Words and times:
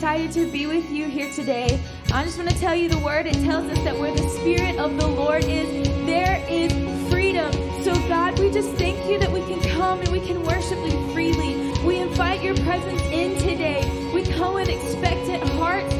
excited 0.00 0.32
to 0.32 0.50
be 0.50 0.66
with 0.66 0.90
you 0.90 1.10
here 1.10 1.30
today. 1.30 1.78
I 2.10 2.24
just 2.24 2.38
want 2.38 2.48
to 2.48 2.58
tell 2.58 2.74
you 2.74 2.88
the 2.88 2.96
word. 3.00 3.26
It 3.26 3.34
tells 3.44 3.70
us 3.70 3.76
that 3.84 3.94
where 3.98 4.10
the 4.10 4.26
Spirit 4.30 4.78
of 4.78 4.96
the 4.96 5.06
Lord 5.06 5.44
is, 5.44 5.68
there 6.06 6.42
is 6.48 6.72
freedom. 7.12 7.52
So, 7.84 7.92
God, 8.08 8.38
we 8.38 8.50
just 8.50 8.70
thank 8.76 8.96
you 9.10 9.18
that 9.18 9.30
we 9.30 9.40
can 9.40 9.60
come 9.76 10.00
and 10.00 10.08
we 10.08 10.20
can 10.20 10.42
worship 10.42 10.78
you 10.86 11.12
freely. 11.12 11.54
We 11.84 11.98
invite 11.98 12.42
your 12.42 12.56
presence 12.64 13.02
in 13.12 13.36
today. 13.40 14.10
We 14.14 14.22
come 14.22 14.54
with 14.54 14.70
expectant 14.70 15.42
hearts 15.50 15.94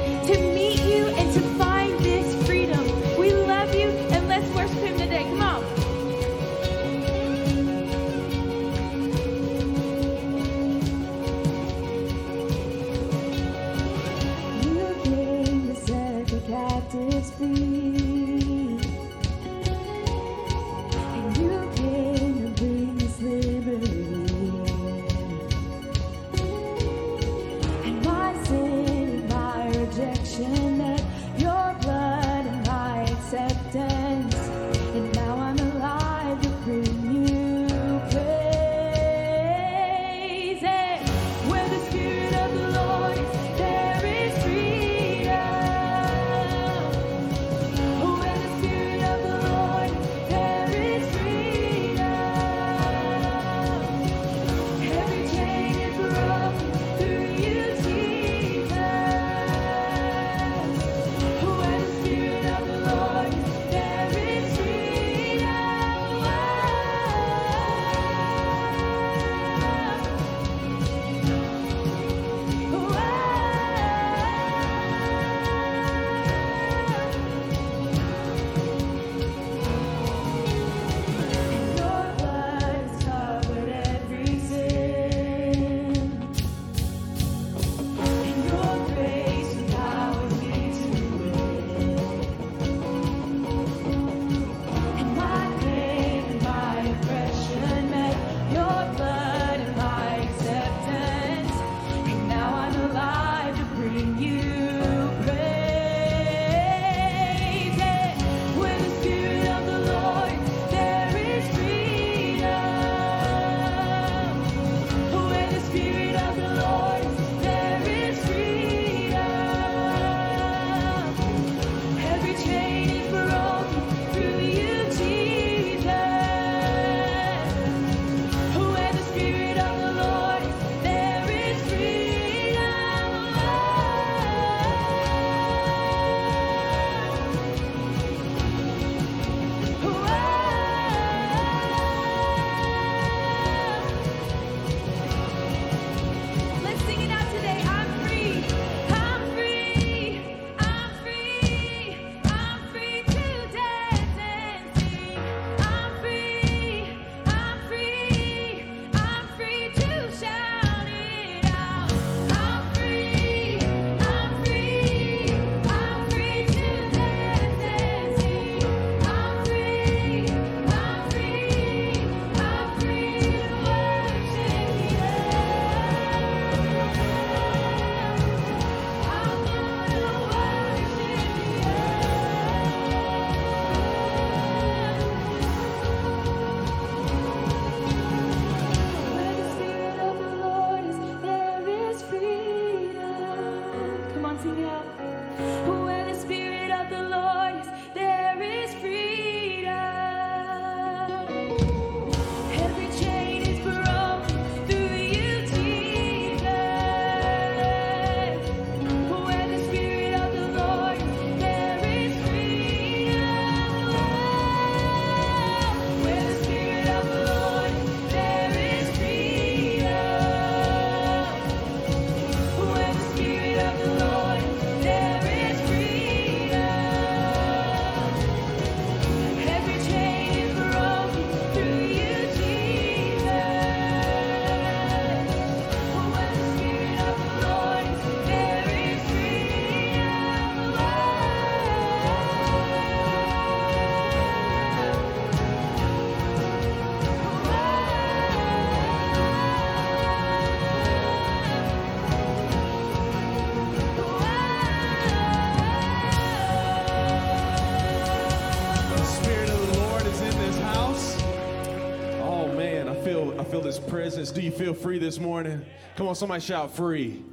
feel 264.61 264.75
free 264.75 264.99
this 264.99 265.19
morning? 265.19 265.65
Come 265.97 266.07
on, 266.07 266.15
somebody 266.15 266.43
shout 266.43 266.77
free. 266.77 267.25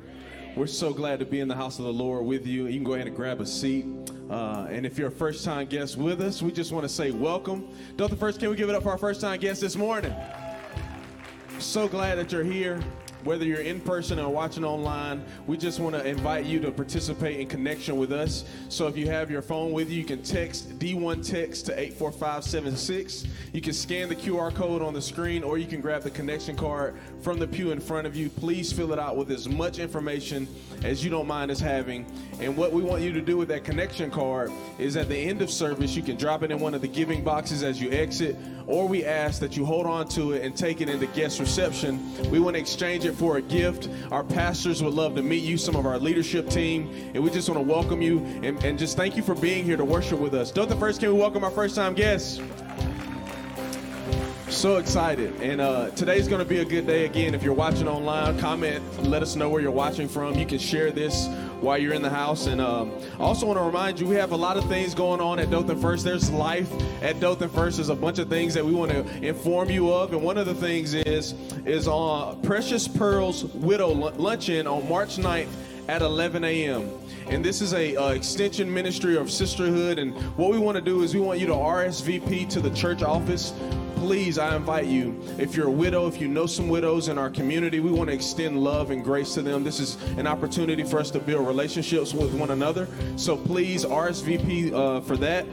We're 0.55 0.65
so 0.65 0.93
glad 0.93 1.19
to 1.19 1.25
be 1.25 1.41
in 1.41 1.49
the 1.49 1.55
house 1.55 1.77
of 1.77 1.83
the 1.83 1.91
Lord 1.91 2.25
with 2.25 2.47
you. 2.47 2.67
You 2.67 2.75
can 2.75 2.85
go 2.85 2.93
ahead 2.93 3.05
and 3.05 3.13
grab 3.13 3.41
a 3.41 3.45
seat. 3.45 3.85
Uh, 4.29 4.65
and 4.69 4.85
if 4.85 4.97
you're 4.97 5.09
a 5.09 5.11
first 5.11 5.43
time 5.43 5.67
guest 5.67 5.97
with 5.97 6.21
us, 6.21 6.41
we 6.41 6.53
just 6.53 6.71
want 6.71 6.85
to 6.85 6.89
say 6.89 7.11
welcome. 7.11 7.67
Dothan 7.97 8.17
First, 8.17 8.39
can 8.39 8.49
we 8.49 8.55
give 8.55 8.69
it 8.69 8.75
up 8.75 8.83
for 8.83 8.91
our 8.91 8.97
first 8.97 9.19
time 9.19 9.41
guest 9.41 9.59
this 9.59 9.75
morning? 9.75 10.15
So 11.59 11.89
glad 11.89 12.17
that 12.17 12.31
you're 12.31 12.45
here 12.45 12.79
whether 13.27 13.43
you're 13.43 13.59
in 13.59 13.81
person 13.81 14.17
or 14.19 14.29
watching 14.29 14.63
online, 14.63 15.21
we 15.47 15.57
just 15.57 15.81
want 15.81 15.93
to 15.93 16.07
invite 16.07 16.45
you 16.45 16.61
to 16.61 16.71
participate 16.71 17.41
in 17.41 17.45
connection 17.45 17.97
with 17.97 18.13
us. 18.13 18.45
So 18.69 18.87
if 18.87 18.95
you 18.95 19.07
have 19.07 19.29
your 19.29 19.41
phone 19.41 19.73
with 19.73 19.89
you, 19.89 19.97
you 19.97 20.05
can 20.05 20.23
text 20.23 20.79
D1 20.79 21.29
text 21.29 21.65
to 21.65 21.77
84576. 21.77 23.25
You 23.51 23.59
can 23.59 23.73
scan 23.73 24.07
the 24.07 24.15
QR 24.15 24.55
code 24.55 24.81
on 24.81 24.93
the 24.93 25.01
screen, 25.01 25.43
or 25.43 25.57
you 25.57 25.67
can 25.67 25.81
grab 25.81 26.03
the 26.03 26.09
connection 26.09 26.55
card 26.55 26.95
from 27.21 27.37
the 27.37 27.47
pew 27.47 27.71
in 27.71 27.81
front 27.81 28.07
of 28.07 28.15
you. 28.15 28.29
Please 28.29 28.71
fill 28.71 28.93
it 28.93 28.99
out 28.99 29.17
with 29.17 29.29
as 29.29 29.49
much 29.49 29.77
information 29.77 30.47
as 30.85 31.03
you 31.03 31.09
don't 31.09 31.27
mind 31.27 31.51
us 31.51 31.59
having. 31.59 32.05
And 32.39 32.55
what 32.55 32.71
we 32.71 32.81
want 32.81 33.01
you 33.01 33.11
to 33.11 33.21
do 33.21 33.35
with 33.35 33.49
that 33.49 33.65
connection 33.65 34.09
card 34.09 34.53
is 34.79 34.95
at 34.95 35.09
the 35.09 35.17
end 35.17 35.41
of 35.41 35.51
service, 35.51 35.97
you 35.97 36.03
can 36.03 36.15
drop 36.15 36.43
it 36.43 36.51
in 36.51 36.59
one 36.59 36.73
of 36.73 36.79
the 36.79 36.87
giving 36.87 37.25
boxes 37.25 37.61
as 37.61 37.81
you 37.81 37.91
exit, 37.91 38.37
or 38.67 38.87
we 38.87 39.03
ask 39.03 39.41
that 39.41 39.57
you 39.57 39.65
hold 39.65 39.85
on 39.85 40.07
to 40.09 40.31
it 40.31 40.43
and 40.43 40.55
take 40.55 40.79
it 40.79 40.87
into 40.87 41.07
guest 41.07 41.41
reception. 41.41 41.99
We 42.29 42.39
want 42.39 42.55
to 42.55 42.59
exchange 42.59 43.03
it 43.03 43.16
for 43.17 43.37
a 43.37 43.41
gift. 43.41 43.89
Our 44.11 44.23
pastors 44.23 44.83
would 44.83 44.93
love 44.93 45.15
to 45.15 45.23
meet 45.23 45.43
you, 45.43 45.57
some 45.57 45.75
of 45.75 45.85
our 45.85 45.97
leadership 45.97 46.49
team, 46.49 47.11
and 47.13 47.23
we 47.23 47.29
just 47.29 47.49
want 47.49 47.65
to 47.65 47.73
welcome 47.73 48.01
you 48.01 48.19
and, 48.43 48.63
and 48.63 48.77
just 48.77 48.95
thank 48.95 49.17
you 49.17 49.23
for 49.23 49.35
being 49.35 49.65
here 49.65 49.77
to 49.77 49.85
worship 49.85 50.19
with 50.19 50.33
us. 50.33 50.51
Dothan 50.51 50.79
First, 50.79 50.99
can 50.99 51.13
we 51.13 51.19
welcome 51.19 51.43
our 51.43 51.51
first 51.51 51.75
time 51.75 51.93
guests? 51.93 52.39
So 54.49 54.77
excited. 54.77 55.41
And 55.41 55.59
uh, 55.59 55.89
today's 55.89 56.29
going 56.29 56.39
to 56.39 56.47
be 56.47 56.59
a 56.59 56.65
good 56.65 56.87
day 56.87 57.03
again. 57.03 57.35
If 57.35 57.43
you're 57.43 57.53
watching 57.53 57.85
online, 57.85 58.39
comment, 58.39 58.81
let 59.03 59.21
us 59.21 59.35
know 59.35 59.49
where 59.49 59.61
you're 59.61 59.71
watching 59.71 60.07
from. 60.07 60.35
You 60.35 60.45
can 60.45 60.57
share 60.57 60.89
this 60.89 61.27
while 61.59 61.77
you're 61.77 61.93
in 61.93 62.01
the 62.01 62.09
house. 62.09 62.47
And 62.47 62.61
um, 62.61 62.93
I 63.19 63.23
also 63.23 63.45
want 63.45 63.59
to 63.59 63.63
remind 63.63 63.99
you, 63.99 64.07
we 64.07 64.15
have 64.15 64.31
a 64.31 64.37
lot 64.37 64.55
of 64.55 64.65
things 64.69 64.95
going 64.95 65.19
on 65.19 65.37
at 65.37 65.49
Dothan 65.49 65.81
First. 65.81 66.05
There's 66.05 66.31
life 66.31 66.71
at 67.03 67.19
Dothan 67.19 67.49
First. 67.49 67.75
There's 67.75 67.89
a 67.89 67.95
bunch 67.95 68.19
of 68.19 68.29
things 68.29 68.53
that 68.53 68.65
we 68.65 68.73
want 68.73 68.91
to 68.91 69.05
inform 69.21 69.69
you 69.69 69.91
of. 69.91 70.13
And 70.13 70.23
one 70.23 70.37
of 70.37 70.45
the 70.45 70.55
things 70.55 70.93
is, 70.93 71.33
is 71.65 71.89
on 71.89 72.41
Precious 72.41 72.87
Pearls 72.87 73.43
Widow 73.43 73.89
Luncheon 73.89 74.65
on 74.65 74.87
March 74.87 75.17
9th 75.17 75.49
at 75.89 76.01
11 76.01 76.45
a.m. 76.45 76.89
And 77.29 77.43
this 77.43 77.61
is 77.61 77.73
a 77.73 77.95
uh, 77.97 78.11
extension 78.11 78.73
ministry 78.73 79.17
of 79.17 79.29
sisterhood. 79.29 79.99
And 79.99 80.15
what 80.37 80.49
we 80.49 80.59
want 80.59 80.75
to 80.77 80.81
do 80.81 81.03
is 81.03 81.13
we 81.13 81.19
want 81.19 81.41
you 81.41 81.47
to 81.47 81.53
RSVP 81.53 82.47
to 82.49 82.61
the 82.61 82.69
church 82.69 83.03
office. 83.03 83.53
Please, 83.95 84.37
I 84.37 84.55
invite 84.55 84.85
you. 84.85 85.19
If 85.37 85.53
you're 85.53 85.67
a 85.67 85.71
widow, 85.71 86.07
if 86.07 86.21
you 86.21 86.29
know 86.29 86.45
some 86.45 86.69
widows 86.69 87.09
in 87.09 87.17
our 87.17 87.29
community, 87.29 87.81
we 87.81 87.91
want 87.91 88.09
to 88.09 88.13
extend 88.13 88.63
love 88.63 88.91
and 88.91 89.03
grace 89.03 89.33
to 89.33 89.41
them. 89.41 89.65
This 89.65 89.81
is 89.81 89.95
an 90.17 90.25
opportunity 90.25 90.83
for 90.83 90.99
us 90.99 91.11
to 91.11 91.19
build 91.19 91.45
relationships 91.45 92.13
with 92.13 92.33
one 92.33 92.51
another. 92.51 92.87
So 93.17 93.35
please 93.35 93.83
RSVP 93.83 94.71
uh, 94.71 95.01
for 95.01 95.17
that. 95.17 95.45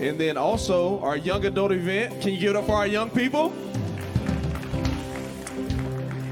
And 0.00 0.20
then 0.20 0.36
also 0.36 1.00
our 1.00 1.16
young 1.16 1.46
adult 1.46 1.72
event. 1.72 2.20
Can 2.20 2.34
you 2.34 2.40
give 2.40 2.50
it 2.50 2.56
up 2.56 2.66
for 2.66 2.74
our 2.74 2.86
young 2.86 3.08
people? 3.08 3.54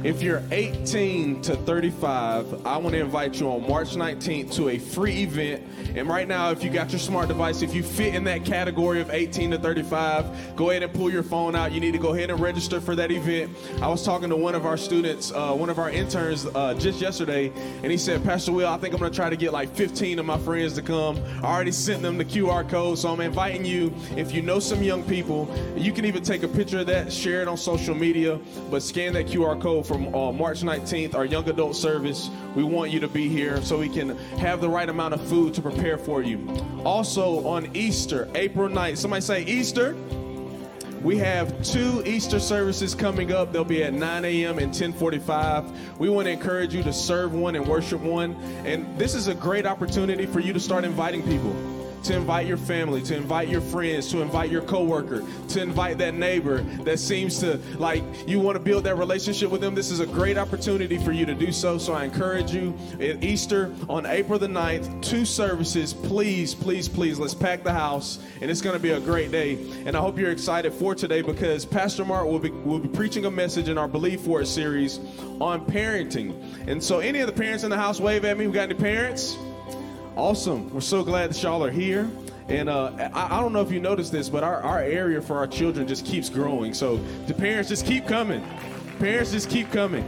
If 0.02 0.22
you're 0.22 0.42
18 0.50 1.42
to 1.42 1.56
35, 1.56 2.66
I 2.66 2.78
want 2.78 2.94
to 2.94 3.00
invite 3.00 3.38
you 3.38 3.50
on 3.50 3.68
March 3.68 3.96
19th 3.96 4.50
to 4.54 4.70
a 4.70 4.78
free 4.78 5.24
event. 5.24 5.62
And 5.94 6.08
right 6.08 6.26
now, 6.26 6.50
if 6.50 6.64
you 6.64 6.70
got 6.70 6.90
your 6.90 6.98
smart 6.98 7.28
device, 7.28 7.60
if 7.60 7.74
you 7.74 7.82
fit 7.82 8.14
in 8.14 8.24
that 8.24 8.46
category 8.46 9.02
of 9.02 9.10
18 9.10 9.50
to 9.50 9.58
35, 9.58 10.56
go 10.56 10.70
ahead 10.70 10.82
and 10.82 10.94
pull 10.94 11.12
your 11.12 11.22
phone 11.22 11.54
out. 11.54 11.72
You 11.72 11.80
need 11.80 11.92
to 11.92 11.98
go 11.98 12.14
ahead 12.14 12.30
and 12.30 12.40
register 12.40 12.80
for 12.80 12.96
that 12.96 13.10
event. 13.10 13.54
I 13.82 13.88
was 13.88 14.02
talking 14.02 14.30
to 14.30 14.36
one 14.36 14.54
of 14.54 14.64
our 14.64 14.78
students, 14.78 15.32
uh, 15.32 15.52
one 15.52 15.68
of 15.68 15.78
our 15.78 15.90
interns, 15.90 16.46
uh, 16.46 16.72
just 16.78 16.98
yesterday, 16.98 17.52
and 17.82 17.92
he 17.92 17.98
said, 17.98 18.24
Pastor 18.24 18.52
Will, 18.52 18.68
I 18.68 18.78
think 18.78 18.94
I'm 18.94 19.00
going 19.00 19.12
to 19.12 19.16
try 19.16 19.28
to 19.28 19.36
get 19.36 19.52
like 19.52 19.74
15 19.74 20.18
of 20.18 20.24
my 20.24 20.38
friends 20.38 20.72
to 20.74 20.82
come. 20.82 21.18
I 21.42 21.52
already 21.52 21.72
sent 21.72 22.00
them 22.00 22.16
the 22.16 22.24
QR 22.24 22.66
code, 22.66 22.98
so 22.98 23.12
I'm 23.12 23.20
inviting 23.20 23.66
you. 23.66 23.92
If 24.16 24.32
you 24.32 24.40
know 24.40 24.60
some 24.60 24.82
young 24.82 25.02
people, 25.02 25.54
you 25.76 25.92
can 25.92 26.06
even 26.06 26.22
take 26.22 26.42
a 26.42 26.48
picture 26.48 26.78
of 26.78 26.86
that, 26.86 27.12
share 27.12 27.42
it 27.42 27.48
on 27.48 27.58
social 27.58 27.94
media, 27.94 28.40
but 28.70 28.82
scan 28.82 29.12
that 29.12 29.26
QR 29.26 29.60
code 29.60 29.89
from 29.90 30.14
uh, 30.14 30.30
March 30.30 30.60
19th, 30.62 31.16
our 31.16 31.24
young 31.24 31.48
adult 31.48 31.74
service. 31.74 32.30
We 32.54 32.62
want 32.62 32.92
you 32.92 33.00
to 33.00 33.08
be 33.08 33.28
here 33.28 33.60
so 33.60 33.76
we 33.76 33.88
can 33.88 34.16
have 34.38 34.60
the 34.60 34.68
right 34.68 34.88
amount 34.88 35.14
of 35.14 35.28
food 35.28 35.52
to 35.54 35.60
prepare 35.60 35.98
for 35.98 36.22
you. 36.22 36.48
Also, 36.84 37.44
on 37.44 37.74
Easter, 37.74 38.28
April 38.36 38.68
9th, 38.68 38.98
somebody 38.98 39.20
say 39.20 39.42
Easter. 39.42 39.96
We 41.02 41.16
have 41.16 41.60
two 41.64 42.04
Easter 42.06 42.38
services 42.38 42.94
coming 42.94 43.32
up. 43.32 43.52
They'll 43.52 43.64
be 43.64 43.82
at 43.82 43.92
9 43.92 44.24
a.m. 44.24 44.60
and 44.60 44.72
10:45. 44.72 45.98
We 45.98 46.08
want 46.08 46.26
to 46.26 46.30
encourage 46.30 46.72
you 46.72 46.84
to 46.84 46.92
serve 46.92 47.34
one 47.34 47.56
and 47.56 47.66
worship 47.66 48.00
one. 48.00 48.36
And 48.64 48.96
this 48.96 49.16
is 49.16 49.26
a 49.26 49.34
great 49.34 49.66
opportunity 49.66 50.24
for 50.24 50.38
you 50.38 50.52
to 50.52 50.60
start 50.60 50.84
inviting 50.84 51.24
people 51.24 51.79
to 52.04 52.14
invite 52.14 52.46
your 52.46 52.56
family, 52.56 53.02
to 53.02 53.16
invite 53.16 53.48
your 53.48 53.60
friends, 53.60 54.10
to 54.10 54.20
invite 54.20 54.50
your 54.50 54.62
coworker, 54.62 55.24
to 55.48 55.62
invite 55.62 55.98
that 55.98 56.14
neighbor 56.14 56.62
that 56.84 56.98
seems 56.98 57.38
to 57.40 57.58
like 57.78 58.02
you 58.26 58.40
want 58.40 58.56
to 58.56 58.60
build 58.60 58.84
that 58.84 58.96
relationship 58.96 59.50
with 59.50 59.60
them. 59.60 59.74
This 59.74 59.90
is 59.90 60.00
a 60.00 60.06
great 60.06 60.38
opportunity 60.38 60.98
for 60.98 61.12
you 61.12 61.26
to 61.26 61.34
do 61.34 61.52
so. 61.52 61.78
So 61.78 61.92
I 61.92 62.04
encourage 62.04 62.52
you 62.52 62.76
at 63.00 63.22
Easter 63.22 63.74
on 63.88 64.06
April 64.06 64.38
the 64.38 64.46
9th, 64.46 65.02
two 65.02 65.24
services. 65.24 65.92
Please, 65.92 66.54
please, 66.54 66.88
please, 66.88 67.18
let's 67.18 67.34
pack 67.34 67.62
the 67.62 67.72
house. 67.72 68.18
And 68.40 68.50
it's 68.50 68.60
going 68.60 68.76
to 68.76 68.82
be 68.82 68.90
a 68.90 69.00
great 69.00 69.30
day. 69.30 69.58
And 69.86 69.96
I 69.96 70.00
hope 70.00 70.18
you're 70.18 70.30
excited 70.30 70.72
for 70.72 70.94
today 70.94 71.22
because 71.22 71.64
Pastor 71.64 72.04
Mark 72.04 72.26
will 72.26 72.38
be, 72.38 72.50
will 72.50 72.78
be 72.78 72.88
preaching 72.88 73.24
a 73.24 73.30
message 73.30 73.68
in 73.68 73.78
our 73.78 73.88
Believe 73.88 74.20
For 74.20 74.40
It 74.40 74.46
series 74.46 74.98
on 75.40 75.66
parenting. 75.66 76.34
And 76.66 76.82
so 76.82 77.00
any 77.00 77.20
of 77.20 77.26
the 77.26 77.32
parents 77.32 77.64
in 77.64 77.70
the 77.70 77.76
house, 77.76 78.00
wave 78.00 78.24
at 78.24 78.38
me. 78.38 78.46
We 78.46 78.52
got 78.52 78.70
any 78.70 78.74
parents? 78.74 79.36
Awesome. 80.16 80.72
We're 80.74 80.80
so 80.80 81.04
glad 81.04 81.30
that 81.30 81.42
y'all 81.42 81.64
are 81.64 81.70
here. 81.70 82.10
And 82.48 82.68
uh, 82.68 83.10
I, 83.14 83.36
I, 83.36 83.40
don't 83.40 83.52
know 83.52 83.60
if 83.60 83.70
you 83.70 83.78
noticed 83.78 84.10
this, 84.10 84.28
but 84.28 84.42
our, 84.42 84.60
our 84.62 84.80
area 84.80 85.22
for 85.22 85.38
our 85.38 85.46
children 85.46 85.86
just 85.86 86.04
keeps 86.04 86.28
growing. 86.28 86.74
So 86.74 86.96
the 87.26 87.34
parents 87.34 87.68
just 87.68 87.86
keep 87.86 88.08
coming. 88.08 88.44
Parents 88.98 89.30
just 89.30 89.48
keep 89.48 89.70
coming. 89.70 90.04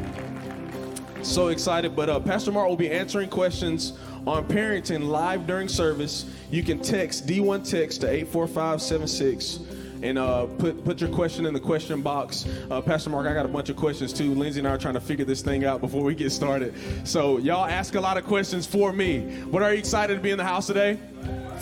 So 1.22 1.48
excited. 1.48 1.94
But 1.94 2.10
uh, 2.10 2.18
Pastor 2.18 2.50
Mark 2.50 2.68
will 2.68 2.76
be 2.76 2.90
answering 2.90 3.30
questions 3.30 3.92
on 4.26 4.46
parenting 4.48 5.06
live 5.06 5.46
during 5.46 5.68
service. 5.68 6.26
You 6.50 6.64
can 6.64 6.80
text 6.80 7.26
D1 7.28 7.68
text 7.68 8.00
to 8.00 8.10
84576 8.10 9.81
and 10.02 10.18
uh, 10.18 10.46
put 10.58 10.84
put 10.84 11.00
your 11.00 11.10
question 11.10 11.46
in 11.46 11.54
the 11.54 11.60
question 11.60 12.02
box. 12.02 12.46
Uh, 12.70 12.80
Pastor 12.80 13.10
Mark, 13.10 13.26
I 13.26 13.34
got 13.34 13.46
a 13.46 13.48
bunch 13.48 13.68
of 13.68 13.76
questions 13.76 14.12
too. 14.12 14.34
Lindsay 14.34 14.60
and 14.60 14.68
I 14.68 14.72
are 14.72 14.78
trying 14.78 14.94
to 14.94 15.00
figure 15.00 15.24
this 15.24 15.42
thing 15.42 15.64
out 15.64 15.80
before 15.80 16.02
we 16.02 16.14
get 16.14 16.30
started. 16.30 16.74
So 17.04 17.38
y'all 17.38 17.66
ask 17.66 17.94
a 17.94 18.00
lot 18.00 18.16
of 18.16 18.24
questions 18.24 18.66
for 18.66 18.92
me. 18.92 19.42
But 19.46 19.62
are 19.62 19.72
you 19.72 19.78
excited 19.78 20.14
to 20.14 20.20
be 20.20 20.30
in 20.30 20.38
the 20.38 20.44
house 20.44 20.66
today? 20.66 20.98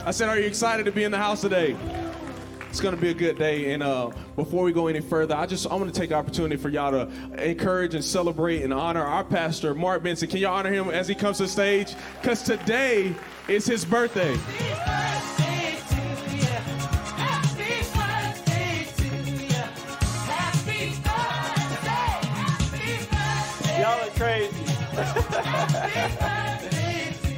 I 0.05 0.13
said, 0.13 0.29
are 0.29 0.39
you 0.39 0.47
excited 0.47 0.87
to 0.87 0.93
be 0.93 1.05
in 1.05 1.11
the 1.11 1.19
house 1.19 1.43
today? 1.43 1.77
It's 2.71 2.81
to 2.81 2.97
be 2.97 3.11
a 3.11 3.15
good 3.15 3.37
day. 3.37 3.73
And 3.73 3.83
uh, 3.83 4.11
before 4.37 4.63
we 4.63 4.73
go 4.73 4.87
any 4.87 5.01
further, 5.01 5.35
I 5.35 5.45
just 5.45 5.67
I 5.67 5.75
want 5.75 5.93
to 5.93 6.01
take 6.01 6.11
the 6.11 6.15
opportunity 6.15 6.57
for 6.57 6.69
y'all 6.69 6.93
to 6.93 7.45
encourage 7.45 7.97
and 7.97 8.05
celebrate 8.05 8.63
and 8.63 8.73
honor 8.73 9.03
our 9.03 9.25
pastor, 9.25 9.75
Mark 9.75 10.05
Benson. 10.05 10.29
Can 10.29 10.39
y'all 10.39 10.55
honor 10.55 10.73
him 10.73 10.89
as 10.89 11.09
he 11.09 11.17
comes 11.17 11.39
to 11.39 11.43
the 11.43 11.49
stage? 11.49 11.95
Because 12.21 12.45
today 12.45 13.13
is 13.49 13.67
his 13.67 13.85
birthday. 13.85 14.37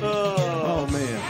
Oh 0.04 0.88
man. 0.90 1.20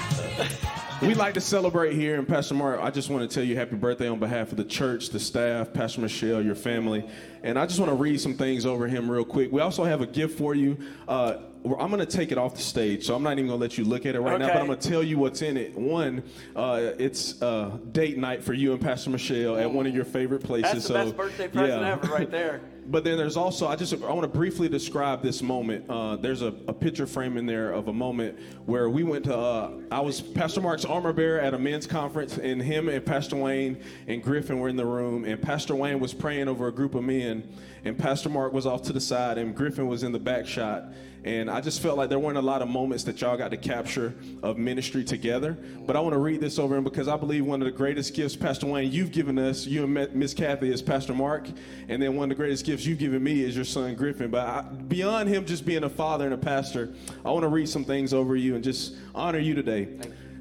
We 1.03 1.15
like 1.15 1.35
to 1.35 1.41
celebrate 1.41 1.95
here, 1.95 2.17
and 2.17 2.29
Pastor 2.29 2.55
Mark, 2.55 2.81
I 2.81 2.91
just 2.91 3.11
want 3.11 3.29
to 3.29 3.35
tell 3.35 3.43
you 3.43 3.57
happy 3.57 3.75
birthday 3.75 4.09
on 4.09 4.21
behalf 4.21 4.53
of 4.53 4.57
the 4.57 4.65
church, 4.65 5.11
the 5.11 5.19
staff, 5.19 5.73
Pastor 5.73 6.01
Michelle, 6.01 6.41
your 6.41 6.55
family. 6.55 7.05
And 7.43 7.59
I 7.59 7.67
just 7.67 7.81
want 7.81 7.91
to 7.91 7.97
read 7.97 8.21
some 8.21 8.35
things 8.35 8.65
over 8.65 8.87
him 8.87 9.11
real 9.11 9.25
quick. 9.25 9.51
We 9.51 9.61
also 9.61 9.83
have 9.83 10.01
a 10.01 10.07
gift 10.07 10.39
for 10.39 10.55
you. 10.55 10.79
Uh, 11.09 11.39
I'm 11.65 11.91
going 11.91 11.99
to 11.99 12.07
take 12.07 12.33
it 12.33 12.39
off 12.39 12.57
the 12.57 12.63
stage, 12.63 13.07
so 13.07 13.15
I'm 13.15 13.23
not 13.23 13.35
even 13.35 13.47
going 13.47 13.59
to 13.59 13.63
let 13.63 13.79
you 13.79 13.85
look 13.85 14.05
at 14.05 14.17
it 14.17 14.21
right 14.21 14.39
now, 14.39 14.49
but 14.49 14.57
I'm 14.57 14.67
going 14.67 14.79
to 14.79 14.89
tell 14.89 15.03
you 15.03 15.19
what's 15.19 15.43
in 15.43 15.57
it. 15.57 15.77
One, 15.77 16.25
uh, 16.57 16.93
it's 16.99 17.41
uh, 17.41 17.79
date 17.93 18.19
night 18.19 18.43
for 18.43 18.53
you 18.53 18.73
and 18.73 18.81
Pastor 18.81 19.11
Michelle 19.11 19.57
at 19.57 19.71
one 19.71 19.87
of 19.87 19.95
your 19.95 20.05
favorite 20.05 20.43
places. 20.43 20.73
That's 20.73 20.89
the 20.89 20.89
so, 20.89 20.95
best 20.95 21.17
birthday 21.17 21.49
present 21.49 21.83
yeah. 21.83 21.93
ever, 21.93 22.07
right 22.09 22.31
there. 22.31 22.61
But 22.85 23.05
then 23.05 23.17
there's 23.17 23.37
also 23.37 23.69
I 23.69 23.77
just 23.77 23.93
I 23.93 24.13
want 24.13 24.23
to 24.23 24.29
briefly 24.29 24.69
describe 24.69 25.23
this 25.23 25.41
moment. 25.41 25.89
Uh, 25.89 26.17
there's 26.17 26.43
a, 26.43 26.49
a 26.67 26.73
picture 26.73 27.07
frame 27.07 27.37
in 27.37 27.47
there 27.47 27.71
of 27.71 27.87
a 27.87 27.93
moment 27.93 28.39
where 28.67 28.91
we 28.91 29.05
went 29.05 29.25
to. 29.27 29.39
Uh, 29.39 29.71
I 29.93 30.01
was 30.01 30.21
Pastor 30.21 30.61
Mark's 30.61 30.85
armor 30.85 31.13
bearer 31.13 31.39
at 31.39 31.55
a 31.55 31.59
men's 31.59 31.87
conference, 31.87 32.39
and 32.39 32.61
him 32.61 32.89
and 32.89 33.07
Pastor 33.07 33.37
Wayne 33.37 33.81
and 34.09 34.21
Griffin 34.21 34.59
were 34.59 34.69
in 34.69 34.75
the 34.75 34.85
room, 34.85 35.25
and 35.25 35.41
Pastor 35.41 35.77
Wayne 35.77 36.01
was 36.01 36.13
praying 36.13 36.49
over 36.49 36.67
a 36.67 36.73
group 36.73 36.97
of 36.97 37.05
men, 37.05 37.49
and 37.85 37.97
Pastor 37.97 38.29
Mark 38.29 38.53
was 38.53 38.67
off 38.67 38.83
to 38.83 38.93
the 38.93 39.01
side, 39.01 39.39
and 39.39 39.55
Griffin 39.55 39.87
was 39.87 40.03
in 40.03 40.11
the 40.11 40.19
back 40.19 40.45
shot. 40.45 40.87
And 41.25 41.49
I 41.49 41.61
just 41.61 41.81
felt 41.81 41.97
like 41.97 42.09
there 42.09 42.19
weren't 42.19 42.39
a 42.39 42.43
lot 42.43 42.63
of 42.63 42.69
moments 42.69 43.05
that 43.05 43.21
y'all 43.21 43.37
got 43.37 43.53
to 43.53 43.57
capture 43.57 44.13
of 44.43 44.59
ministry 44.59 45.05
together. 45.05 45.57
But 45.87 45.95
I 45.95 46.01
want 46.01 46.15
to 46.15 46.19
read 46.19 46.41
this 46.41 46.59
over 46.59 46.77
him 46.77 46.83
because 46.83 47.07
I 47.07 47.17
believe 47.17 47.47
one 47.47 47.63
of 47.63 47.67
the 47.67 47.73
greatest 47.73 48.15
gifts, 48.15 48.35
Pastor 48.35 48.67
Wayne, 48.67 48.91
you've 48.91 49.13
given 49.13 49.39
us, 49.39 49.65
you 49.65 49.85
and 49.85 50.15
Miss 50.15 50.35
Kathy, 50.35 50.73
is 50.73 50.83
Pastor 50.83 51.15
Mark. 51.15 51.47
And 51.89 52.03
then 52.03 52.17
one 52.17 52.25
of 52.25 52.37
the 52.37 52.43
greatest 52.43 52.67
gifts 52.67 52.85
you've 52.85 52.99
given 52.99 53.23
me 53.23 53.43
is 53.45 53.55
your 53.55 53.65
son 53.65 53.95
Griffin. 53.95 54.33
But 54.33 54.47
I, 54.49 54.63
beyond 54.63 55.29
him 55.29 55.47
just 55.47 55.65
being 55.65 55.85
a 55.85 55.89
father 55.89 56.25
and 56.25 56.35
a 56.35 56.39
pastor, 56.39 56.93
I 57.25 57.31
want 57.31 57.45
to 57.45 57.49
read 57.49 57.69
some 57.69 57.85
things 57.85 58.13
over 58.13 58.35
you 58.35 58.57
and 58.57 58.65
just 58.65 58.97
honor 59.15 59.39
you 59.39 59.55
today. 59.55 59.89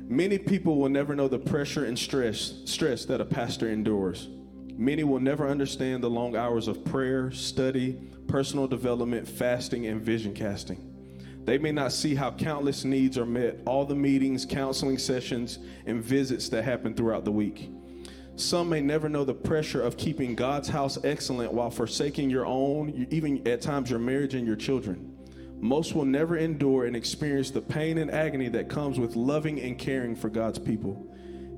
Many 0.07 0.39
people 0.39 0.77
will 0.77 0.89
never 0.89 1.15
know 1.15 1.27
the 1.27 1.39
pressure 1.39 1.85
and 1.85 1.97
stress, 1.97 2.55
stress 2.65 3.05
that 3.05 3.21
a 3.21 3.25
pastor 3.25 3.69
endures. 3.69 4.29
Many 4.75 5.03
will 5.03 5.19
never 5.19 5.47
understand 5.47 6.03
the 6.03 6.09
long 6.09 6.35
hours 6.35 6.67
of 6.67 6.83
prayer, 6.83 7.31
study, 7.31 8.00
personal 8.27 8.67
development, 8.67 9.27
fasting, 9.27 9.87
and 9.87 10.01
vision 10.01 10.33
casting. 10.33 10.87
They 11.43 11.57
may 11.57 11.71
not 11.71 11.91
see 11.91 12.13
how 12.13 12.31
countless 12.31 12.85
needs 12.85 13.17
are 13.17 13.25
met, 13.25 13.59
all 13.65 13.85
the 13.85 13.95
meetings, 13.95 14.45
counseling 14.45 14.97
sessions, 14.97 15.59
and 15.85 16.03
visits 16.03 16.49
that 16.49 16.63
happen 16.63 16.93
throughout 16.93 17.25
the 17.25 17.31
week. 17.31 17.69
Some 18.35 18.69
may 18.69 18.81
never 18.81 19.09
know 19.09 19.23
the 19.23 19.33
pressure 19.33 19.81
of 19.81 19.97
keeping 19.97 20.35
God's 20.35 20.69
house 20.69 20.97
excellent 21.03 21.51
while 21.51 21.69
forsaking 21.69 22.29
your 22.29 22.45
own, 22.45 23.07
even 23.09 23.45
at 23.47 23.61
times 23.61 23.89
your 23.89 23.99
marriage 23.99 24.35
and 24.35 24.47
your 24.47 24.55
children. 24.55 25.15
Most 25.59 25.93
will 25.93 26.05
never 26.05 26.37
endure 26.37 26.85
and 26.85 26.95
experience 26.95 27.51
the 27.51 27.61
pain 27.61 27.99
and 27.99 28.09
agony 28.09 28.49
that 28.49 28.69
comes 28.69 28.99
with 28.99 29.15
loving 29.15 29.59
and 29.61 29.77
caring 29.77 30.15
for 30.15 30.29
God's 30.29 30.57
people. 30.57 31.07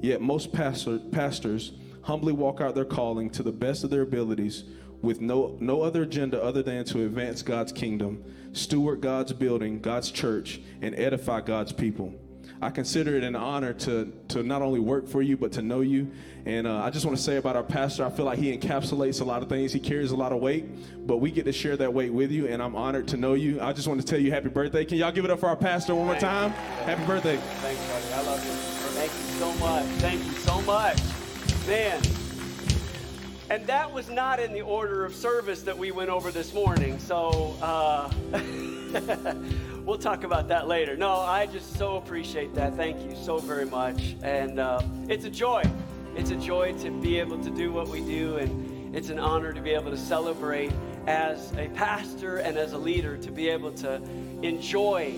Yet 0.02 0.20
most 0.20 0.52
pastor, 0.52 1.00
pastors 1.00 1.74
humbly 2.02 2.34
walk 2.34 2.60
out 2.60 2.76
their 2.76 2.84
calling 2.84 3.30
to 3.30 3.44
the 3.44 3.52
best 3.52 3.86
of 3.86 3.90
their 3.90 4.02
abilities 4.02 4.66
with 5.04 5.22
no, 5.22 5.56
no 5.60 5.84
other 5.84 6.02
agenda 6.04 6.42
other 6.42 6.64
than 6.64 6.86
to 6.86 7.06
advance 7.06 7.44
God's 7.44 7.72
kingdom, 7.72 8.24
steward 8.54 9.02
God's 9.02 9.34
building, 9.34 9.80
God's 9.80 10.10
church, 10.10 10.62
and 10.82 10.96
edify 10.96 11.42
God's 11.42 11.74
people. 11.74 12.16
I 12.62 12.70
consider 12.70 13.18
it 13.18 13.24
an 13.26 13.36
honor 13.36 13.74
to, 13.74 14.12
to 14.30 14.42
not 14.42 14.62
only 14.62 14.80
work 14.80 15.10
for 15.10 15.22
you, 15.22 15.36
but 15.36 15.52
to 15.54 15.62
know 15.62 15.82
you. 15.82 16.10
And 16.46 16.66
uh, 16.66 16.78
I 16.78 16.90
just 16.90 17.06
want 17.06 17.18
to 17.18 17.24
say 17.24 17.36
about 17.36 17.58
our 17.58 17.64
pastor, 17.64 18.06
I 18.06 18.10
feel 18.10 18.24
like 18.24 18.40
he 18.40 18.58
encapsulates 18.58 19.20
a 19.20 19.26
lot 19.26 19.44
of 19.44 19.50
things. 19.50 19.74
He 19.74 19.82
carries 19.82 20.12
a 20.12 20.16
lot 20.16 20.32
of 20.32 20.40
weight, 20.40 21.06
but 21.06 21.18
we 21.18 21.30
get 21.30 21.44
to 21.46 21.52
share 21.52 21.76
that 21.76 21.94
weight 21.94 22.14
with 22.14 22.32
you, 22.32 22.48
and 22.48 22.64
I'm 22.64 22.76
honored 22.76 23.10
to 23.10 23.18
know 23.18 23.34
you. 23.34 23.60
I 23.62 23.74
just 23.74 23.90
want 23.90 24.00
to 24.00 24.06
tell 24.06 24.20
you 24.20 24.32
happy 24.32 24.48
birthday. 24.48 24.86
Can 24.86 24.98
y'all 24.98 25.12
give 25.12 25.26
it 25.26 25.32
up 25.32 25.40
for 25.40 25.50
our 25.50 25.58
pastor 25.58 25.94
one 25.94 26.06
more 26.06 26.16
time? 26.16 26.52
Happy 26.86 27.06
birthday. 27.06 27.36
Thanks, 27.36 27.82
buddy. 27.88 28.14
I 28.14 28.22
love 28.32 28.46
you. 28.46 28.52
Thank 28.94 29.12
you 29.12 29.40
so 29.40 29.54
much. 29.56 29.86
Thank 30.00 30.24
you 30.24 30.32
so 30.32 30.62
much. 30.62 30.98
Man. 31.68 32.23
And 33.54 33.68
that 33.68 33.94
was 33.94 34.10
not 34.10 34.40
in 34.40 34.52
the 34.52 34.62
order 34.62 35.06
of 35.06 35.14
service 35.14 35.62
that 35.62 35.78
we 35.78 35.92
went 35.92 36.10
over 36.10 36.32
this 36.32 36.56
morning. 36.56 36.98
So 36.98 37.56
uh, 37.62 38.12
we'll 39.86 40.00
talk 40.00 40.24
about 40.24 40.48
that 40.48 40.68
later. 40.68 40.98
No, 40.98 41.18
I 41.18 41.46
just 41.46 41.78
so 41.78 41.98
appreciate 41.98 42.56
that. 42.56 42.76
Thank 42.76 43.08
you 43.08 43.16
so 43.16 43.38
very 43.38 43.68
much. 43.68 44.16
And 44.24 44.60
uh, 44.60 44.82
it's 45.08 45.26
a 45.26 45.30
joy. 45.30 45.62
It's 46.16 46.32
a 46.32 46.36
joy 46.36 46.74
to 46.80 46.90
be 46.90 47.20
able 47.20 47.44
to 47.44 47.52
do 47.52 47.72
what 47.72 47.90
we 47.90 48.00
do. 48.02 48.38
And 48.38 48.96
it's 48.96 49.10
an 49.10 49.20
honor 49.20 49.54
to 49.54 49.62
be 49.62 49.70
able 49.70 49.92
to 49.92 50.00
celebrate 50.00 50.72
as 51.06 51.54
a 51.54 51.68
pastor 51.76 52.38
and 52.38 52.58
as 52.58 52.74
a 52.74 52.78
leader 52.80 53.18
to 53.18 53.32
be 53.32 53.50
able 53.50 53.72
to 53.74 54.02
enjoy 54.42 55.14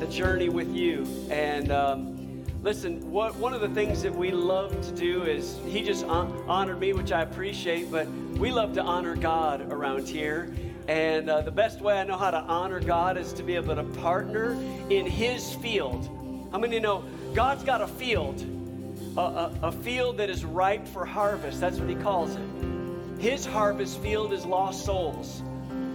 the 0.00 0.06
journey 0.06 0.48
with 0.48 0.74
you. 0.74 1.06
And 1.30 1.70
um, 1.70 2.19
listen, 2.62 3.10
what, 3.10 3.34
one 3.36 3.54
of 3.54 3.60
the 3.60 3.68
things 3.70 4.02
that 4.02 4.14
we 4.14 4.30
love 4.30 4.78
to 4.86 4.92
do 4.92 5.22
is 5.22 5.58
he 5.66 5.82
just 5.82 6.04
hon- 6.04 6.44
honored 6.46 6.78
me, 6.78 6.92
which 6.92 7.12
I 7.12 7.22
appreciate, 7.22 7.90
but 7.90 8.08
we 8.08 8.50
love 8.50 8.74
to 8.74 8.82
honor 8.82 9.16
God 9.16 9.72
around 9.72 10.08
here. 10.08 10.54
And 10.88 11.30
uh, 11.30 11.42
the 11.42 11.50
best 11.50 11.80
way 11.80 11.98
I 11.98 12.04
know 12.04 12.16
how 12.16 12.30
to 12.30 12.38
honor 12.38 12.80
God 12.80 13.16
is 13.16 13.32
to 13.34 13.42
be 13.42 13.54
able 13.54 13.76
to 13.76 13.84
partner 13.84 14.52
in 14.90 15.06
his 15.06 15.54
field. 15.54 16.08
How 16.52 16.58
many 16.58 16.80
know 16.80 17.04
God's 17.34 17.62
got 17.62 17.80
a 17.80 17.86
field, 17.86 18.44
a, 19.16 19.20
a, 19.20 19.58
a 19.64 19.72
field 19.72 20.18
that 20.18 20.28
is 20.28 20.44
ripe 20.44 20.86
for 20.88 21.04
harvest? 21.04 21.60
That's 21.60 21.78
what 21.78 21.88
he 21.88 21.94
calls 21.94 22.34
it. 22.34 22.42
His 23.20 23.46
harvest 23.46 24.00
field 24.00 24.32
is 24.32 24.44
lost 24.44 24.84
souls. 24.84 25.42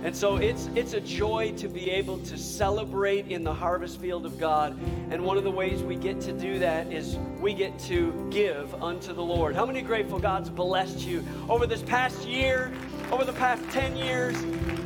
And 0.05 0.15
so 0.15 0.35
it's 0.35 0.69
it's 0.75 0.93
a 0.93 1.01
joy 1.01 1.53
to 1.57 1.67
be 1.67 1.89
able 1.89 2.19
to 2.19 2.38
celebrate 2.38 3.25
in 3.29 3.43
the 3.43 3.51
harvest 3.51 4.00
field 4.00 4.27
of 4.27 4.38
God. 4.38 4.79
And 5.09 5.25
one 5.25 5.35
of 5.35 5.43
the 5.43 5.50
ways 5.50 5.81
we 5.81 5.95
get 5.95 6.21
to 6.21 6.31
do 6.31 6.59
that 6.59 6.93
is 6.93 7.17
we 7.41 7.55
get 7.55 7.79
to 7.88 8.29
give 8.29 8.83
unto 8.83 9.13
the 9.13 9.24
Lord. 9.24 9.55
How 9.55 9.65
many 9.65 9.81
grateful 9.81 10.19
God's 10.19 10.51
blessed 10.51 11.00
you 11.00 11.25
over 11.50 11.65
this 11.65 11.81
past 11.81 12.27
year, 12.27 12.71
over 13.12 13.25
the 13.25 13.33
past 13.33 13.63
10 13.71 13.97
years? 13.97 14.39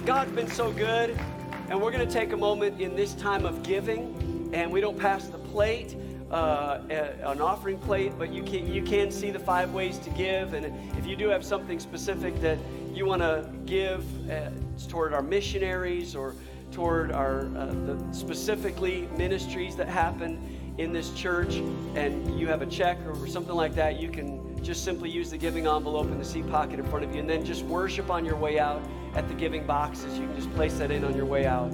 God's 0.06 0.32
been 0.32 0.50
so 0.50 0.72
good. 0.72 1.20
And 1.68 1.82
we're 1.82 1.92
going 1.92 2.08
to 2.08 2.14
take 2.14 2.32
a 2.32 2.38
moment 2.38 2.80
in 2.80 2.96
this 2.96 3.14
time 3.14 3.46
of 3.46 3.62
giving, 3.62 4.50
and 4.54 4.72
we 4.72 4.80
don't 4.80 4.98
pass 4.98 5.28
the 5.28 5.38
plate. 5.38 5.98
Uh, 6.32 6.80
an 7.24 7.42
offering 7.42 7.80
plate, 7.80 8.14
but 8.18 8.32
you 8.32 8.44
can 8.44 8.72
you 8.72 8.84
can 8.84 9.12
see 9.12 9.32
the 9.32 9.40
five 9.40 9.74
ways 9.74 9.98
to 9.98 10.12
give, 10.12 10.54
and 10.54 10.64
if 10.96 11.08
you 11.08 11.16
do 11.16 11.28
have 11.28 11.44
something 11.44 11.80
specific 11.80 12.40
that 12.40 12.60
you 12.94 13.06
want 13.06 13.22
to 13.22 13.50
give 13.66 14.04
uh, 14.30 14.50
toward 14.88 15.14
our 15.14 15.22
missionaries 15.22 16.16
or 16.16 16.36
toward 16.72 17.12
our 17.12 17.48
uh, 17.58 17.66
the 17.86 17.98
specifically 18.12 19.08
ministries 19.18 19.76
that 19.76 19.88
happen 19.88 20.74
in 20.78 20.94
this 20.94 21.14
church, 21.14 21.56
and 21.96 22.40
you 22.40 22.48
have 22.48 22.62
a 22.62 22.66
check 22.66 22.98
or 23.06 23.28
something 23.28 23.56
like 23.56 23.76
that, 23.76 24.00
you 24.00 24.10
can 24.10 24.64
just 24.64 24.84
simply 24.84 25.10
use 25.10 25.30
the 25.30 25.38
giving 25.38 25.68
envelope 25.68 26.08
in 26.08 26.18
the 26.18 26.26
seat 26.26 26.50
pocket 26.50 26.80
in 26.80 26.86
front 26.86 27.04
of 27.04 27.14
you, 27.14 27.20
and 27.20 27.30
then 27.30 27.44
just 27.44 27.66
worship 27.66 28.10
on 28.10 28.24
your 28.24 28.36
way 28.36 28.60
out 28.60 28.82
at 29.14 29.28
the 29.28 29.34
giving 29.34 29.66
boxes. 29.66 30.18
You 30.18 30.28
can 30.28 30.36
just 30.36 30.54
place 30.54 30.78
that 30.78 30.92
in 30.92 31.04
on 31.04 31.16
your 31.16 31.26
way 31.26 31.46
out. 31.46 31.72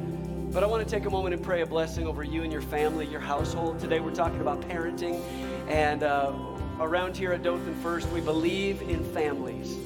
But 0.51 0.63
I 0.63 0.67
want 0.67 0.87
to 0.87 0.89
take 0.89 1.05
a 1.05 1.09
moment 1.09 1.35
and 1.35 1.43
pray 1.43 1.61
a 1.61 1.65
blessing 1.65 2.07
over 2.07 2.23
you 2.23 2.43
and 2.43 2.51
your 2.51 2.61
family, 2.61 3.05
your 3.05 3.19
household. 3.19 3.77
Today 3.77 3.99
we're 3.99 4.15
talking 4.15 4.39
about 4.39 4.61
parenting. 4.61 5.21
And 5.67 6.03
uh, 6.03 6.31
around 6.79 7.17
here 7.17 7.33
at 7.33 7.43
Dothan 7.43 7.75
First, 7.81 8.09
we 8.09 8.21
believe 8.21 8.81
in 8.83 9.03
families. 9.03 9.77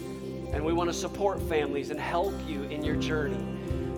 And 0.53 0.63
we 0.63 0.73
want 0.73 0.89
to 0.89 0.93
support 0.93 1.41
families 1.43 1.89
and 1.89 1.99
help 1.99 2.33
you 2.47 2.63
in 2.63 2.83
your 2.83 2.95
journey. 2.95 3.43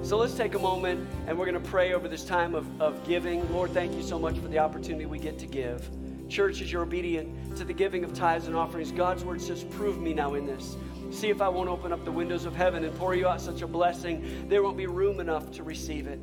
So 0.03 0.17
let's 0.17 0.33
take 0.33 0.55
a 0.55 0.59
moment 0.59 1.07
and 1.27 1.37
we're 1.37 1.45
going 1.45 1.61
to 1.61 1.69
pray 1.69 1.93
over 1.93 2.07
this 2.07 2.25
time 2.25 2.55
of, 2.55 2.81
of 2.81 3.05
giving. 3.07 3.51
Lord, 3.53 3.71
thank 3.71 3.93
you 3.93 4.01
so 4.01 4.17
much 4.17 4.37
for 4.37 4.47
the 4.47 4.57
opportunity 4.57 5.05
we 5.05 5.19
get 5.19 5.37
to 5.39 5.45
give. 5.45 5.89
Church, 6.27 6.61
as 6.61 6.71
you're 6.71 6.81
obedient 6.81 7.55
to 7.57 7.63
the 7.63 7.73
giving 7.73 8.03
of 8.03 8.13
tithes 8.13 8.47
and 8.47 8.55
offerings, 8.55 8.91
God's 8.91 9.23
word 9.23 9.41
says, 9.41 9.63
Prove 9.63 10.01
me 10.01 10.13
now 10.13 10.33
in 10.33 10.45
this. 10.45 10.75
See 11.11 11.29
if 11.29 11.41
I 11.41 11.49
won't 11.49 11.69
open 11.69 11.91
up 11.91 12.03
the 12.05 12.11
windows 12.11 12.45
of 12.45 12.55
heaven 12.55 12.83
and 12.83 12.97
pour 12.97 13.13
you 13.15 13.27
out 13.27 13.41
such 13.41 13.61
a 13.61 13.67
blessing, 13.67 14.47
there 14.47 14.63
won't 14.63 14.77
be 14.77 14.87
room 14.87 15.19
enough 15.19 15.51
to 15.51 15.63
receive 15.63 16.07
it. 16.07 16.19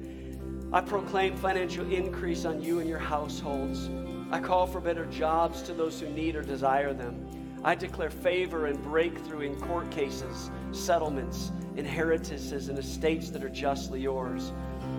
I 0.73 0.81
proclaim 0.81 1.37
financial 1.37 1.91
increase 1.93 2.47
on 2.47 2.63
you 2.63 2.81
and 2.81 2.89
your 2.89 2.99
households. 2.99 3.91
I 4.31 4.41
call 4.41 4.67
for 4.67 4.81
better 4.81 5.07
jobs 5.07 5.63
to 5.63 5.75
those 5.75 6.01
who 6.01 6.09
need 6.09 6.37
or 6.37 6.43
desire 6.43 6.93
them. 6.93 7.28
I 7.65 7.75
declare 7.75 8.11
favor 8.11 8.67
and 8.67 8.83
breakthrough 8.83 9.41
in 9.41 9.61
court 9.61 9.91
cases, 9.91 10.51
settlements, 10.73 11.53
inheritances, 11.77 12.69
and 12.69 12.79
estates 12.79 13.31
that 13.31 13.45
are 13.45 13.49
justly 13.49 14.01
yours. 14.01 14.53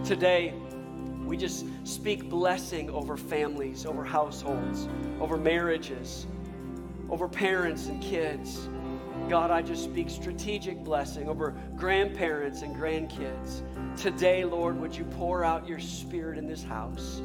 Today, 0.04 0.54
we 1.25 1.38
just 1.38 1.66
speak 1.84 2.30
blessing 2.30 2.89
over 2.89 3.16
families, 3.16 3.86
over 3.86 4.04
households, 4.04 4.89
over 5.20 5.38
marriages, 5.38 6.28
over 7.10 7.28
parents 7.28 7.88
and 7.88 8.01
kids. 8.01 8.68
God, 9.30 9.51
I 9.51 9.62
just 9.62 9.84
speak 9.84 10.10
strategic 10.10 10.84
blessing 10.84 11.30
over 11.30 11.56
grandparents 11.75 12.62
and 12.62 12.75
grandkids. 12.75 13.62
Today, 13.96 14.44
Lord, 14.44 14.80
would 14.80 14.96
you 14.96 15.06
pour 15.06 15.44
out 15.44 15.68
your 15.68 15.80
spirit 15.80 16.38
in 16.38 16.48
this 16.48 16.63
house? 16.63 17.22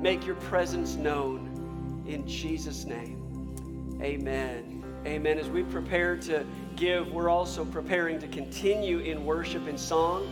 Make 0.00 0.26
your 0.26 0.36
presence 0.36 0.94
known 0.94 2.04
in 2.06 2.26
Jesus' 2.26 2.84
name. 2.84 3.98
Amen. 4.02 4.71
Amen. 5.04 5.36
As 5.36 5.50
we 5.50 5.64
prepare 5.64 6.16
to 6.18 6.46
give, 6.76 7.10
we're 7.10 7.28
also 7.28 7.64
preparing 7.64 8.20
to 8.20 8.28
continue 8.28 9.00
in 9.00 9.24
worship 9.24 9.66
and 9.66 9.78
song. 9.78 10.28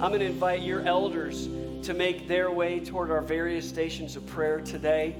I'm 0.00 0.08
going 0.10 0.18
to 0.18 0.26
invite 0.26 0.62
your 0.62 0.82
elders 0.82 1.48
to 1.84 1.94
make 1.94 2.26
their 2.26 2.50
way 2.50 2.80
toward 2.80 3.12
our 3.12 3.20
various 3.20 3.68
stations 3.68 4.16
of 4.16 4.26
prayer 4.26 4.60
today. 4.60 5.14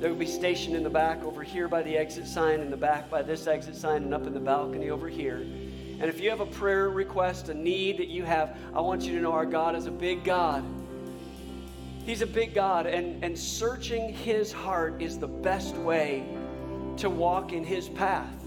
They'll 0.00 0.14
be 0.14 0.24
stationed 0.24 0.74
in 0.74 0.82
the 0.82 0.88
back 0.88 1.22
over 1.24 1.42
here 1.42 1.68
by 1.68 1.82
the 1.82 1.94
exit 1.98 2.26
sign, 2.26 2.60
in 2.60 2.70
the 2.70 2.76
back 2.76 3.10
by 3.10 3.20
this 3.20 3.46
exit 3.46 3.76
sign, 3.76 4.04
and 4.04 4.14
up 4.14 4.26
in 4.26 4.32
the 4.32 4.40
balcony 4.40 4.88
over 4.88 5.08
here. 5.08 5.36
And 5.36 6.04
if 6.04 6.18
you 6.18 6.30
have 6.30 6.40
a 6.40 6.46
prayer 6.46 6.88
request, 6.88 7.50
a 7.50 7.54
need 7.54 7.98
that 7.98 8.08
you 8.08 8.24
have, 8.24 8.56
I 8.74 8.80
want 8.80 9.02
you 9.02 9.14
to 9.14 9.20
know 9.20 9.32
our 9.32 9.44
God 9.44 9.76
is 9.76 9.84
a 9.84 9.90
big 9.90 10.24
God. 10.24 10.64
He's 12.06 12.22
a 12.22 12.26
big 12.26 12.54
God, 12.54 12.86
and, 12.86 13.22
and 13.22 13.38
searching 13.38 14.14
His 14.14 14.52
heart 14.52 15.02
is 15.02 15.18
the 15.18 15.28
best 15.28 15.76
way 15.76 16.24
to 16.96 17.10
walk 17.10 17.52
in 17.52 17.62
His 17.62 17.90
path. 17.90 18.37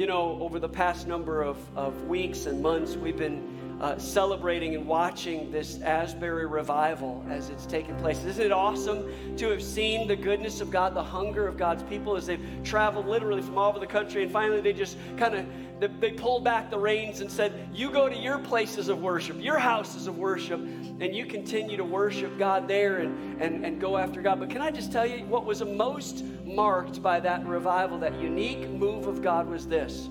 You 0.00 0.06
know, 0.06 0.38
over 0.40 0.58
the 0.58 0.66
past 0.66 1.06
number 1.06 1.42
of, 1.42 1.58
of 1.76 2.08
weeks 2.08 2.46
and 2.46 2.62
months, 2.62 2.96
we've 2.96 3.18
been 3.18 3.76
uh, 3.82 3.98
celebrating 3.98 4.74
and 4.74 4.86
watching 4.86 5.52
this 5.52 5.78
Asbury 5.82 6.46
revival 6.46 7.22
as 7.28 7.50
it's 7.50 7.66
taken 7.66 7.94
place. 7.96 8.24
Isn't 8.24 8.46
it 8.46 8.50
awesome 8.50 9.36
to 9.36 9.50
have 9.50 9.62
seen 9.62 10.08
the 10.08 10.16
goodness 10.16 10.62
of 10.62 10.70
God, 10.70 10.94
the 10.94 11.02
hunger 11.02 11.46
of 11.46 11.58
God's 11.58 11.82
people 11.82 12.16
as 12.16 12.24
they've 12.24 12.40
traveled 12.64 13.08
literally 13.08 13.42
from 13.42 13.58
all 13.58 13.68
over 13.68 13.78
the 13.78 13.86
country 13.86 14.22
and 14.22 14.32
finally 14.32 14.62
they 14.62 14.72
just 14.72 14.96
kind 15.18 15.34
of 15.34 15.44
they, 15.80 16.10
pulled 16.12 16.44
back 16.44 16.70
the 16.70 16.78
reins 16.78 17.20
and 17.20 17.30
said, 17.30 17.68
You 17.72 17.90
go 17.90 18.08
to 18.08 18.16
your 18.16 18.38
places 18.38 18.88
of 18.88 19.00
worship, 19.00 19.36
your 19.40 19.58
houses 19.58 20.06
of 20.06 20.18
worship, 20.18 20.60
and 20.60 21.14
you 21.14 21.26
continue 21.26 21.76
to 21.76 21.84
worship 21.84 22.38
God 22.38 22.68
there 22.68 22.98
and, 22.98 23.40
and, 23.40 23.64
and 23.64 23.80
go 23.80 23.96
after 23.96 24.20
God. 24.20 24.40
But 24.40 24.50
can 24.50 24.60
I 24.60 24.70
just 24.70 24.92
tell 24.92 25.06
you 25.06 25.24
what 25.24 25.46
was 25.46 25.62
most 25.62 26.24
marked 26.44 27.02
by 27.02 27.20
that 27.20 27.46
revival, 27.46 27.98
that 27.98 28.20
unique 28.20 28.68
move 28.68 29.06
of 29.06 29.22
God 29.22 29.48
was 29.48 29.66
this 29.66 30.08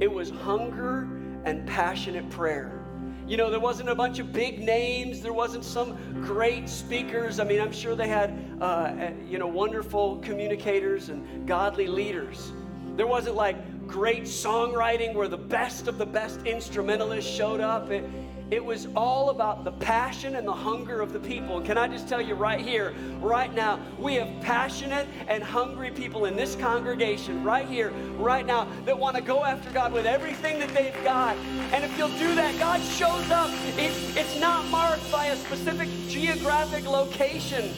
it 0.00 0.10
was 0.10 0.30
hunger 0.30 1.08
and 1.44 1.66
passionate 1.66 2.28
prayer. 2.30 2.80
You 3.26 3.38
know, 3.38 3.48
there 3.48 3.60
wasn't 3.60 3.88
a 3.88 3.94
bunch 3.94 4.18
of 4.18 4.32
big 4.32 4.60
names. 4.60 5.22
There 5.22 5.32
wasn't 5.32 5.64
some 5.64 5.96
great 6.20 6.68
speakers. 6.68 7.40
I 7.40 7.44
mean, 7.44 7.60
I'm 7.60 7.72
sure 7.72 7.94
they 7.94 8.08
had, 8.08 8.38
uh, 8.60 9.10
you 9.26 9.38
know, 9.38 9.46
wonderful 9.46 10.18
communicators 10.18 11.08
and 11.08 11.46
godly 11.46 11.86
leaders. 11.86 12.52
There 12.96 13.06
wasn't 13.06 13.36
like 13.36 13.56
great 13.86 14.24
songwriting 14.24 15.14
where 15.14 15.28
the 15.28 15.36
best 15.36 15.88
of 15.88 15.98
the 15.98 16.06
best 16.06 16.42
instrumentalists 16.46 17.30
showed 17.30 17.60
up. 17.60 17.90
It, 17.90 18.04
it 18.50 18.64
was 18.64 18.88
all 18.94 19.30
about 19.30 19.64
the 19.64 19.72
passion 19.72 20.36
and 20.36 20.46
the 20.46 20.52
hunger 20.52 21.00
of 21.00 21.12
the 21.12 21.18
people. 21.18 21.56
And 21.56 21.66
can 21.66 21.78
I 21.78 21.88
just 21.88 22.08
tell 22.08 22.20
you 22.20 22.34
right 22.34 22.60
here, 22.60 22.94
right 23.20 23.52
now, 23.52 23.80
we 23.98 24.14
have 24.16 24.28
passionate 24.42 25.08
and 25.28 25.42
hungry 25.42 25.90
people 25.90 26.26
in 26.26 26.36
this 26.36 26.54
congregation, 26.54 27.42
right 27.42 27.66
here, 27.66 27.90
right 28.18 28.44
now, 28.44 28.68
that 28.84 28.98
want 28.98 29.16
to 29.16 29.22
go 29.22 29.44
after 29.44 29.70
God 29.70 29.92
with 29.92 30.06
everything 30.06 30.58
that 30.58 30.68
they've 30.74 31.02
got. 31.02 31.36
And 31.72 31.82
if 31.84 31.96
you'll 31.96 32.08
do 32.18 32.34
that, 32.34 32.58
God 32.58 32.82
shows 32.82 33.30
up. 33.30 33.50
It's, 33.78 34.16
it's 34.16 34.38
not 34.38 34.66
marked 34.66 35.10
by 35.10 35.26
a 35.26 35.36
specific 35.36 35.88
geographic 36.08 36.84
location. 36.84 37.72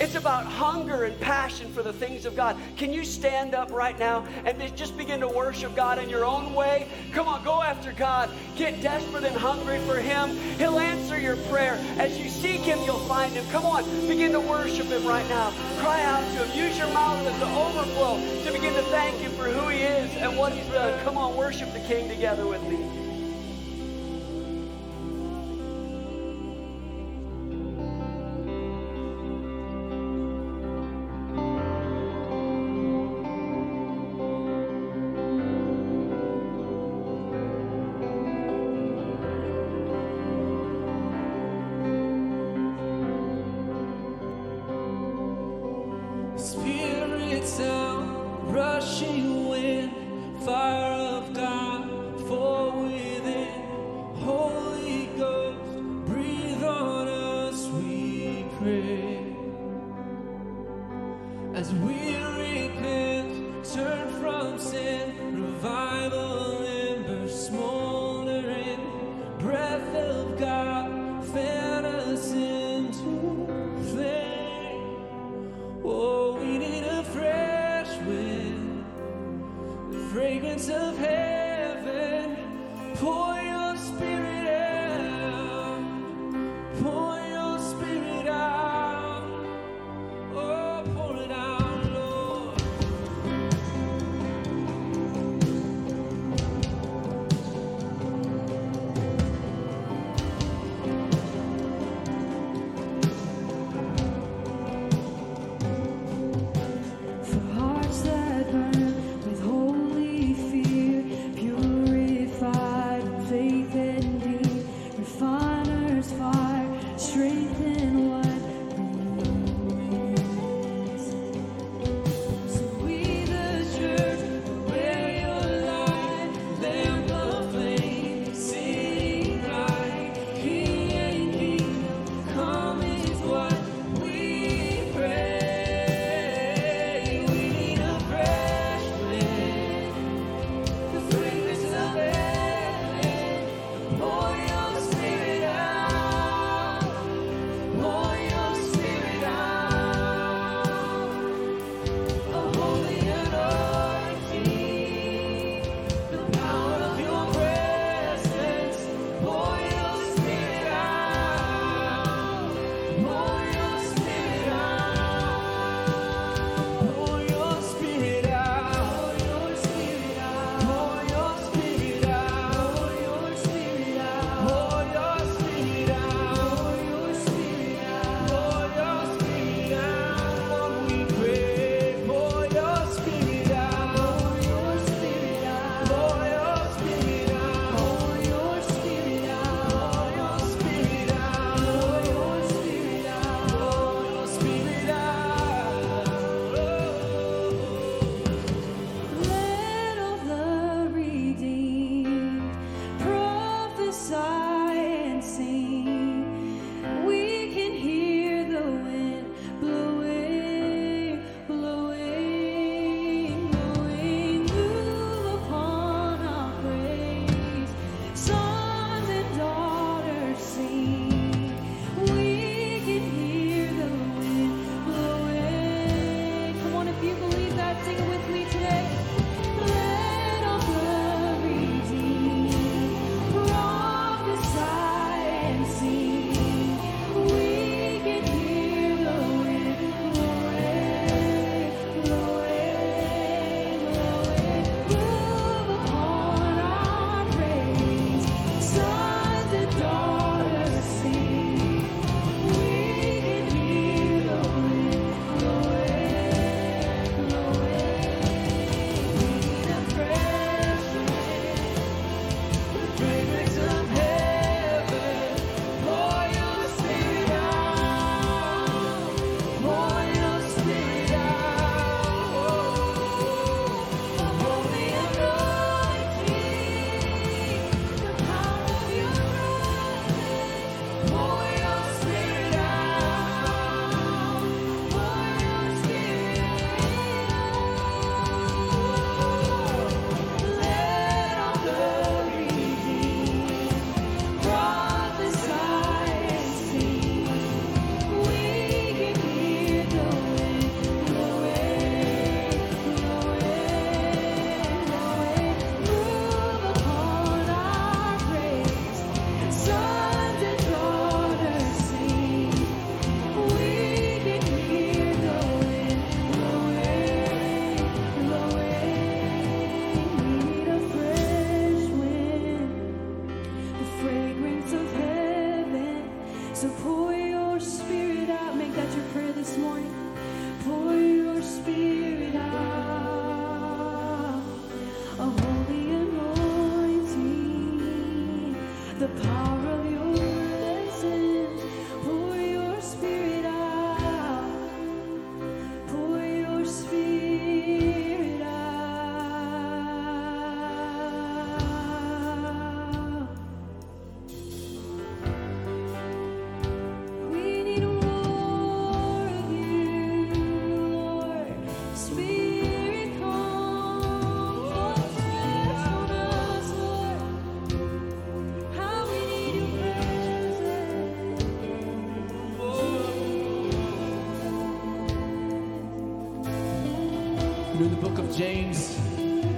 It's 0.00 0.14
about 0.14 0.46
hunger 0.46 1.04
and 1.04 1.20
passion 1.20 1.70
for 1.72 1.82
the 1.82 1.92
things 1.92 2.24
of 2.24 2.34
God. 2.34 2.56
Can 2.78 2.90
you 2.90 3.04
stand 3.04 3.54
up 3.54 3.70
right 3.70 3.98
now 3.98 4.26
and 4.46 4.58
just 4.74 4.96
begin 4.96 5.20
to 5.20 5.28
worship 5.28 5.76
God 5.76 5.98
in 5.98 6.08
your 6.08 6.24
own 6.24 6.54
way? 6.54 6.88
Come 7.12 7.28
on, 7.28 7.44
go 7.44 7.60
after 7.60 7.92
God. 7.92 8.30
Get 8.56 8.80
desperate 8.80 9.24
and 9.24 9.36
hungry 9.36 9.78
for 9.80 9.96
Him. 9.96 10.30
He'll 10.56 10.78
answer 10.78 11.20
your 11.20 11.36
prayer. 11.48 11.74
As 11.98 12.18
you 12.18 12.30
seek 12.30 12.62
Him, 12.62 12.78
you'll 12.86 12.98
find 13.00 13.34
Him. 13.34 13.44
Come 13.50 13.66
on, 13.66 13.84
begin 14.08 14.32
to 14.32 14.40
worship 14.40 14.86
Him 14.86 15.06
right 15.06 15.28
now. 15.28 15.50
Cry 15.80 16.02
out 16.02 16.22
to 16.32 16.46
Him. 16.46 16.66
Use 16.66 16.78
your 16.78 16.90
mouth 16.94 17.26
as 17.26 17.38
the 17.38 17.46
overflow 17.46 18.18
to 18.44 18.52
begin 18.52 18.72
to 18.72 18.82
thank 18.84 19.16
Him 19.18 19.32
for 19.32 19.44
who 19.44 19.68
He 19.68 19.80
is 19.82 20.16
and 20.16 20.38
what 20.38 20.54
He's 20.54 20.66
done. 20.72 20.98
Come 21.04 21.18
on, 21.18 21.36
worship 21.36 21.74
the 21.74 21.80
King 21.80 22.08
together 22.08 22.46
with 22.46 22.62
me. 22.62 22.99
Spirits 47.40 47.60
out, 47.60 48.52
rushing 48.52 49.48
wind, 49.48 49.92
fire 50.44 50.79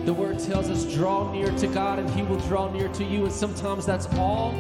the 0.05 0.13
word 0.13 0.39
tells 0.39 0.69
us, 0.69 0.85
draw 0.85 1.31
near 1.33 1.51
to 1.59 1.67
God 1.69 1.99
and 1.99 2.11
he 2.11 2.23
will 2.23 2.41
draw 2.41 2.71
near 2.71 2.89
to 2.89 3.05
you. 3.05 3.25
And 3.25 3.33
sometimes 3.33 3.87
that's 3.87 4.07
all 4.15 4.53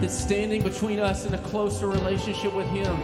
that's 0.00 0.14
standing 0.14 0.62
between 0.62 0.98
us 0.98 1.26
and 1.26 1.34
a 1.34 1.38
closer 1.38 1.86
relationship 1.86 2.52
with 2.54 2.66
him. 2.68 2.96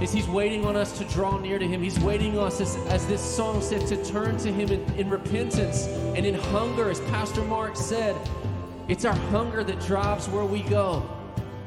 Is 0.00 0.12
he's 0.12 0.28
waiting 0.28 0.64
on 0.64 0.76
us 0.76 0.96
to 0.98 1.04
draw 1.06 1.38
near 1.38 1.58
to 1.58 1.66
him. 1.66 1.82
He's 1.82 1.98
waiting 2.00 2.38
on 2.38 2.46
us, 2.46 2.60
as, 2.60 2.76
as 2.86 3.06
this 3.06 3.20
song 3.20 3.60
said, 3.60 3.86
to 3.88 4.02
turn 4.04 4.38
to 4.38 4.52
him 4.52 4.70
in, 4.70 4.80
in 4.94 5.10
repentance 5.10 5.86
and 6.16 6.24
in 6.24 6.34
hunger, 6.34 6.88
as 6.88 7.00
Pastor 7.00 7.42
Mark 7.44 7.76
said. 7.76 8.16
It's 8.88 9.04
our 9.04 9.14
hunger 9.14 9.62
that 9.62 9.80
drives 9.80 10.28
where 10.28 10.44
we 10.44 10.62
go. 10.62 11.02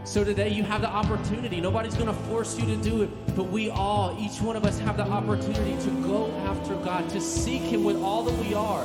So 0.06 0.26
today 0.26 0.50
you 0.50 0.64
have 0.64 0.82
the 0.82 0.90
opportunity. 0.90 1.62
Nobody's 1.62 1.94
going 1.96 2.08
to 2.08 2.14
force 2.14 2.60
you 2.60 2.66
to 2.66 2.76
do 2.76 3.04
it, 3.04 3.36
but 3.38 3.46
we 3.46 3.70
all, 3.70 4.16
each 4.20 4.42
one 4.42 4.58
of 4.58 4.66
us, 4.66 4.78
have 4.80 4.98
the 4.98 5.04
opportunity 5.04 5.82
to 5.82 5.90
go 6.04 6.30
after 6.46 6.76
God, 6.76 7.10
to 7.12 7.22
seek 7.22 7.62
Him 7.62 7.86
with 7.86 7.96
all 8.02 8.22
that 8.24 8.46
we 8.46 8.54
are, 8.54 8.84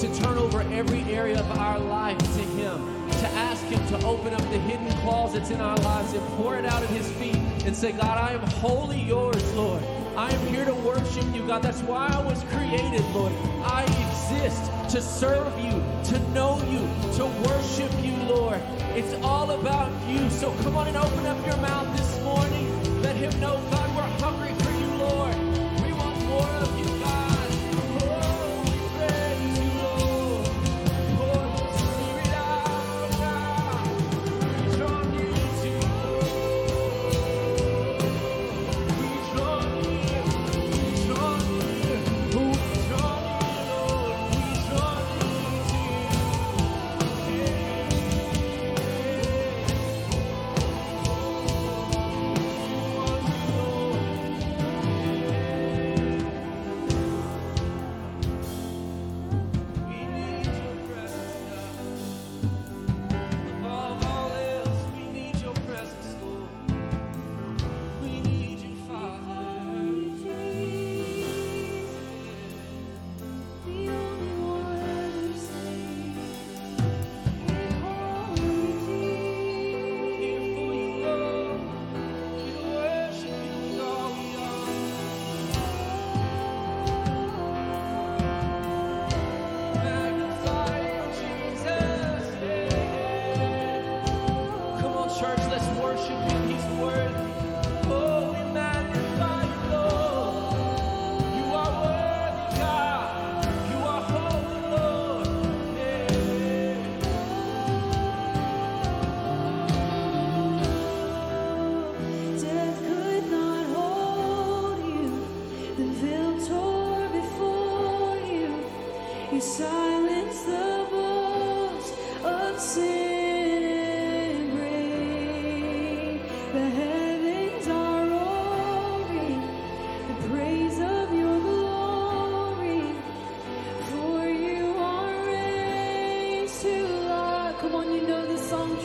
to 0.00 0.14
turn 0.22 0.38
over 0.38 0.62
every 0.72 1.02
area 1.12 1.38
of 1.38 1.58
our 1.58 1.78
life 1.78 2.16
to 2.16 2.42
Him, 2.56 3.10
to 3.10 3.28
ask 3.28 3.62
Him 3.66 3.86
to 3.88 4.06
open 4.06 4.32
up 4.32 4.40
the 4.40 4.58
hidden 4.58 4.90
closets 5.02 5.50
in 5.50 5.60
our 5.60 5.76
lives 5.78 6.14
and 6.14 6.26
pour 6.38 6.56
it 6.56 6.64
out 6.64 6.82
at 6.82 6.88
His 6.88 7.10
feet 7.12 7.36
and 7.66 7.76
say, 7.76 7.92
God, 7.92 8.16
I 8.16 8.32
am 8.32 8.40
wholly 8.40 9.00
yours, 9.00 9.52
Lord. 9.52 9.82
I 10.18 10.32
am 10.32 10.46
here 10.48 10.64
to 10.64 10.74
worship 10.74 11.32
you, 11.32 11.46
God. 11.46 11.62
That's 11.62 11.80
why 11.82 12.08
I 12.08 12.20
was 12.20 12.42
created, 12.50 13.04
Lord. 13.14 13.32
I 13.62 13.84
exist 13.84 14.64
to 14.92 15.00
serve 15.00 15.56
you, 15.60 15.70
to 16.10 16.18
know 16.30 16.58
you, 16.64 16.80
to 17.18 17.26
worship 17.46 17.92
you, 18.04 18.16
Lord. 18.24 18.60
It's 18.96 19.14
all 19.22 19.52
about 19.52 19.92
you. 20.08 20.28
So 20.28 20.52
come 20.64 20.76
on 20.76 20.88
and 20.88 20.96
open 20.96 21.24
up 21.24 21.46
your 21.46 21.56
mouth 21.58 21.96
this 21.96 22.20
morning. 22.24 23.00
Let 23.00 23.14
him 23.14 23.30
know, 23.38 23.62
God, 23.70 23.77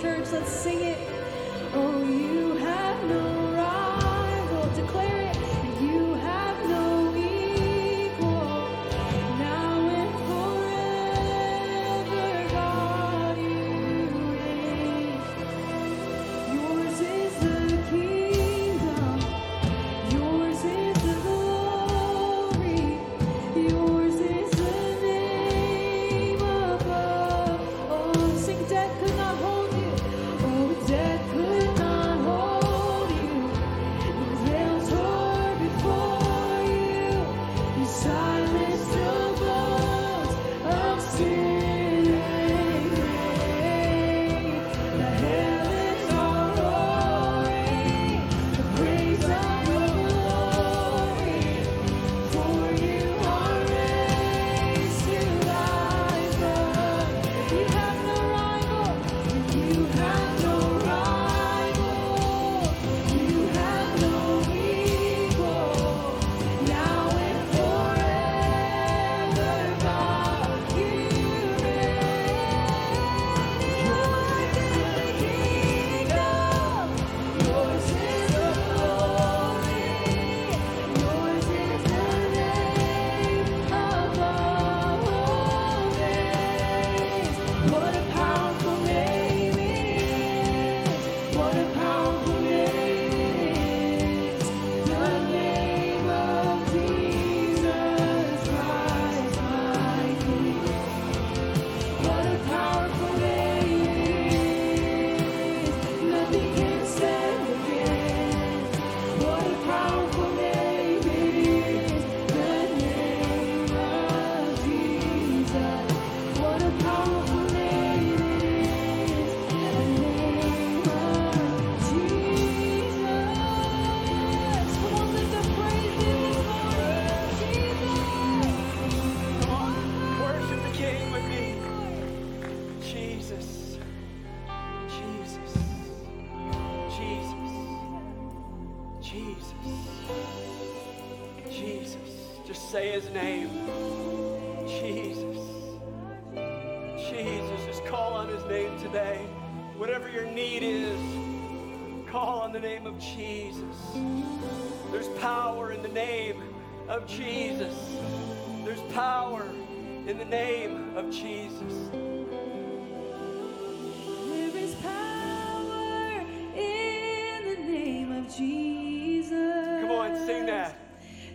church. 0.01 0.32
Let's 0.32 0.51
sing 0.51 0.82
it. 0.82 0.97
Oh, 1.73 2.03
you 2.03 2.56
have 2.58 3.03
no 3.06 3.52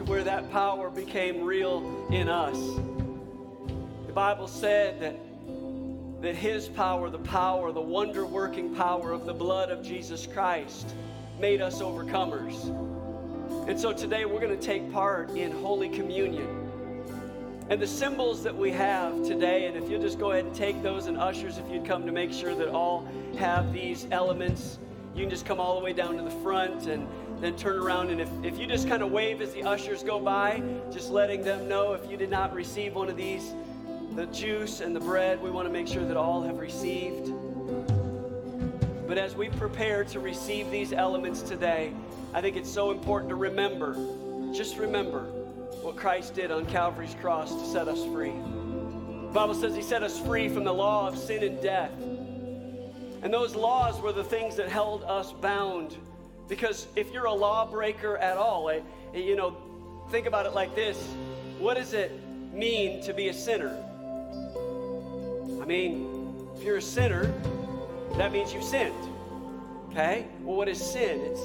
to 0.00 0.10
where 0.10 0.24
that 0.24 0.50
power 0.50 0.88
became 0.88 1.44
real 1.44 2.06
in 2.10 2.26
us. 2.26 2.56
The 4.06 4.14
Bible 4.14 4.48
said 4.48 4.98
that, 5.00 5.20
that 6.22 6.34
His 6.34 6.68
power, 6.68 7.10
the 7.10 7.18
power, 7.18 7.70
the 7.70 7.82
wonder 7.82 8.24
working 8.24 8.74
power 8.74 9.12
of 9.12 9.26
the 9.26 9.34
blood 9.34 9.68
of 9.68 9.84
Jesus 9.84 10.26
Christ, 10.26 10.94
made 11.38 11.60
us 11.60 11.82
overcomers. 11.82 12.68
And 13.68 13.78
so 13.78 13.92
today 13.92 14.24
we're 14.24 14.40
going 14.40 14.58
to 14.58 14.66
take 14.66 14.90
part 14.90 15.32
in 15.32 15.52
Holy 15.52 15.90
Communion. 15.90 16.48
And 17.68 17.78
the 17.78 17.86
symbols 17.86 18.42
that 18.44 18.56
we 18.56 18.70
have 18.70 19.22
today, 19.26 19.66
and 19.66 19.76
if 19.76 19.90
you'll 19.90 20.00
just 20.00 20.18
go 20.18 20.30
ahead 20.32 20.46
and 20.46 20.54
take 20.54 20.82
those, 20.82 21.08
and 21.08 21.18
ushers, 21.18 21.58
if 21.58 21.70
you'd 21.70 21.84
come 21.84 22.06
to 22.06 22.12
make 22.12 22.32
sure 22.32 22.54
that 22.54 22.68
all 22.68 23.06
have 23.36 23.70
these 23.70 24.06
elements, 24.12 24.78
you 25.14 25.24
can 25.24 25.30
just 25.30 25.44
come 25.44 25.60
all 25.60 25.78
the 25.78 25.84
way 25.84 25.92
down 25.92 26.16
to 26.16 26.22
the 26.22 26.30
front 26.42 26.86
and 26.86 27.06
then 27.40 27.56
turn 27.56 27.78
around 27.78 28.10
and 28.10 28.20
if, 28.20 28.28
if 28.44 28.58
you 28.58 28.66
just 28.66 28.86
kind 28.86 29.02
of 29.02 29.10
wave 29.10 29.40
as 29.40 29.52
the 29.52 29.62
ushers 29.62 30.02
go 30.02 30.20
by, 30.20 30.62
just 30.92 31.10
letting 31.10 31.42
them 31.42 31.68
know 31.68 31.94
if 31.94 32.10
you 32.10 32.16
did 32.16 32.30
not 32.30 32.54
receive 32.54 32.94
one 32.94 33.08
of 33.08 33.16
these, 33.16 33.54
the 34.14 34.26
juice 34.26 34.80
and 34.80 34.94
the 34.94 35.00
bread, 35.00 35.40
we 35.42 35.50
want 35.50 35.66
to 35.66 35.72
make 35.72 35.88
sure 35.88 36.04
that 36.04 36.16
all 36.16 36.42
have 36.42 36.58
received. 36.58 37.32
But 39.08 39.16
as 39.16 39.34
we 39.34 39.48
prepare 39.48 40.04
to 40.04 40.20
receive 40.20 40.70
these 40.70 40.92
elements 40.92 41.40
today, 41.40 41.92
I 42.34 42.40
think 42.40 42.56
it's 42.56 42.70
so 42.70 42.90
important 42.90 43.30
to 43.30 43.36
remember, 43.36 43.96
just 44.52 44.76
remember 44.76 45.24
what 45.82 45.96
Christ 45.96 46.34
did 46.34 46.50
on 46.50 46.66
Calvary's 46.66 47.14
cross 47.20 47.54
to 47.54 47.66
set 47.66 47.88
us 47.88 48.04
free. 48.04 48.32
The 48.32 49.32
Bible 49.32 49.54
says 49.54 49.74
he 49.74 49.82
set 49.82 50.02
us 50.02 50.20
free 50.20 50.48
from 50.48 50.64
the 50.64 50.74
law 50.74 51.08
of 51.08 51.16
sin 51.16 51.42
and 51.42 51.60
death. 51.62 51.92
And 53.22 53.32
those 53.32 53.54
laws 53.54 54.00
were 54.00 54.12
the 54.12 54.24
things 54.24 54.56
that 54.56 54.68
held 54.68 55.04
us 55.04 55.32
bound 55.32 55.96
because 56.50 56.88
if 56.96 57.12
you're 57.12 57.26
a 57.26 57.32
lawbreaker 57.32 58.18
at 58.18 58.36
all, 58.36 58.68
eh, 58.68 58.80
you 59.14 59.36
know, 59.36 59.56
think 60.10 60.26
about 60.26 60.44
it 60.44 60.52
like 60.52 60.74
this 60.74 60.98
what 61.60 61.76
does 61.76 61.92
it 61.92 62.10
mean 62.54 63.02
to 63.02 63.12
be 63.12 63.28
a 63.28 63.34
sinner? 63.34 63.76
I 65.60 65.66
mean, 65.66 66.48
if 66.56 66.62
you're 66.62 66.78
a 66.78 66.82
sinner, 66.82 67.32
that 68.16 68.32
means 68.32 68.52
you've 68.52 68.64
sinned. 68.64 68.94
Okay? 69.90 70.26
Well, 70.42 70.56
what 70.56 70.68
is 70.68 70.82
sin? 70.82 71.20
It's 71.20 71.40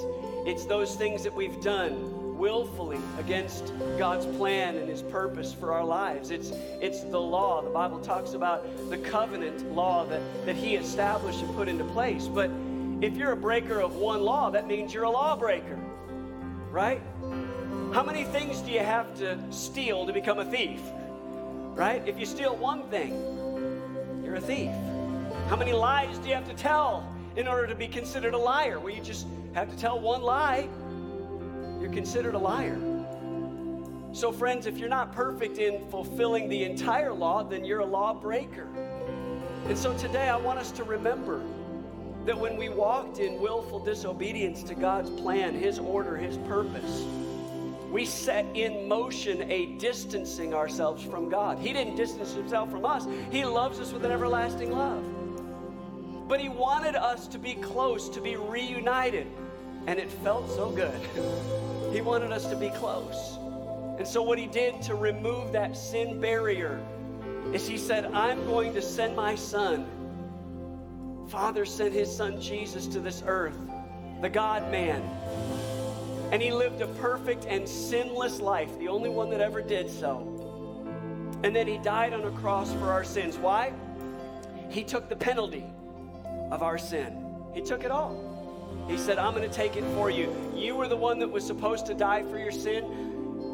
it's 0.47 0.65
those 0.65 0.95
things 0.95 1.23
that 1.23 1.33
we've 1.33 1.59
done 1.61 2.37
willfully 2.37 2.99
against 3.19 3.73
God's 3.97 4.25
plan 4.37 4.77
and 4.77 4.87
his 4.87 5.01
purpose 5.01 5.53
for 5.53 5.73
our 5.73 5.83
lives. 5.83 6.31
It's 6.31 6.51
it's 6.81 7.01
the 7.01 7.19
law. 7.19 7.61
The 7.61 7.69
Bible 7.69 7.99
talks 7.99 8.33
about 8.33 8.65
the 8.89 8.97
covenant 8.97 9.69
law 9.75 10.05
that, 10.05 10.21
that 10.45 10.55
he 10.55 10.75
established 10.75 11.41
and 11.41 11.53
put 11.55 11.67
into 11.67 11.83
place. 11.83 12.27
But 12.27 12.49
if 13.01 13.15
you're 13.15 13.31
a 13.31 13.37
breaker 13.37 13.81
of 13.81 13.95
one 13.95 14.21
law, 14.21 14.49
that 14.49 14.67
means 14.67 14.93
you're 14.93 15.03
a 15.03 15.09
lawbreaker. 15.09 15.77
Right? 16.71 17.01
How 17.93 18.03
many 18.03 18.23
things 18.23 18.61
do 18.61 18.71
you 18.71 18.79
have 18.79 19.17
to 19.19 19.39
steal 19.51 20.05
to 20.05 20.13
become 20.13 20.39
a 20.39 20.45
thief? 20.45 20.81
Right? 21.73 22.01
If 22.07 22.19
you 22.19 22.25
steal 22.25 22.55
one 22.55 22.83
thing, 22.89 23.13
you're 24.23 24.35
a 24.35 24.41
thief. 24.41 24.71
How 25.47 25.55
many 25.55 25.73
lies 25.73 26.17
do 26.17 26.29
you 26.29 26.35
have 26.35 26.47
to 26.47 26.55
tell 26.55 27.07
in 27.35 27.47
order 27.47 27.67
to 27.67 27.75
be 27.75 27.87
considered 27.87 28.33
a 28.33 28.37
liar? 28.37 28.79
Well, 28.79 28.93
you 28.93 29.01
just 29.01 29.27
have 29.53 29.69
to 29.69 29.77
tell 29.77 29.99
one 29.99 30.21
lie, 30.21 30.67
you're 31.79 31.91
considered 31.91 32.35
a 32.35 32.39
liar. 32.39 32.79
So, 34.13 34.31
friends, 34.31 34.65
if 34.65 34.77
you're 34.77 34.89
not 34.89 35.13
perfect 35.13 35.57
in 35.57 35.87
fulfilling 35.89 36.47
the 36.47 36.63
entire 36.63 37.13
law, 37.13 37.43
then 37.43 37.65
you're 37.65 37.81
a 37.81 37.85
lawbreaker. 37.85 38.67
And 39.67 39.77
so 39.77 39.97
today 39.97 40.29
I 40.29 40.37
want 40.37 40.59
us 40.59 40.71
to 40.71 40.83
remember 40.83 41.41
that 42.25 42.37
when 42.37 42.57
we 42.57 42.69
walked 42.69 43.19
in 43.19 43.39
willful 43.39 43.79
disobedience 43.79 44.63
to 44.63 44.75
God's 44.75 45.09
plan, 45.09 45.53
His 45.53 45.77
order, 45.77 46.17
His 46.17 46.37
purpose, 46.39 47.05
we 47.91 48.03
set 48.03 48.45
in 48.55 48.87
motion 48.87 49.49
a 49.49 49.67
distancing 49.77 50.53
ourselves 50.53 51.03
from 51.03 51.29
God. 51.29 51.59
He 51.59 51.71
didn't 51.71 51.95
distance 51.95 52.33
Himself 52.33 52.71
from 52.71 52.83
us, 52.83 53.05
He 53.31 53.45
loves 53.45 53.79
us 53.79 53.93
with 53.93 54.03
an 54.03 54.11
everlasting 54.11 54.71
love. 54.71 55.03
But 56.27 56.39
He 56.39 56.49
wanted 56.49 56.95
us 56.95 57.27
to 57.27 57.37
be 57.37 57.53
close, 57.53 58.09
to 58.09 58.21
be 58.21 58.35
reunited. 58.35 59.27
And 59.87 59.99
it 59.99 60.09
felt 60.09 60.49
so 60.49 60.71
good. 60.71 60.99
he 61.93 62.01
wanted 62.01 62.31
us 62.31 62.47
to 62.47 62.55
be 62.55 62.69
close. 62.71 63.37
And 63.99 64.07
so, 64.07 64.23
what 64.23 64.39
He 64.39 64.47
did 64.47 64.81
to 64.81 64.95
remove 64.95 65.51
that 65.51 65.77
sin 65.77 66.19
barrier 66.19 66.83
is 67.53 67.67
He 67.67 67.77
said, 67.77 68.05
I'm 68.05 68.43
going 68.47 68.73
to 68.73 68.81
send 68.81 69.15
my 69.15 69.35
Son. 69.35 69.85
Father 71.27 71.65
sent 71.65 71.93
His 71.93 72.13
Son 72.13 72.39
Jesus 72.39 72.87
to 72.87 72.99
this 72.99 73.23
earth, 73.25 73.57
the 74.21 74.29
God 74.29 74.69
man. 74.71 75.01
And 76.31 76.41
He 76.41 76.51
lived 76.51 76.81
a 76.81 76.87
perfect 76.87 77.45
and 77.45 77.67
sinless 77.67 78.39
life, 78.39 78.77
the 78.79 78.87
only 78.87 79.09
one 79.09 79.29
that 79.31 79.41
ever 79.41 79.61
did 79.61 79.89
so. 79.89 80.31
And 81.43 81.55
then 81.55 81.67
He 81.67 81.77
died 81.79 82.13
on 82.13 82.23
a 82.23 82.31
cross 82.31 82.71
for 82.73 82.91
our 82.91 83.03
sins. 83.03 83.37
Why? 83.37 83.73
He 84.69 84.83
took 84.83 85.09
the 85.09 85.15
penalty 85.15 85.65
of 86.51 86.61
our 86.61 86.77
sin. 86.77 87.17
He 87.53 87.61
took 87.61 87.83
it 87.83 87.91
all. 87.91 88.33
He 88.87 88.97
said, 88.97 89.17
I'm 89.17 89.33
going 89.33 89.49
to 89.49 89.55
take 89.55 89.77
it 89.77 89.83
for 89.95 90.09
you. 90.09 90.35
You 90.55 90.75
were 90.75 90.87
the 90.87 90.97
one 90.97 91.19
that 91.19 91.27
was 91.27 91.45
supposed 91.45 91.85
to 91.87 91.93
die 91.93 92.23
for 92.23 92.37
your 92.37 92.51
sin, 92.51 92.83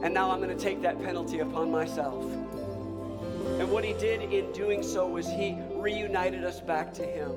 and 0.04 0.14
now 0.14 0.32
I'm 0.32 0.42
going 0.42 0.56
to 0.56 0.62
take 0.62 0.82
that 0.82 1.02
penalty 1.02 1.40
upon 1.40 1.72
myself. 1.72 2.24
And 3.60 3.70
what 3.72 3.84
he 3.84 3.94
did 3.94 4.34
in 4.34 4.52
doing 4.52 4.82
so 4.84 5.08
was 5.08 5.28
he 5.28 5.58
reunited 5.74 6.44
us 6.44 6.60
back 6.60 6.94
to 6.96 7.04
him. 7.04 7.32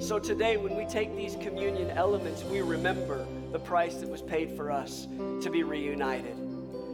So 0.00 0.20
today, 0.20 0.56
when 0.56 0.76
we 0.76 0.84
take 0.84 1.16
these 1.16 1.34
communion 1.36 1.90
elements, 1.90 2.44
we 2.44 2.60
remember 2.60 3.26
the 3.50 3.58
price 3.58 3.96
that 3.96 4.08
was 4.08 4.22
paid 4.22 4.56
for 4.56 4.70
us 4.70 5.08
to 5.42 5.50
be 5.50 5.64
reunited. 5.64 6.36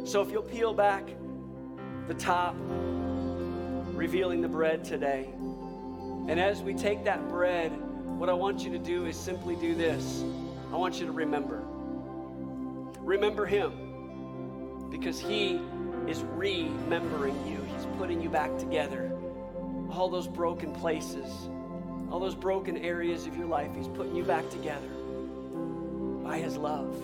So 0.05 0.23
if 0.23 0.31
you'll 0.31 0.43
peel 0.43 0.73
back 0.73 1.05
the 2.09 2.15
top, 2.15 2.57
revealing 3.93 4.41
the 4.41 4.49
bread 4.49 4.85
today. 4.85 5.29
And 6.29 6.41
as 6.41 6.63
we 6.63 6.73
take 6.73 7.05
that 7.05 7.29
bread, 7.29 7.71
what 8.19 8.31
I 8.31 8.33
want 8.33 8.65
you 8.65 8.73
to 8.73 8.79
do 8.79 9.05
is 9.05 9.17
simply 9.17 9.55
do 9.57 9.75
this. 9.75 10.25
I 10.73 10.77
want 10.77 10.99
you 10.99 11.05
to 11.05 11.13
remember. 11.13 11.63
Remember 13.01 13.45
Him 13.45 14.89
because 14.91 15.21
He 15.21 15.61
is 16.09 16.23
remembering 16.23 17.37
you. 17.47 17.59
He's 17.75 17.87
putting 17.99 18.23
you 18.23 18.31
back 18.31 18.57
together. 18.57 19.13
All 19.91 20.09
those 20.09 20.27
broken 20.27 20.73
places, 20.73 21.51
all 22.15 22.21
those 22.21 22.37
broken 22.37 22.77
areas 22.77 23.27
of 23.27 23.37
your 23.37 23.49
life, 23.49 23.75
He's 23.75 23.89
putting 23.89 24.15
you 24.15 24.23
back 24.23 24.49
together 24.49 24.87
by 26.23 26.39
His 26.39 26.57
love. 26.57 26.95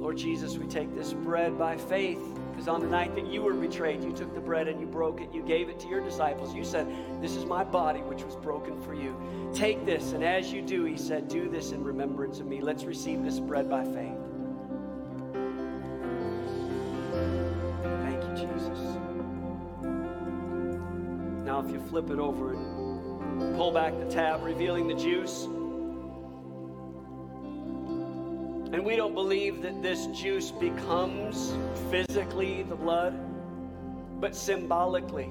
Lord 0.00 0.16
Jesus, 0.16 0.56
we 0.56 0.66
take 0.66 0.94
this 0.96 1.12
bread 1.12 1.58
by 1.58 1.76
faith 1.76 2.22
because 2.52 2.68
on 2.68 2.80
the 2.80 2.86
night 2.86 3.14
that 3.16 3.26
you 3.26 3.42
were 3.42 3.52
betrayed, 3.52 4.02
you 4.02 4.12
took 4.12 4.32
the 4.32 4.40
bread 4.40 4.66
and 4.66 4.80
you 4.80 4.86
broke 4.86 5.20
it. 5.20 5.28
You 5.34 5.42
gave 5.42 5.68
it 5.68 5.78
to 5.80 5.88
your 5.88 6.00
disciples. 6.00 6.54
You 6.54 6.64
said, 6.64 6.86
This 7.20 7.36
is 7.36 7.44
my 7.44 7.62
body, 7.62 8.00
which 8.00 8.24
was 8.24 8.34
broken 8.34 8.80
for 8.80 8.94
you. 8.94 9.14
Take 9.54 9.84
this, 9.84 10.12
and 10.12 10.24
as 10.24 10.50
you 10.50 10.62
do, 10.62 10.84
He 10.84 10.96
said, 10.96 11.28
Do 11.28 11.46
this 11.50 11.72
in 11.72 11.84
remembrance 11.84 12.40
of 12.40 12.46
me. 12.46 12.62
Let's 12.62 12.84
receive 12.84 13.22
this 13.22 13.38
bread 13.38 13.68
by 13.68 13.84
faith. 13.84 14.16
Thank 17.82 18.24
you, 18.24 18.48
Jesus. 18.48 18.78
Now, 21.44 21.60
if 21.60 21.70
you 21.70 21.78
flip 21.90 22.08
it 22.08 22.18
over 22.18 22.54
and 22.54 22.69
pull 23.56 23.72
back 23.72 23.98
the 23.98 24.06
tab, 24.06 24.42
revealing 24.42 24.86
the 24.86 24.94
juice. 24.94 25.46
And 28.72 28.84
we 28.84 28.94
don't 28.94 29.14
believe 29.14 29.62
that 29.62 29.82
this 29.82 30.06
juice 30.06 30.50
becomes 30.50 31.52
physically 31.90 32.62
the 32.62 32.76
blood, 32.76 33.18
but 34.20 34.36
symbolically. 34.36 35.30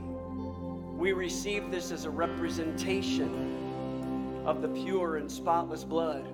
We 0.98 1.14
receive 1.14 1.72
this 1.72 1.92
as 1.92 2.04
a 2.04 2.10
representation 2.10 4.44
of 4.46 4.62
the 4.62 4.68
pure 4.68 5.18
and 5.18 5.32
spotless 5.32 5.86
blood. 5.86 6.26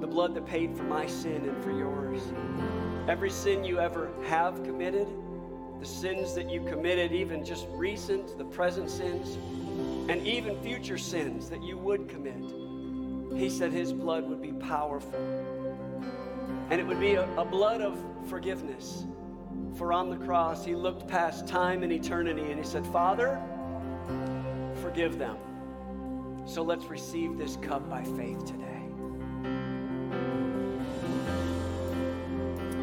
The 0.00 0.06
blood 0.06 0.34
that 0.34 0.46
paid 0.46 0.76
for 0.76 0.82
my 0.82 1.06
sin 1.06 1.48
and 1.48 1.62
for 1.62 1.70
yours. 1.70 2.22
Every 3.08 3.30
sin 3.30 3.62
you 3.62 3.78
ever 3.78 4.10
have 4.24 4.64
committed, 4.64 5.06
the 5.78 5.86
sins 5.86 6.34
that 6.34 6.50
you 6.50 6.60
committed, 6.62 7.12
even 7.12 7.44
just 7.44 7.66
recent, 7.70 8.36
the 8.36 8.44
present 8.44 8.90
sins, 8.90 9.38
and 10.08 10.26
even 10.26 10.60
future 10.62 10.98
sins 10.98 11.48
that 11.50 11.62
you 11.62 11.76
would 11.78 12.08
commit. 12.08 12.42
He 13.38 13.50
said 13.50 13.72
his 13.72 13.92
blood 13.92 14.28
would 14.28 14.40
be 14.40 14.52
powerful. 14.52 15.20
And 16.70 16.80
it 16.80 16.86
would 16.86 17.00
be 17.00 17.14
a, 17.14 17.28
a, 17.36 17.44
blood 17.44 17.80
of 17.80 17.98
forgiveness. 18.28 19.04
For 19.76 19.92
on 19.92 20.10
the 20.10 20.16
cross, 20.16 20.64
he 20.64 20.74
looked 20.74 21.06
past 21.06 21.46
time 21.46 21.82
and 21.82 21.92
eternity 21.92 22.50
and 22.50 22.58
he 22.58 22.64
said, 22.64 22.86
Father, 22.88 23.40
forgive 24.80 25.18
them. 25.18 25.36
So 26.46 26.62
let's 26.62 26.86
receive 26.86 27.36
this 27.36 27.56
cup 27.56 27.88
by 27.90 28.02
faith 28.04 28.44
today. 28.44 28.64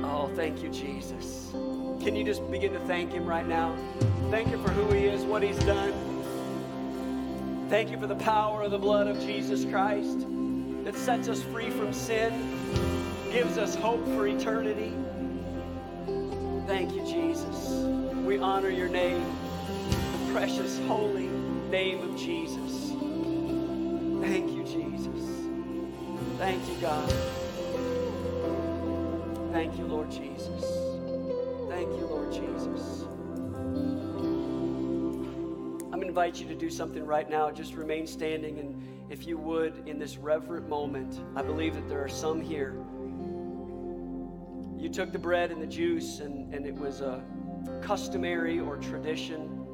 Oh, 0.03 0.29
thank 0.35 0.61
you, 0.61 0.69
Jesus. 0.69 1.49
Can 2.01 2.15
you 2.15 2.23
just 2.23 2.49
begin 2.51 2.73
to 2.73 2.79
thank 2.81 3.11
him 3.11 3.25
right 3.25 3.47
now? 3.47 3.75
Thank 4.29 4.49
him 4.49 4.61
for 4.61 4.71
who 4.71 4.93
he 4.93 5.05
is, 5.05 5.23
what 5.23 5.41
he's 5.41 5.59
done. 5.59 6.12
Thank 7.74 7.89
you 7.89 7.99
for 7.99 8.05
the 8.05 8.17
power 8.17 8.61
of 8.61 8.69
the 8.69 8.78
blood 8.78 9.07
of 9.07 9.19
Jesus 9.19 9.65
Christ 9.65 10.28
that 10.84 10.95
sets 10.95 11.28
us 11.28 11.41
free 11.41 11.71
from 11.71 11.91
sin, 11.91 12.32
gives 13.32 13.57
us 13.57 13.74
hope 13.74 14.05
for 14.09 14.28
eternity. 14.28 14.93
Thank 16.67 16.93
you, 16.93 17.03
Jesus. 17.03 17.69
We 18.28 18.38
honor 18.38 18.69
your 18.69 18.89
name, 18.89 19.26
the 19.89 20.34
precious, 20.34 20.78
holy 20.86 21.30
name 21.71 22.07
of 22.07 22.15
Jesus. 22.15 22.91
Thank 24.21 24.51
you, 24.51 24.63
Jesus. 24.65 25.47
Thank 26.38 26.69
you, 26.69 26.76
God. 26.80 27.11
Thank 29.51 29.80
you, 29.80 29.86
Lord 29.86 30.11
Jesus. 30.11 30.63
Thank 31.69 31.89
you, 31.97 32.05
Lord 32.05 32.32
Jesus. 32.32 33.02
Invite 36.14 36.39
you 36.39 36.47
to 36.47 36.53
do 36.53 36.70
something 36.70 37.03
right 37.03 37.28
now. 37.28 37.49
Just 37.49 37.74
remain 37.74 38.05
standing, 38.05 38.59
and 38.59 38.80
if 39.09 39.26
you 39.26 39.36
would, 39.36 39.88
in 39.88 39.97
this 39.97 40.16
reverent 40.16 40.70
moment, 40.70 41.20
I 41.36 41.41
believe 41.41 41.74
that 41.74 41.89
there 41.89 42.03
are 42.03 42.07
some 42.07 42.39
here. 42.39 42.76
You 44.78 44.89
took 44.89 45.11
the 45.11 45.18
bread 45.18 45.49
and 45.49 45.59
the 45.59 45.66
juice, 45.66 46.20
and, 46.20 46.53
and 46.53 46.68
it 46.68 46.76
was 46.76 47.01
a 47.01 47.24
customary 47.82 48.59
or 48.59 48.78
tradition. 48.78 49.66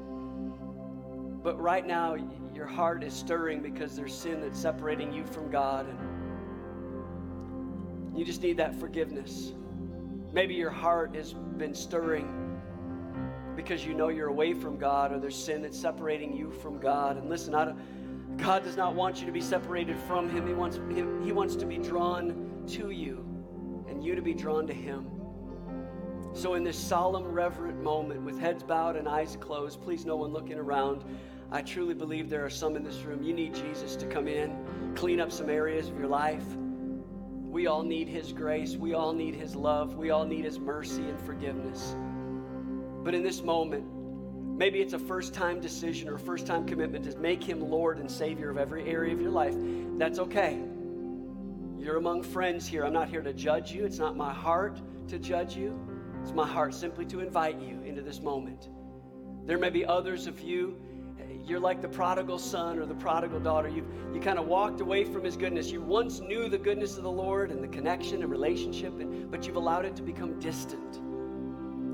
But 1.43 1.59
right 1.59 1.85
now, 1.85 2.15
your 2.55 2.67
heart 2.67 3.03
is 3.03 3.13
stirring 3.13 3.61
because 3.61 3.97
there's 3.97 4.15
sin 4.15 4.39
that's 4.39 4.57
separating 4.57 5.11
you 5.11 5.25
from 5.25 5.51
God, 5.51 5.89
and 5.89 5.99
you 8.17 8.23
just 8.23 8.41
need 8.41 8.55
that 8.55 8.79
forgiveness. 8.79 9.51
Maybe 10.31 10.53
your 10.53 10.71
heart 10.71 11.13
has 11.15 11.33
been 11.33 11.75
stirring 11.75 12.48
because 13.55 13.85
you 13.85 13.93
know 13.93 14.09
you're 14.09 14.29
away 14.29 14.53
from 14.53 14.77
God 14.77 15.11
or 15.11 15.19
there's 15.19 15.35
sin 15.35 15.61
that's 15.61 15.79
separating 15.79 16.35
you 16.35 16.51
from 16.51 16.79
God. 16.79 17.17
And 17.17 17.29
listen, 17.29 17.53
God 18.37 18.63
does 18.63 18.77
not 18.77 18.95
want 18.95 19.19
you 19.19 19.25
to 19.25 19.31
be 19.31 19.41
separated 19.41 19.97
from 19.97 20.29
Him. 20.29 20.47
He 20.47 20.53
wants, 20.53 20.77
him, 20.77 21.21
he 21.23 21.31
wants 21.31 21.55
to 21.57 21.65
be 21.65 21.77
drawn 21.77 22.63
to 22.69 22.91
you 22.91 23.25
and 23.87 24.03
you 24.03 24.15
to 24.15 24.21
be 24.21 24.33
drawn 24.33 24.65
to 24.67 24.73
Him. 24.73 25.07
So, 26.33 26.53
in 26.53 26.63
this 26.63 26.77
solemn, 26.77 27.25
reverent 27.25 27.81
moment 27.81 28.21
with 28.21 28.39
heads 28.39 28.63
bowed 28.63 28.95
and 28.95 29.09
eyes 29.09 29.35
closed, 29.39 29.81
please, 29.81 30.05
no 30.05 30.15
one 30.15 30.31
looking 30.31 30.57
around. 30.57 31.03
I 31.51 31.63
truly 31.63 31.95
believe 31.95 32.29
there 32.29 32.45
are 32.45 32.49
some 32.49 32.75
in 32.75 32.83
this 32.83 33.01
room. 33.01 33.23
You 33.23 33.33
need 33.33 33.55
Jesus 33.55 33.95
to 33.95 34.05
come 34.05 34.27
in, 34.27 34.93
clean 34.95 35.19
up 35.19 35.31
some 35.31 35.49
areas 35.49 35.89
of 35.89 35.97
your 35.97 36.07
life. 36.07 36.45
We 37.49 37.65
all 37.65 37.81
need 37.81 38.07
His 38.07 38.31
grace. 38.31 38.75
We 38.77 38.93
all 38.93 39.11
need 39.11 39.33
His 39.33 39.55
love. 39.55 39.95
We 39.95 40.11
all 40.11 40.25
need 40.25 40.45
His 40.45 40.59
mercy 40.59 41.01
and 41.01 41.19
forgiveness. 41.19 41.95
But 43.09 43.15
in 43.15 43.23
this 43.23 43.41
moment, 43.41 43.85
maybe 44.55 44.81
it's 44.81 44.93
a 44.93 44.99
first 44.99 45.33
time 45.33 45.59
decision 45.59 46.09
or 46.09 46.19
first 46.19 46.45
time 46.45 46.63
commitment 46.63 47.05
to 47.05 47.17
make 47.17 47.43
Him 47.43 47.59
Lord 47.59 47.97
and 47.97 48.11
Savior 48.11 48.51
of 48.51 48.57
every 48.59 48.87
area 48.87 49.11
of 49.11 49.19
your 49.19 49.31
life. 49.31 49.55
That's 49.97 50.19
okay. 50.19 50.61
You're 51.79 51.97
among 51.97 52.21
friends 52.21 52.67
here. 52.67 52.85
I'm 52.85 52.93
not 52.93 53.09
here 53.09 53.23
to 53.23 53.33
judge 53.33 53.71
you. 53.71 53.83
It's 53.83 53.97
not 53.97 54.15
my 54.15 54.31
heart 54.31 54.79
to 55.07 55.17
judge 55.17 55.55
you. 55.55 55.75
It's 56.21 56.33
my 56.33 56.45
heart 56.45 56.75
simply 56.75 57.03
to 57.07 57.19
invite 57.19 57.59
you 57.59 57.81
into 57.81 58.03
this 58.03 58.21
moment. 58.21 58.69
There 59.43 59.57
may 59.57 59.71
be 59.71 59.83
others 59.83 60.27
of 60.27 60.39
you, 60.41 60.79
you're 61.47 61.59
like 61.59 61.81
the 61.81 61.89
prodigal 61.89 62.37
son 62.37 62.77
or 62.77 62.85
the 62.85 62.93
prodigal 62.93 63.39
daughter. 63.39 63.69
You, 63.69 63.87
you 64.13 64.19
kind 64.21 64.37
of 64.37 64.45
walked 64.45 64.81
away 64.81 65.03
from 65.03 65.23
his 65.23 65.35
goodness. 65.35 65.71
You 65.71 65.81
once 65.81 66.19
knew 66.19 66.47
the 66.47 66.59
goodness 66.59 66.95
of 66.97 67.01
the 67.01 67.11
Lord 67.11 67.49
and 67.49 67.63
the 67.63 67.69
connection 67.69 68.21
and 68.21 68.29
relationship, 68.29 68.99
and, 68.99 69.31
but 69.31 69.47
you've 69.47 69.55
allowed 69.55 69.85
it 69.85 69.95
to 69.95 70.03
become 70.03 70.39
distant. 70.39 71.08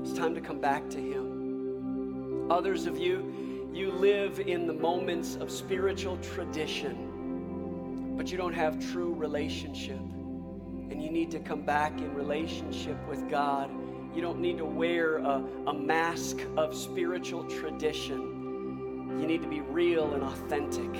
It's 0.02 0.12
time 0.12 0.34
to 0.34 0.40
come 0.40 0.60
back 0.60 0.88
to 0.90 0.98
him. 0.98 2.50
Others 2.50 2.86
of 2.86 2.98
you, 2.98 3.68
you 3.72 3.90
live 3.90 4.40
in 4.40 4.66
the 4.66 4.72
moments 4.72 5.36
of 5.36 5.50
spiritual 5.50 6.16
tradition, 6.18 8.14
but 8.16 8.30
you 8.30 8.38
don't 8.38 8.54
have 8.54 8.78
true 8.92 9.12
relationship. 9.12 9.98
And 9.98 11.02
you 11.02 11.10
need 11.10 11.30
to 11.32 11.40
come 11.40 11.62
back 11.62 11.98
in 11.98 12.14
relationship 12.14 12.96
with 13.08 13.28
God. 13.28 13.70
You 14.14 14.22
don't 14.22 14.38
need 14.38 14.58
to 14.58 14.64
wear 14.64 15.18
a, 15.18 15.44
a 15.66 15.74
mask 15.74 16.38
of 16.56 16.74
spiritual 16.74 17.44
tradition. 17.44 19.18
You 19.20 19.26
need 19.26 19.42
to 19.42 19.48
be 19.48 19.60
real 19.60 20.14
and 20.14 20.22
authentic 20.22 20.94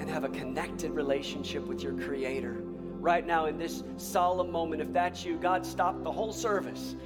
and 0.00 0.10
have 0.10 0.24
a 0.24 0.28
connected 0.28 0.90
relationship 0.90 1.66
with 1.66 1.82
your 1.82 1.94
Creator. 1.94 2.62
Right 3.00 3.26
now, 3.26 3.46
in 3.46 3.56
this 3.56 3.84
solemn 3.96 4.50
moment, 4.50 4.82
if 4.82 4.92
that's 4.92 5.24
you, 5.24 5.38
God 5.38 5.64
stopped 5.64 6.02
the 6.04 6.12
whole 6.12 6.32
service 6.32 6.96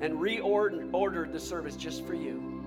and 0.00 0.14
reordered 0.14 1.32
the 1.32 1.40
service 1.40 1.76
just 1.76 2.06
for 2.06 2.14
you. 2.14 2.58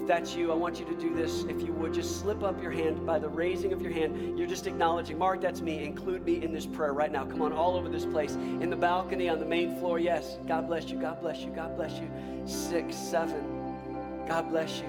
If 0.00 0.08
that's 0.08 0.34
you, 0.34 0.50
I 0.50 0.54
want 0.56 0.80
you 0.80 0.84
to 0.86 0.96
do 0.96 1.14
this. 1.14 1.44
If 1.44 1.62
you 1.62 1.72
would, 1.74 1.94
just 1.94 2.20
slip 2.20 2.42
up 2.42 2.60
your 2.60 2.72
hand 2.72 3.06
by 3.06 3.20
the 3.20 3.28
raising 3.28 3.72
of 3.72 3.80
your 3.80 3.92
hand. 3.92 4.36
You're 4.36 4.48
just 4.48 4.66
acknowledging, 4.66 5.16
Mark, 5.16 5.40
that's 5.40 5.60
me. 5.60 5.84
Include 5.84 6.24
me 6.24 6.42
in 6.42 6.52
this 6.52 6.66
prayer 6.66 6.92
right 6.92 7.12
now. 7.12 7.24
Come 7.24 7.40
on, 7.40 7.52
all 7.52 7.76
over 7.76 7.88
this 7.88 8.04
place. 8.04 8.34
In 8.34 8.68
the 8.68 8.74
balcony, 8.74 9.28
on 9.28 9.38
the 9.38 9.46
main 9.46 9.78
floor. 9.78 10.00
Yes. 10.00 10.38
God 10.48 10.66
bless 10.66 10.90
you. 10.90 10.98
God 10.98 11.20
bless 11.20 11.42
you. 11.42 11.52
God 11.52 11.76
bless 11.76 11.92
you. 12.00 12.10
Six, 12.46 12.96
seven. 12.96 14.26
God 14.26 14.48
bless 14.50 14.80
you. 14.80 14.88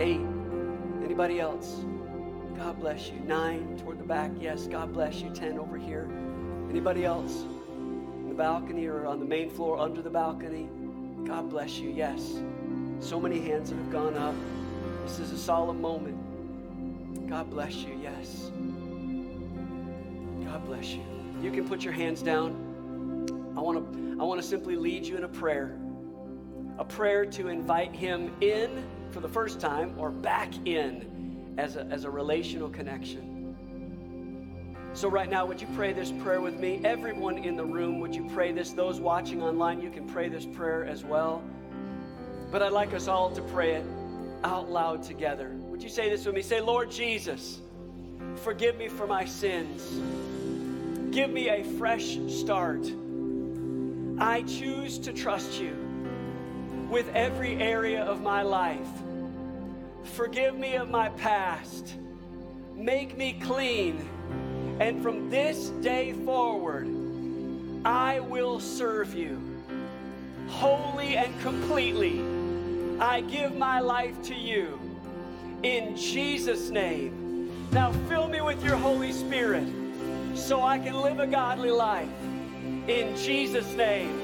Eight. 0.00 0.20
Anybody 1.04 1.38
else? 1.38 1.84
God 2.56 2.80
bless 2.80 3.10
you. 3.10 3.20
Nine 3.20 3.78
toward 3.78 4.00
the 4.00 4.04
back. 4.04 4.32
Yes. 4.40 4.66
God 4.66 4.92
bless 4.92 5.20
you. 5.20 5.30
Ten 5.30 5.56
over 5.56 5.78
here. 5.78 6.10
Anybody 6.68 7.04
else? 7.04 7.44
The 8.32 8.38
balcony 8.38 8.86
or 8.86 9.04
on 9.06 9.20
the 9.20 9.26
main 9.26 9.50
floor 9.50 9.78
under 9.78 10.00
the 10.00 10.08
balcony? 10.08 10.66
God 11.26 11.50
bless 11.50 11.76
you. 11.76 11.90
Yes. 11.90 12.40
So 12.98 13.20
many 13.20 13.38
hands 13.38 13.68
that 13.68 13.76
have 13.76 13.92
gone 13.92 14.16
up. 14.16 14.34
This 15.04 15.18
is 15.18 15.32
a 15.32 15.36
solemn 15.36 15.82
moment. 15.82 17.28
God 17.28 17.50
bless 17.50 17.74
you. 17.74 18.00
Yes. 18.02 18.50
God 20.46 20.64
bless 20.64 20.94
you. 20.94 21.02
You 21.42 21.50
can 21.50 21.68
put 21.68 21.84
your 21.84 21.92
hands 21.92 22.22
down. 22.22 23.52
I 23.54 23.60
want 23.60 23.92
to 23.92 24.16
I 24.18 24.24
want 24.24 24.40
to 24.40 24.48
simply 24.48 24.76
lead 24.76 25.04
you 25.04 25.18
in 25.18 25.24
a 25.24 25.28
prayer. 25.28 25.78
A 26.78 26.86
prayer 26.86 27.26
to 27.26 27.48
invite 27.48 27.94
him 27.94 28.34
in 28.40 28.82
for 29.10 29.20
the 29.20 29.28
first 29.28 29.60
time 29.60 29.94
or 29.98 30.08
back 30.08 30.54
in 30.66 31.54
as 31.58 31.76
a, 31.76 31.84
as 31.90 32.04
a 32.04 32.10
relational 32.10 32.70
connection. 32.70 33.31
So, 34.94 35.08
right 35.08 35.28
now, 35.30 35.46
would 35.46 35.58
you 35.58 35.66
pray 35.74 35.94
this 35.94 36.12
prayer 36.12 36.42
with 36.42 36.58
me? 36.60 36.80
Everyone 36.84 37.38
in 37.38 37.56
the 37.56 37.64
room, 37.64 37.98
would 38.00 38.14
you 38.14 38.28
pray 38.34 38.52
this? 38.52 38.72
Those 38.72 39.00
watching 39.00 39.42
online, 39.42 39.80
you 39.80 39.90
can 39.90 40.06
pray 40.06 40.28
this 40.28 40.44
prayer 40.44 40.84
as 40.84 41.02
well. 41.02 41.42
But 42.50 42.62
I'd 42.62 42.72
like 42.72 42.92
us 42.92 43.08
all 43.08 43.30
to 43.30 43.40
pray 43.40 43.72
it 43.76 43.86
out 44.44 44.70
loud 44.70 45.02
together. 45.02 45.50
Would 45.54 45.82
you 45.82 45.88
say 45.88 46.10
this 46.10 46.26
with 46.26 46.34
me? 46.34 46.42
Say, 46.42 46.60
Lord 46.60 46.90
Jesus, 46.90 47.60
forgive 48.36 48.76
me 48.76 48.88
for 48.88 49.06
my 49.06 49.24
sins. 49.24 49.98
Give 51.10 51.30
me 51.30 51.48
a 51.48 51.64
fresh 51.64 52.18
start. 52.28 52.86
I 54.18 54.42
choose 54.42 54.98
to 55.00 55.12
trust 55.14 55.58
you 55.58 55.74
with 56.90 57.08
every 57.14 57.56
area 57.56 58.02
of 58.02 58.20
my 58.20 58.42
life. 58.42 58.88
Forgive 60.04 60.58
me 60.58 60.74
of 60.74 60.90
my 60.90 61.08
past. 61.08 61.94
Make 62.74 63.16
me 63.16 63.38
clean. 63.40 64.06
And 64.80 65.02
from 65.02 65.30
this 65.30 65.70
day 65.80 66.12
forward, 66.24 66.88
I 67.84 68.20
will 68.20 68.60
serve 68.60 69.14
you 69.14 69.40
wholly 70.48 71.16
and 71.16 71.38
completely. 71.40 72.22
I 73.00 73.22
give 73.22 73.56
my 73.56 73.80
life 73.80 74.22
to 74.24 74.34
you 74.34 74.78
in 75.62 75.96
Jesus' 75.96 76.70
name. 76.70 77.68
Now 77.72 77.92
fill 78.08 78.28
me 78.28 78.40
with 78.40 78.62
your 78.64 78.76
Holy 78.76 79.12
Spirit 79.12 79.66
so 80.34 80.62
I 80.62 80.78
can 80.78 81.00
live 81.00 81.20
a 81.20 81.26
godly 81.26 81.70
life. 81.70 82.08
In 82.86 83.16
Jesus' 83.16 83.72
name, 83.74 84.20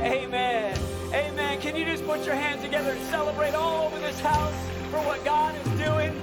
amen. 0.00 0.78
Amen. 1.12 1.60
Can 1.60 1.76
you 1.76 1.84
just 1.84 2.04
put 2.04 2.24
your 2.26 2.34
hands 2.34 2.62
together 2.62 2.90
and 2.90 3.00
celebrate 3.06 3.54
all 3.54 3.86
over 3.86 3.98
this 4.00 4.18
house 4.20 4.54
for 4.90 4.98
what 5.00 5.24
God 5.24 5.54
is 5.54 5.80
doing? 5.80 6.20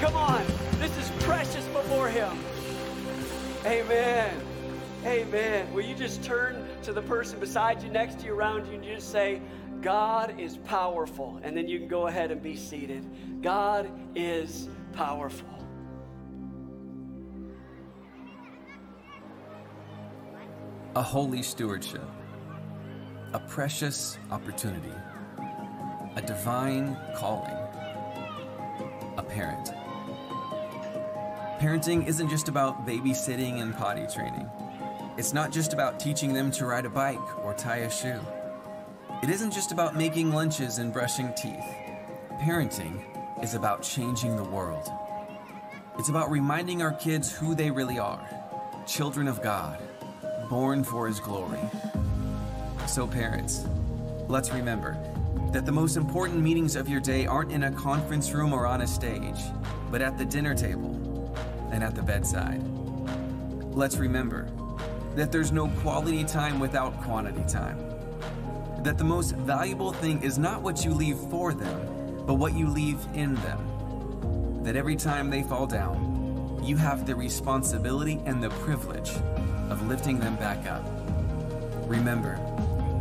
Come 0.00 0.14
on. 0.14 0.44
This 0.78 0.96
is 0.98 1.10
precious 1.24 1.64
before 1.68 2.08
Him. 2.08 2.36
Amen. 3.66 4.40
Amen. 5.04 5.72
Will 5.74 5.84
you 5.84 5.94
just 5.94 6.22
turn 6.22 6.66
to 6.82 6.92
the 6.92 7.02
person 7.02 7.38
beside 7.38 7.82
you, 7.82 7.90
next 7.90 8.20
to 8.20 8.26
you, 8.26 8.34
around 8.34 8.66
you, 8.66 8.74
and 8.74 8.84
you 8.84 8.94
just 8.94 9.12
say, 9.12 9.42
God 9.82 10.40
is 10.40 10.56
powerful. 10.56 11.38
And 11.42 11.56
then 11.56 11.68
you 11.68 11.78
can 11.78 11.88
go 11.88 12.06
ahead 12.06 12.30
and 12.30 12.42
be 12.42 12.56
seated. 12.56 13.42
God 13.42 13.90
is 14.14 14.68
powerful. 14.92 15.56
a 20.96 21.02
holy 21.02 21.42
stewardship, 21.42 22.08
a 23.34 23.38
precious 23.38 24.16
opportunity, 24.30 24.94
a 26.16 26.22
divine 26.22 26.96
calling, 27.14 27.52
a 29.18 29.22
parent. 29.22 29.75
Parenting 31.60 32.06
isn't 32.06 32.28
just 32.28 32.48
about 32.48 32.86
babysitting 32.86 33.62
and 33.62 33.74
potty 33.74 34.06
training. 34.12 34.46
It's 35.16 35.32
not 35.32 35.50
just 35.50 35.72
about 35.72 35.98
teaching 35.98 36.34
them 36.34 36.50
to 36.50 36.66
ride 36.66 36.84
a 36.84 36.90
bike 36.90 37.38
or 37.38 37.54
tie 37.54 37.78
a 37.78 37.90
shoe. 37.90 38.20
It 39.22 39.30
isn't 39.30 39.52
just 39.52 39.72
about 39.72 39.96
making 39.96 40.32
lunches 40.32 40.76
and 40.76 40.92
brushing 40.92 41.32
teeth. 41.32 41.64
Parenting 42.42 43.02
is 43.42 43.54
about 43.54 43.82
changing 43.82 44.36
the 44.36 44.44
world. 44.44 44.86
It's 45.98 46.10
about 46.10 46.30
reminding 46.30 46.82
our 46.82 46.92
kids 46.92 47.34
who 47.34 47.54
they 47.54 47.70
really 47.70 47.98
are 47.98 48.28
children 48.86 49.26
of 49.26 49.42
God, 49.42 49.80
born 50.50 50.84
for 50.84 51.08
His 51.08 51.20
glory. 51.20 51.58
So, 52.86 53.06
parents, 53.06 53.64
let's 54.28 54.52
remember 54.52 54.96
that 55.52 55.64
the 55.64 55.72
most 55.72 55.96
important 55.96 56.40
meetings 56.40 56.76
of 56.76 56.88
your 56.88 57.00
day 57.00 57.26
aren't 57.26 57.50
in 57.50 57.64
a 57.64 57.72
conference 57.72 58.30
room 58.32 58.52
or 58.52 58.66
on 58.66 58.82
a 58.82 58.86
stage, 58.86 59.40
but 59.90 60.02
at 60.02 60.18
the 60.18 60.24
dinner 60.24 60.54
table 60.54 60.95
and 61.76 61.84
at 61.84 61.94
the 61.94 62.02
bedside. 62.02 62.62
Let's 63.74 63.98
remember 63.98 64.48
that 65.14 65.30
there's 65.30 65.52
no 65.52 65.68
quality 65.82 66.24
time 66.24 66.58
without 66.58 67.02
quantity 67.02 67.44
time. 67.46 67.78
That 68.82 68.96
the 68.96 69.04
most 69.04 69.32
valuable 69.32 69.92
thing 69.92 70.22
is 70.22 70.38
not 70.38 70.62
what 70.62 70.86
you 70.86 70.94
leave 70.94 71.18
for 71.18 71.52
them, 71.52 72.24
but 72.26 72.34
what 72.34 72.54
you 72.54 72.66
leave 72.66 72.98
in 73.12 73.34
them. 73.34 74.62
That 74.64 74.74
every 74.74 74.96
time 74.96 75.28
they 75.28 75.42
fall 75.42 75.66
down, 75.66 76.62
you 76.64 76.78
have 76.78 77.04
the 77.04 77.14
responsibility 77.14 78.22
and 78.24 78.42
the 78.42 78.50
privilege 78.64 79.10
of 79.68 79.86
lifting 79.86 80.18
them 80.18 80.36
back 80.36 80.66
up. 80.66 80.82
Remember 81.86 82.40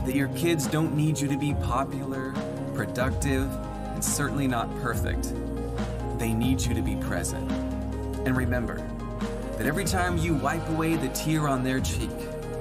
that 0.05 0.15
your 0.15 0.27
kids 0.29 0.67
don't 0.67 0.97
need 0.97 1.17
you 1.17 1.29
to 1.29 1.37
be 1.37 1.53
popular, 1.53 2.33
productive, 2.73 3.49
and 3.93 4.03
certainly 4.03 4.47
not 4.49 4.69
perfect. 4.81 5.33
They 6.19 6.33
need 6.33 6.59
you 6.59 6.73
to 6.73 6.81
be 6.81 6.97
present. 6.97 7.64
And 8.25 8.35
remember 8.35 8.77
that 9.57 9.67
every 9.67 9.85
time 9.85 10.17
you 10.17 10.33
wipe 10.33 10.67
away 10.69 10.95
the 10.95 11.09
tear 11.09 11.47
on 11.47 11.63
their 11.63 11.79
cheek, 11.79 12.09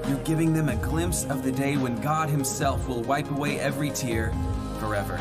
you're 0.07 0.23
giving 0.23 0.53
them 0.53 0.69
a 0.69 0.75
glimpse 0.75 1.25
of 1.25 1.43
the 1.43 1.51
day 1.51 1.77
when 1.77 1.99
God 2.01 2.29
Himself 2.29 2.87
will 2.87 3.01
wipe 3.01 3.29
away 3.31 3.59
every 3.59 3.89
tear 3.89 4.31
forever. 4.79 5.19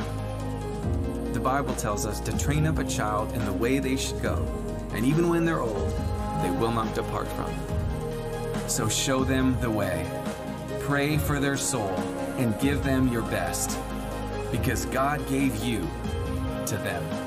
The 1.33 1.41
Bible 1.41 1.75
tells 1.75 2.05
us 2.05 2.21
to 2.21 2.39
train 2.39 2.67
up 2.67 2.79
a 2.79 2.85
child 2.85 3.33
in 3.33 3.45
the 3.47 3.53
way 3.53 3.79
they 3.79 3.97
should 3.97 4.21
go, 4.21 4.47
and 4.93 5.05
even 5.07 5.31
when 5.31 5.45
they're 5.45 5.63
old, 5.63 5.91
they 6.43 6.51
will 6.51 6.71
not 6.71 6.95
depart 6.95 7.27
from 7.29 7.51
it. 7.51 8.71
So 8.71 8.89
show 8.89 9.25
them 9.25 9.59
the 9.61 9.71
way. 9.71 10.07
Pray 10.81 11.17
for 11.17 11.41
their 11.41 11.57
soul 11.57 11.97
and 12.37 12.59
give 12.61 12.85
them 12.85 13.09
your 13.09 13.23
best, 13.23 13.79
because 14.53 14.85
God 14.87 15.27
gave 15.29 15.57
you 15.65 15.81
to 16.67 16.77
them. 16.77 17.24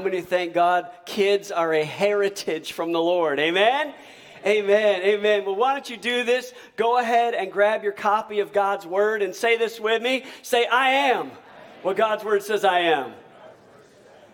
How 0.00 0.04
many 0.04 0.22
thank 0.22 0.54
God 0.54 0.88
kids 1.04 1.50
are 1.50 1.74
a 1.74 1.84
heritage 1.84 2.72
from 2.72 2.92
the 2.92 3.02
Lord? 3.02 3.38
Amen. 3.38 3.92
Amen. 4.46 5.02
Amen. 5.02 5.44
Well, 5.44 5.56
why 5.56 5.74
don't 5.74 5.90
you 5.90 5.98
do 5.98 6.24
this? 6.24 6.54
Go 6.76 6.96
ahead 6.96 7.34
and 7.34 7.52
grab 7.52 7.84
your 7.84 7.92
copy 7.92 8.40
of 8.40 8.50
God's 8.50 8.86
Word 8.86 9.20
and 9.20 9.34
say 9.34 9.58
this 9.58 9.78
with 9.78 10.00
me. 10.00 10.24
Say, 10.40 10.64
I 10.64 10.88
am 10.88 11.30
what 11.82 11.98
God's 11.98 12.24
Word 12.24 12.42
says 12.42 12.64
I 12.64 12.78
am. 12.78 13.12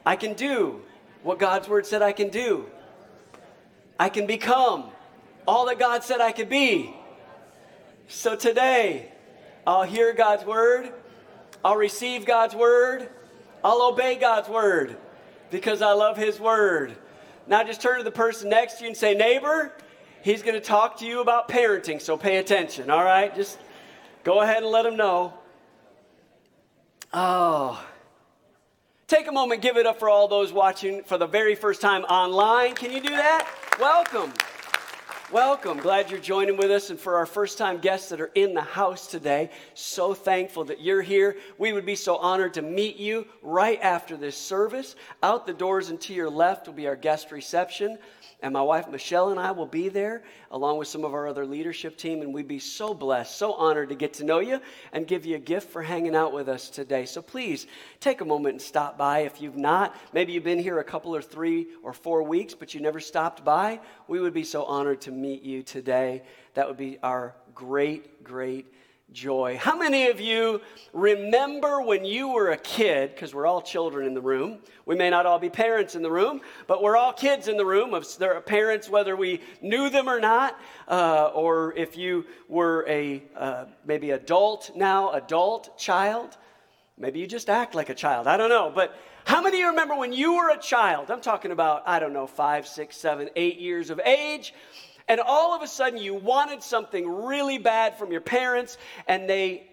I 0.05 0.15
can 0.15 0.35
do 0.35 0.83
what 1.25 1.41
God's 1.41 1.69
Word 1.69 1.85
said 1.85 2.01
I 2.01 2.13
can 2.13 2.29
do. 2.29 2.67
I 3.99 4.09
can 4.09 4.29
become 4.29 4.85
all 5.49 5.67
that 5.67 5.81
God 5.81 6.05
said 6.05 6.21
I 6.21 6.31
could 6.31 6.49
be. 6.49 6.95
So 8.07 8.37
today, 8.37 9.11
I'll 9.67 9.83
hear 9.83 10.15
God's 10.15 10.45
Word, 10.45 10.93
I'll 11.65 11.75
receive 11.75 12.25
God's 12.25 12.55
Word, 12.55 13.09
I'll 13.65 13.83
obey 13.83 14.15
God's 14.15 14.49
Word 14.49 14.97
because 15.51 15.83
I 15.83 15.93
love 15.93 16.17
His 16.17 16.41
Word. 16.41 16.97
Now 17.47 17.63
just 17.63 17.81
turn 17.81 17.99
to 17.99 18.05
the 18.05 18.11
person 18.11 18.49
next 18.49 18.75
to 18.75 18.85
you 18.85 18.89
and 18.89 18.97
say, 18.97 19.15
Neighbor, 19.15 19.73
he's 20.23 20.43
going 20.43 20.55
to 20.55 20.61
talk 20.61 20.99
to 20.99 21.07
you 21.07 21.21
about 21.21 21.49
parenting, 21.49 22.01
so 22.01 22.17
pay 22.17 22.39
attention, 22.39 22.91
all 22.91 23.05
right? 23.05 23.35
Just 23.35 23.59
go 24.25 24.41
ahead 24.41 24.59
and 24.59 24.67
let 24.67 24.85
him 24.85 24.97
know. 24.97 25.35
Oh. 27.13 27.85
Take 29.07 29.29
a 29.29 29.33
moment, 29.33 29.63
give 29.63 29.77
it 29.77 29.87
up 29.87 30.01
for 30.01 30.11
all 30.11 30.27
those 30.27 30.53
watching 30.53 31.05
for 31.05 31.17
the 31.17 31.29
very 31.29 31.55
first 31.55 31.81
time 31.81 32.03
online. 32.05 32.75
Can 32.75 32.91
you 32.91 33.01
do 33.01 33.11
that? 33.11 33.49
Welcome. 33.79 34.33
Welcome. 35.33 35.79
Glad 35.79 36.09
you're 36.09 36.21
joining 36.21 36.57
with 36.57 36.71
us. 36.71 36.91
And 36.91 37.01
for 37.01 37.17
our 37.17 37.27
first 37.27 37.59
time 37.59 37.79
guests 37.79 38.11
that 38.11 38.21
are 38.21 38.31
in 38.37 38.55
the 38.55 38.61
house 38.61 39.09
today, 39.09 39.51
so 39.75 40.15
thankful 40.15 40.63
that 40.67 40.81
you're 40.81 41.03
here. 41.03 41.37
We 41.59 41.73
would 41.73 41.85
be 41.85 41.97
so 41.97 42.17
honored 42.19 42.55
to 42.55 42.63
meet 42.63 42.95
you 42.95 43.27
right 43.43 43.81
after 43.83 44.17
this 44.17 44.37
service. 44.37 44.95
Out 45.25 45.45
the 45.45 45.53
doors 45.53 45.91
and 45.91 46.01
to 46.03 46.15
your 46.15 46.31
left 46.31 46.69
will 46.69 46.75
be 46.75 46.87
our 46.87 46.95
guest 46.95 47.33
reception. 47.33 47.99
And 48.41 48.53
my 48.53 48.63
wife 48.63 48.89
Michelle 48.89 49.31
and 49.31 49.41
I 49.41 49.51
will 49.53 49.67
be 49.67 49.89
there 49.89 50.23
along 50.51 50.79
with 50.79 50.89
some 50.89 51.05
of 51.05 51.15
our 51.15 51.27
other 51.27 51.47
leadership 51.47 51.97
team. 51.97 52.21
And 52.21 52.35
we'd 52.35 52.47
be 52.47 52.59
so 52.59 52.93
blessed, 52.93 53.37
so 53.37 53.55
honored 53.55 53.89
to 53.89 53.95
get 53.95 54.15
to 54.15 54.25
know 54.25 54.41
you 54.41 54.61
and 54.93 55.07
give 55.07 55.25
you 55.25 55.37
a 55.37 55.39
gift 55.39 55.71
for 55.71 55.83
hanging 55.83 56.15
out 56.15 56.33
with 56.33 56.49
us 56.49 56.69
today. 56.69 57.07
So 57.07 57.23
please 57.23 57.67
take 58.01 58.21
a 58.21 58.25
moment 58.25 58.55
and 58.55 58.63
stop 58.63 58.99
by. 58.99 59.21
If 59.21 59.41
you've 59.41 59.57
not, 59.57 59.97
maybe 60.13 60.33
you've 60.33 60.45
been 60.45 60.59
here 60.59 60.79
a 60.79 60.85
couple 60.85 61.17
or 61.17 61.23
three 61.23 61.69
or 61.83 61.93
four 61.93 62.23
weeks, 62.23 62.55
but 62.55 62.75
you 62.75 62.81
never 62.81 63.01
stopped 63.01 63.45
by, 63.45 63.81
we 64.07 64.21
would 64.21 64.35
be 64.35 64.45
so 64.45 64.65
honored 64.65 65.01
to 65.03 65.11
meet 65.11 65.43
you 65.43 65.63
today. 65.63 66.23
That 66.55 66.69
would 66.69 66.77
be 66.77 66.99
our 67.03 67.35
great, 67.55 68.23
great 68.23 68.67
joy. 69.13 69.57
How 69.61 69.77
many 69.77 70.09
of 70.09 70.21
you 70.21 70.61
remember 70.93 71.81
when 71.81 72.05
you 72.05 72.29
were 72.29 72.51
a 72.51 72.57
kid? 72.57 73.15
Because 73.15 73.35
we're 73.35 73.47
all 73.47 73.63
children 73.63 74.07
in 74.07 74.15
the 74.15 74.21
room. 74.21 74.59
We 74.85 74.95
may 74.95 75.11
not 75.11 75.27
all 75.27 75.39
be 75.39 75.49
parents 75.49 75.95
in 75.95 76.03
the 76.03 76.11
room, 76.11 76.41
but 76.67 76.83
we're 76.83 76.97
all 76.97 77.13
kids 77.13 77.49
in 77.49 77.57
the 77.57 77.65
room. 77.65 77.95
Of 77.95 78.07
There 78.19 78.35
are 78.35 78.41
parents, 78.41 78.89
whether 78.89 79.17
we 79.17 79.41
knew 79.63 79.91
them 79.91 80.09
or 80.09 80.21
not, 80.21 80.59
uh, 80.89 81.31
or 81.35 81.73
if 81.77 81.97
you 81.97 82.27
were 82.49 82.85
a 82.89 83.23
uh, 83.37 83.67
maybe 83.85 84.11
adult 84.11 84.73
now, 84.75 85.13
adult 85.13 85.79
child. 85.79 86.37
Maybe 86.99 87.21
you 87.21 87.27
just 87.27 87.49
act 87.49 87.75
like 87.75 87.91
a 87.91 87.95
child. 87.95 88.27
I 88.27 88.37
don't 88.37 88.49
know. 88.49 88.73
But 88.75 88.97
how 89.25 89.43
many 89.43 89.59
of 89.59 89.61
you 89.61 89.69
remember 89.69 89.97
when 89.97 90.13
you 90.13 90.37
were 90.37 90.51
a 90.51 90.59
child? 90.59 91.11
I'm 91.11 91.21
talking 91.21 91.51
about, 91.51 91.83
I 91.87 91.99
don't 91.99 92.13
know, 92.13 92.27
five, 92.27 92.67
six, 92.67 92.97
seven, 92.97 93.29
eight 93.37 93.59
years 93.59 93.91
of 93.91 94.01
age. 94.01 94.55
And 95.09 95.21
all 95.21 95.55
of 95.55 95.63
a 95.63 95.67
sudden 95.69 95.99
you 95.99 96.15
wanted 96.15 96.63
something 96.63 97.09
really 97.09 97.59
bad 97.59 97.97
from 97.97 98.11
your 98.11 98.21
parents 98.21 98.79
and 99.07 99.29
they 99.29 99.69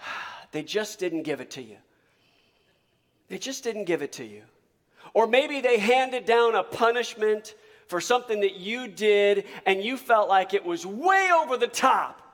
they 0.52 0.62
just 0.62 0.98
didn't 0.98 1.22
give 1.22 1.40
it 1.40 1.50
to 1.52 1.62
you. 1.62 1.76
They 3.28 3.38
just 3.38 3.62
didn't 3.62 3.84
give 3.84 4.02
it 4.02 4.12
to 4.12 4.24
you. 4.24 4.42
Or 5.14 5.26
maybe 5.26 5.60
they 5.60 5.78
handed 5.78 6.24
down 6.24 6.54
a 6.54 6.62
punishment 6.62 7.54
for 7.88 8.00
something 8.00 8.40
that 8.40 8.56
you 8.56 8.88
did 8.88 9.44
and 9.66 9.82
you 9.82 9.96
felt 9.96 10.28
like 10.28 10.54
it 10.54 10.64
was 10.64 10.84
way 10.86 11.30
over 11.32 11.56
the 11.56 11.66
top. 11.66 12.27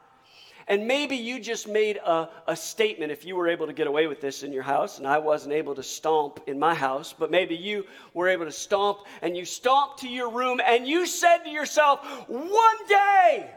And 0.66 0.86
maybe 0.86 1.16
you 1.16 1.40
just 1.40 1.68
made 1.68 1.98
a, 1.98 2.28
a 2.46 2.56
statement 2.56 3.12
if 3.12 3.24
you 3.24 3.36
were 3.36 3.48
able 3.48 3.66
to 3.66 3.72
get 3.72 3.86
away 3.86 4.06
with 4.06 4.20
this 4.20 4.42
in 4.42 4.52
your 4.52 4.62
house, 4.62 4.98
and 4.98 5.06
I 5.06 5.18
wasn't 5.18 5.54
able 5.54 5.74
to 5.74 5.82
stomp 5.82 6.40
in 6.46 6.58
my 6.58 6.74
house, 6.74 7.14
but 7.16 7.30
maybe 7.30 7.54
you 7.54 7.84
were 8.14 8.28
able 8.28 8.46
to 8.46 8.52
stomp 8.52 9.00
and 9.20 9.36
you 9.36 9.44
stomped 9.44 10.00
to 10.00 10.08
your 10.08 10.30
room 10.30 10.60
and 10.64 10.86
you 10.86 11.06
said 11.06 11.38
to 11.44 11.50
yourself, 11.50 12.00
One 12.28 12.86
day, 12.88 13.50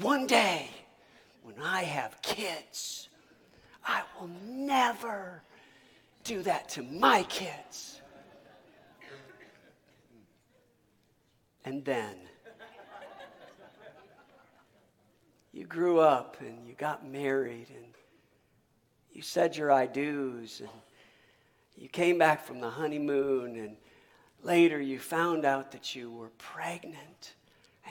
one 0.00 0.26
day, 0.26 0.68
when 1.42 1.56
I 1.60 1.82
have 1.82 2.22
kids, 2.22 3.08
I 3.84 4.02
will 4.18 4.30
never 4.46 5.42
do 6.22 6.42
that 6.42 6.68
to 6.70 6.82
my 6.82 7.24
kids. 7.24 8.00
And 11.64 11.84
then, 11.84 12.16
you 15.52 15.66
grew 15.66 15.98
up 15.98 16.36
and 16.40 16.66
you 16.66 16.74
got 16.74 17.06
married 17.06 17.68
and 17.74 17.86
you 19.12 19.22
said 19.22 19.56
your 19.56 19.72
I 19.72 19.86
do's 19.86 20.60
and 20.60 20.70
you 21.76 21.88
came 21.88 22.18
back 22.18 22.44
from 22.44 22.60
the 22.60 22.70
honeymoon 22.70 23.56
and 23.56 23.76
later 24.42 24.80
you 24.80 24.98
found 24.98 25.44
out 25.44 25.72
that 25.72 25.94
you 25.94 26.10
were 26.10 26.30
pregnant. 26.38 27.34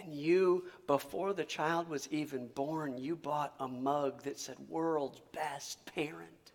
And 0.02 0.14
you, 0.14 0.66
before 0.88 1.34
the 1.34 1.44
child 1.44 1.90
was 1.90 2.08
even 2.10 2.48
born, 2.48 2.98
you 2.98 3.16
bought 3.16 3.54
a 3.60 3.68
mug 3.68 4.24
that 4.24 4.40
said 4.40 4.56
world's 4.70 5.20
best 5.34 5.86
parent. 5.88 6.52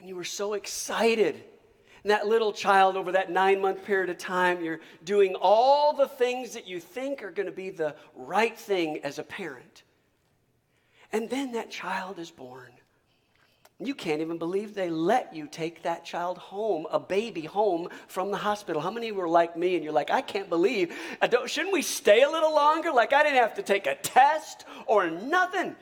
And 0.00 0.08
you 0.08 0.16
were 0.16 0.24
so 0.24 0.54
excited. 0.54 1.44
That 2.04 2.26
little 2.26 2.52
child, 2.52 2.96
over 2.96 3.12
that 3.12 3.30
nine 3.30 3.62
month 3.62 3.84
period 3.84 4.10
of 4.10 4.18
time, 4.18 4.62
you're 4.62 4.80
doing 5.04 5.34
all 5.40 5.94
the 5.94 6.06
things 6.06 6.52
that 6.52 6.66
you 6.66 6.78
think 6.78 7.22
are 7.22 7.30
going 7.30 7.46
to 7.46 7.52
be 7.52 7.70
the 7.70 7.94
right 8.14 8.56
thing 8.56 9.00
as 9.04 9.18
a 9.18 9.22
parent. 9.22 9.84
And 11.12 11.30
then 11.30 11.52
that 11.52 11.70
child 11.70 12.18
is 12.18 12.30
born. 12.30 12.72
You 13.80 13.94
can't 13.94 14.20
even 14.20 14.38
believe 14.38 14.74
they 14.74 14.88
let 14.88 15.34
you 15.34 15.48
take 15.50 15.82
that 15.82 16.04
child 16.04 16.38
home, 16.38 16.86
a 16.90 17.00
baby 17.00 17.42
home 17.42 17.88
from 18.06 18.30
the 18.30 18.36
hospital. 18.36 18.80
How 18.80 18.90
many 18.90 19.10
were 19.10 19.28
like 19.28 19.56
me 19.56 19.74
and 19.74 19.82
you're 19.82 19.92
like, 19.92 20.10
I 20.10 20.20
can't 20.20 20.48
believe, 20.48 20.94
I 21.20 21.28
shouldn't 21.46 21.72
we 21.72 21.82
stay 21.82 22.22
a 22.22 22.30
little 22.30 22.54
longer? 22.54 22.92
Like 22.92 23.12
I 23.12 23.22
didn't 23.24 23.38
have 23.38 23.54
to 23.54 23.62
take 23.62 23.86
a 23.86 23.96
test 23.96 24.64
or 24.86 25.10
nothing. 25.10 25.74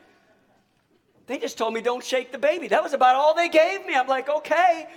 They 1.27 1.39
just 1.39 1.59
told 1.59 1.75
me 1.75 1.83
don't 1.83 2.03
shake 2.03 2.33
the 2.33 2.39
baby. 2.39 2.69
That 2.69 2.83
was 2.83 2.95
about 2.95 3.17
all 3.17 3.35
they 3.35 3.49
gave 3.49 3.85
me. 3.87 3.95
I'm 3.95 4.09
like, 4.09 4.29
okay, 4.29 4.89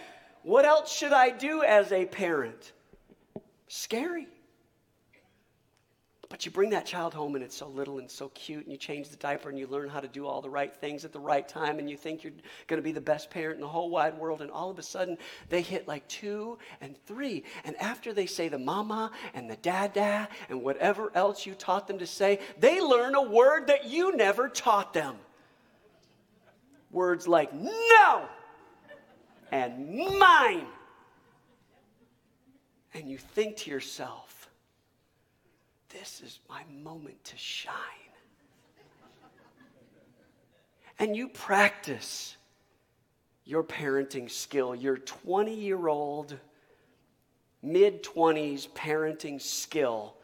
what 0.46 0.64
else 0.64 0.96
should 0.96 1.12
I 1.12 1.32
do 1.32 1.64
as 1.64 1.92
a 1.92 2.06
parent? 2.06 2.72
Scary. 3.68 4.28
But 6.30 6.46
you 6.46 6.52
bring 6.52 6.70
that 6.70 6.86
child 6.86 7.16
home 7.16 7.34
and 7.34 7.44
it's 7.44 7.58
so 7.58 7.68
little 7.68 7.98
and 7.98 8.10
so 8.10 8.30
cute, 8.30 8.62
and 8.62 8.72
you 8.72 8.78
change 8.78 9.10
the 9.10 9.16
diaper 9.16 9.50
and 9.50 9.58
you 9.58 9.66
learn 9.66 9.90
how 9.90 10.00
to 10.00 10.08
do 10.08 10.28
all 10.28 10.42
the 10.42 10.50
right 10.50 10.72
things 10.72 11.04
at 11.04 11.12
the 11.12 11.20
right 11.20 11.48
time, 11.48 11.80
and 11.80 11.90
you 11.90 11.98
think 11.98 12.24
you're 12.24 12.34
going 12.68 12.78
to 12.80 12.84
be 12.84 12.92
the 12.92 13.02
best 13.02 13.32
parent 13.32 13.56
in 13.56 13.62
the 13.62 13.68
whole 13.68 13.90
wide 13.90 14.20
world, 14.20 14.44
and 14.44 14.52
all 14.52 14.70
of 14.70 14.78
a 14.78 14.84
sudden 14.84 15.18
they 15.50 15.64
hit 15.64 15.88
like 15.88 16.08
two 16.08 16.60
and 16.80 16.96
three. 17.08 17.44
And 17.64 17.76
after 17.78 18.14
they 18.14 18.28
say 18.28 18.48
the 18.48 18.60
mama 18.60 19.12
and 19.34 19.50
the 19.50 19.58
dada 19.58 20.30
and 20.48 20.62
whatever 20.62 21.12
else 21.16 21.48
you 21.48 21.56
taught 21.56 21.88
them 21.88 21.98
to 21.98 22.08
say, 22.08 22.40
they 22.60 22.82
learn 22.82 23.16
a 23.16 23.22
word 23.24 23.66
that 23.68 23.86
you 23.86 24.16
never 24.16 24.48
taught 24.48 24.94
them. 24.94 25.16
Words 26.92 27.28
like 27.28 27.52
no 27.52 28.28
and 29.52 29.96
mine. 30.20 30.68
And 32.94 33.10
you 33.10 33.18
think 33.18 33.58
to 33.58 33.72
yourself, 33.72 34.50
this 35.90 36.22
is 36.22 36.40
my 36.50 36.64
moment 36.72 37.24
to 37.26 37.38
shine. 37.38 37.74
and 41.00 41.16
you 41.16 41.28
practice 41.28 42.38
your 43.44 43.64
parenting 43.64 44.30
skill, 44.30 44.74
your 44.74 44.98
20 44.98 45.54
year 45.54 45.88
old, 45.88 46.38
mid 47.62 48.04
20s 48.04 48.68
parenting 48.70 49.42
skill 49.42 50.16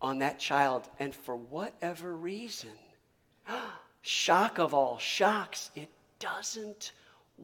on 0.00 0.18
that 0.18 0.38
child, 0.38 0.88
and 0.98 1.14
for 1.14 1.36
whatever 1.36 2.14
reason, 2.14 2.70
shock 4.02 4.58
of 4.58 4.74
all 4.74 4.98
shocks, 4.98 5.70
it 5.74 5.88
doesn't 6.18 6.92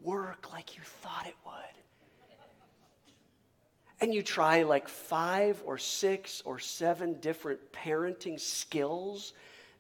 work 0.03 0.53
like 0.53 0.77
you 0.77 0.83
thought 0.83 1.27
it 1.27 1.37
would. 1.45 1.55
And 4.01 4.13
you 4.13 4.23
try 4.23 4.63
like 4.63 4.89
five 4.89 5.63
or 5.65 5.79
six 5.79 6.43
or 6.45 6.59
seven 6.59 7.21
different 7.21 7.61
parenting 7.73 8.41
skills 8.41 9.33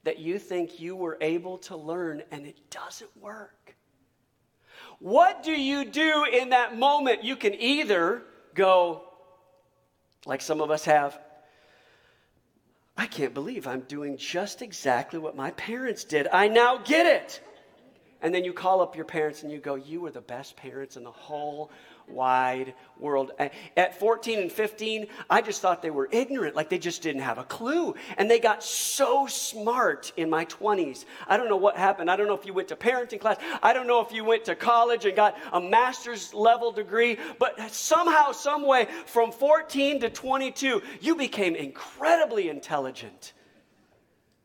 that 0.05 0.19
you 0.19 0.39
think 0.39 0.81
you 0.81 0.95
were 0.95 1.19
able 1.21 1.59
to 1.59 1.77
learn, 1.77 2.23
and 2.31 2.47
it 2.47 2.71
doesn't 2.71 3.11
work. 3.21 3.77
What 4.99 5.43
do 5.43 5.53
you 5.53 5.85
do 5.85 6.25
in 6.33 6.51
that 6.51 6.77
moment? 6.77 7.25
You 7.25 7.37
can 7.37 7.55
either 7.55 8.23
go, 8.55 9.03
like 10.27 10.41
some 10.41 10.61
of 10.61 10.71
us 10.71 10.85
have, 10.85 11.19
I 12.97 13.07
can't 13.07 13.35
believe 13.35 13.67
I'm 13.67 13.81
doing 13.81 14.17
just 14.17 14.63
exactly 14.63 15.19
what 15.19 15.35
my 15.35 15.51
parents 15.53 16.05
did. 16.05 16.29
I 16.29 16.47
now 16.49 16.79
get 16.79 17.07
it. 17.07 17.41
And 18.23 18.35
then 18.35 18.45
you 18.45 18.53
call 18.53 18.81
up 18.81 18.97
your 18.97 19.05
parents 19.05 19.43
and 19.43 19.53
you 19.53 19.59
go, 19.59 19.75
You 19.75 20.01
were 20.01 20.11
the 20.11 20.21
best 20.21 20.57
parents 20.57 20.97
in 20.97 21.05
the 21.05 21.11
whole 21.11 21.71
wide 22.09 22.75
world. 22.99 23.33
At 23.77 23.99
14 23.99 24.39
and 24.39 24.53
15, 24.53 25.07
I 25.29 25.43
just 25.43 25.61
thought 25.61 25.83
they 25.83 25.91
were 25.91 26.09
ignorant, 26.11 26.55
like 26.55 26.69
they 26.69 26.79
just 26.79 27.03
didn't 27.03 27.23
have 27.23 27.39
a 27.39 27.45
clue. 27.45 27.95
And 28.17 28.31
they 28.31 28.39
got 28.39 28.63
so 28.63 29.27
smart 29.27 30.13
in 30.17 30.31
my 30.31 30.45
20s. 30.47 31.05
I 31.27 31.37
don't 31.37 31.49
know 31.49 31.57
what 31.57 31.77
happened. 31.77 32.11
I 32.11 32.17
don't 32.17 32.27
know 32.29 32.35
if 32.35 32.47
you 32.47 32.55
went 32.55 32.69
to 32.69 32.77
parenting 32.77 33.21
class. 33.21 33.39
I 33.63 33.73
don't 33.73 33.87
know 33.87 34.01
if 34.01 34.13
you 34.13 34.25
went 34.25 34.45
to 34.45 34.55
college 34.55 35.05
and 35.05 35.17
got 35.17 35.37
a 35.53 35.61
master's 35.61 36.33
level 36.35 36.73
degree, 36.73 37.19
but 37.39 37.59
somehow, 37.73 38.33
some 38.33 38.67
way, 38.67 38.87
from 39.07 39.33
14 39.33 40.01
to 40.01 40.11
22, 40.11 40.83
you 41.01 41.17
became 41.17 41.55
incredibly 41.55 42.49
intelligent. 42.49 43.33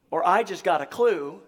Or 0.10 0.26
I 0.26 0.44
just 0.44 0.64
got 0.64 0.82
a 0.82 0.86
clue. 0.86 1.42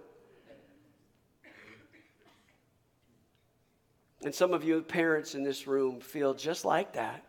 And 4.23 4.33
some 4.33 4.53
of 4.53 4.63
you 4.63 4.81
parents 4.81 5.35
in 5.35 5.43
this 5.43 5.65
room 5.67 5.99
feel 6.01 6.33
just 6.33 6.65
like 6.65 6.93
that. 6.93 7.23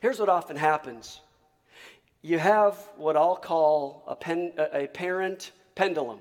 Here's 0.00 0.18
what 0.18 0.28
often 0.28 0.56
happens 0.56 1.20
you 2.22 2.38
have 2.38 2.76
what 2.96 3.16
I'll 3.16 3.36
call 3.36 4.04
a, 4.06 4.14
pen, 4.14 4.52
a 4.58 4.86
parent 4.86 5.52
pendulum, 5.74 6.18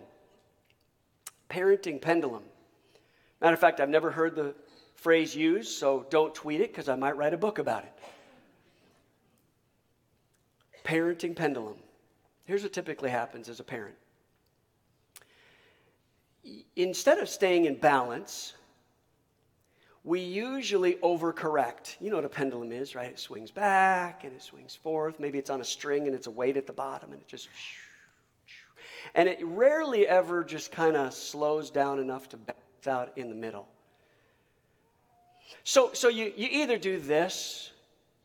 parenting 1.50 2.02
pendulum. 2.02 2.44
Matter 3.42 3.54
of 3.54 3.60
fact, 3.60 3.80
I've 3.80 3.90
never 3.90 4.10
heard 4.10 4.36
the 4.36 4.56
phrase 4.96 5.36
used, 5.36 5.78
so 5.78 6.06
don't 6.10 6.34
tweet 6.34 6.62
it 6.62 6.72
because 6.72 6.88
I 6.90 6.96
might 6.96 7.18
write 7.18 7.34
a 7.34 7.38
book 7.38 7.60
about 7.60 7.84
it. 7.84 7.94
Parenting 10.86 11.36
pendulum. 11.36 11.76
Here's 12.46 12.64
what 12.64 12.74
typically 12.74 13.10
happens 13.10 13.50
as 13.50 13.60
a 13.60 13.64
parent. 13.64 13.96
Instead 16.76 17.20
of 17.20 17.30
staying 17.30 17.66
in 17.66 17.76
balance, 17.76 18.54
we 20.10 20.22
usually 20.22 20.96
overcorrect. 20.96 21.96
You 22.02 22.10
know 22.10 22.16
what 22.16 22.26
a 22.26 22.30
pendulum 22.30 22.72
is, 22.72 22.96
right? 22.96 23.12
It 23.12 23.20
swings 23.20 23.52
back 23.52 24.24
and 24.24 24.34
it 24.34 24.42
swings 24.42 24.74
forth. 24.74 25.20
Maybe 25.20 25.38
it's 25.38 25.52
on 25.52 25.62
a 25.62 25.64
string 25.64 26.08
and 26.08 26.16
it's 26.16 26.26
a 26.26 26.32
weight 26.32 26.58
at 26.58 26.66
the 26.66 26.74
bottom 26.74 27.12
and 27.12 27.22
it 27.22 27.28
just. 27.28 27.48
And 29.14 29.30
it 29.30 29.38
rarely 29.44 30.08
ever 30.08 30.44
just 30.44 30.72
kind 30.72 30.98
of 30.98 31.14
slows 31.14 31.70
down 31.70 32.00
enough 32.00 32.28
to 32.30 32.38
balance 32.38 32.88
out 32.88 33.18
in 33.18 33.30
the 33.30 33.36
middle. 33.36 33.68
So, 35.64 35.92
so 35.94 36.08
you, 36.08 36.34
you 36.36 36.48
either 36.52 36.80
do 36.80 37.00
this, 37.00 37.72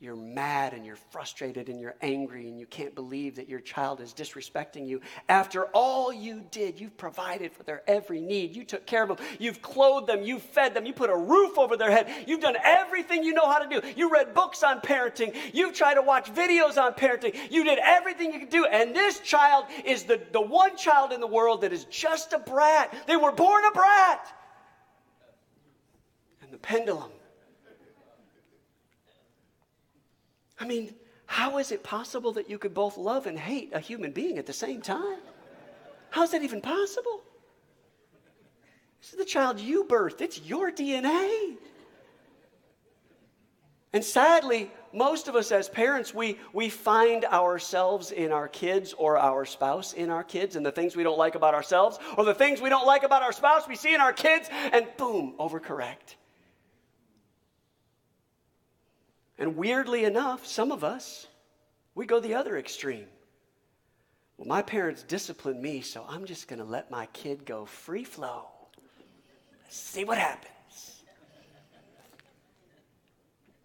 you're 0.04 0.14
mad 0.14 0.74
and 0.74 0.84
you're 0.84 0.98
frustrated 1.10 1.70
and 1.70 1.80
you're 1.80 1.96
angry 2.02 2.46
and 2.46 2.60
you 2.60 2.66
can't 2.66 2.94
believe 2.94 3.36
that 3.36 3.48
your 3.48 3.58
child 3.58 4.02
is 4.02 4.12
disrespecting 4.12 4.86
you. 4.86 5.00
After 5.30 5.64
all 5.68 6.12
you 6.12 6.44
did, 6.50 6.78
you've 6.78 6.96
provided 6.98 7.52
for 7.52 7.62
their 7.62 7.82
every 7.88 8.20
need. 8.20 8.54
You 8.54 8.64
took 8.64 8.84
care 8.84 9.02
of 9.02 9.08
them. 9.08 9.26
You've 9.38 9.62
clothed 9.62 10.06
them. 10.06 10.22
You've 10.22 10.42
fed 10.42 10.74
them. 10.74 10.84
You 10.84 10.92
put 10.92 11.08
a 11.08 11.16
roof 11.16 11.58
over 11.58 11.78
their 11.78 11.90
head. 11.90 12.08
You've 12.26 12.42
done 12.42 12.56
everything 12.62 13.24
you 13.24 13.32
know 13.32 13.50
how 13.50 13.58
to 13.58 13.80
do. 13.80 13.86
You 13.96 14.12
read 14.12 14.34
books 14.34 14.62
on 14.62 14.80
parenting. 14.80 15.34
You've 15.54 15.72
tried 15.72 15.94
to 15.94 16.02
watch 16.02 16.32
videos 16.32 16.76
on 16.76 16.92
parenting. 16.92 17.34
You 17.50 17.64
did 17.64 17.78
everything 17.82 18.32
you 18.32 18.40
could 18.40 18.50
do. 18.50 18.66
And 18.66 18.94
this 18.94 19.20
child 19.20 19.64
is 19.86 20.04
the, 20.04 20.20
the 20.32 20.40
one 20.40 20.76
child 20.76 21.12
in 21.12 21.20
the 21.20 21.26
world 21.26 21.62
that 21.62 21.72
is 21.72 21.86
just 21.86 22.34
a 22.34 22.38
brat. 22.38 22.94
They 23.06 23.16
were 23.16 23.32
born 23.32 23.64
a 23.64 23.70
brat. 23.70 24.32
And 26.42 26.52
the 26.52 26.58
pendulum 26.58 27.10
I 30.64 30.66
mean, 30.66 30.94
how 31.26 31.58
is 31.58 31.72
it 31.72 31.82
possible 31.82 32.32
that 32.32 32.48
you 32.48 32.58
could 32.58 32.72
both 32.72 32.96
love 32.96 33.26
and 33.26 33.38
hate 33.38 33.74
a 33.74 33.80
human 33.80 34.12
being 34.12 34.38
at 34.38 34.46
the 34.46 34.52
same 34.54 34.80
time? 34.80 35.18
How's 36.08 36.30
that 36.30 36.42
even 36.42 36.62
possible? 36.62 37.22
This 38.98 39.12
is 39.12 39.18
the 39.18 39.26
child 39.26 39.60
you 39.60 39.84
birthed, 39.84 40.22
it's 40.22 40.40
your 40.40 40.72
DNA. 40.72 41.56
And 43.92 44.02
sadly, 44.02 44.70
most 44.94 45.28
of 45.28 45.36
us 45.36 45.52
as 45.52 45.68
parents, 45.68 46.14
we, 46.14 46.38
we 46.54 46.70
find 46.70 47.26
ourselves 47.26 48.10
in 48.10 48.32
our 48.32 48.48
kids 48.48 48.94
or 48.94 49.18
our 49.18 49.44
spouse 49.44 49.92
in 49.92 50.08
our 50.08 50.24
kids, 50.24 50.56
and 50.56 50.64
the 50.64 50.72
things 50.72 50.96
we 50.96 51.02
don't 51.02 51.18
like 51.18 51.34
about 51.34 51.52
ourselves 51.52 51.98
or 52.16 52.24
the 52.24 52.34
things 52.34 52.62
we 52.62 52.70
don't 52.70 52.86
like 52.86 53.02
about 53.02 53.22
our 53.22 53.32
spouse 53.32 53.68
we 53.68 53.76
see 53.76 53.94
in 53.94 54.00
our 54.00 54.14
kids, 54.14 54.48
and 54.72 54.86
boom, 54.96 55.34
overcorrect. 55.38 56.16
And 59.44 59.56
weirdly 59.56 60.06
enough, 60.06 60.46
some 60.46 60.72
of 60.72 60.82
us, 60.82 61.26
we 61.94 62.06
go 62.06 62.18
the 62.18 62.32
other 62.32 62.56
extreme. 62.56 63.04
Well, 64.38 64.48
my 64.48 64.62
parents 64.62 65.02
disciplined 65.02 65.60
me, 65.60 65.82
so 65.82 66.02
I'm 66.08 66.24
just 66.24 66.48
going 66.48 66.60
to 66.60 66.64
let 66.64 66.90
my 66.90 67.04
kid 67.12 67.44
go 67.44 67.66
free 67.66 68.04
flow. 68.04 68.46
See 69.68 70.06
what 70.06 70.16
happens. 70.16 71.02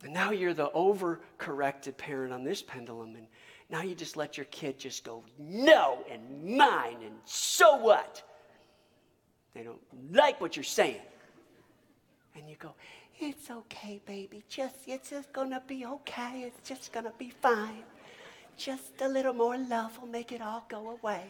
And 0.04 0.14
now 0.14 0.32
you're 0.32 0.54
the 0.54 0.70
overcorrected 0.72 1.96
parent 1.96 2.34
on 2.34 2.44
this 2.44 2.62
pendulum, 2.62 3.16
and 3.16 3.28
now 3.70 3.82
you 3.82 3.96
just 3.96 4.18
let 4.18 4.36
your 4.36 4.48
kid 4.48 4.78
just 4.78 5.06
go, 5.06 5.24
no, 5.38 6.04
and 6.12 6.58
mine, 6.58 6.98
and 7.06 7.16
so 7.24 7.78
what? 7.78 8.22
They 9.54 9.64
don't 9.64 9.80
like 10.12 10.42
what 10.42 10.58
you're 10.58 10.64
saying. 10.66 11.00
And 12.36 12.50
you 12.50 12.58
go, 12.60 12.74
it's 13.22 13.52
okay, 13.52 14.02
baby. 14.06 14.44
Just 14.50 14.76
it's 14.88 15.10
just 15.10 15.32
gonna 15.34 15.62
be 15.68 15.86
okay. 15.86 16.44
It's 16.46 16.68
just 16.68 16.92
gonna 16.92 17.14
be 17.18 17.30
fine. 17.30 17.84
Just 18.58 19.02
a 19.02 19.08
little 19.08 19.34
more 19.34 19.58
love 19.58 20.00
will 20.00 20.08
make 20.08 20.32
it 20.32 20.42
all 20.42 20.66
go 20.68 20.98
away. 21.02 21.24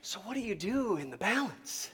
So 0.00 0.20
what 0.20 0.34
do 0.34 0.40
you 0.40 0.54
do 0.54 0.96
in 0.98 1.10
the 1.10 1.16
balance? 1.16 1.90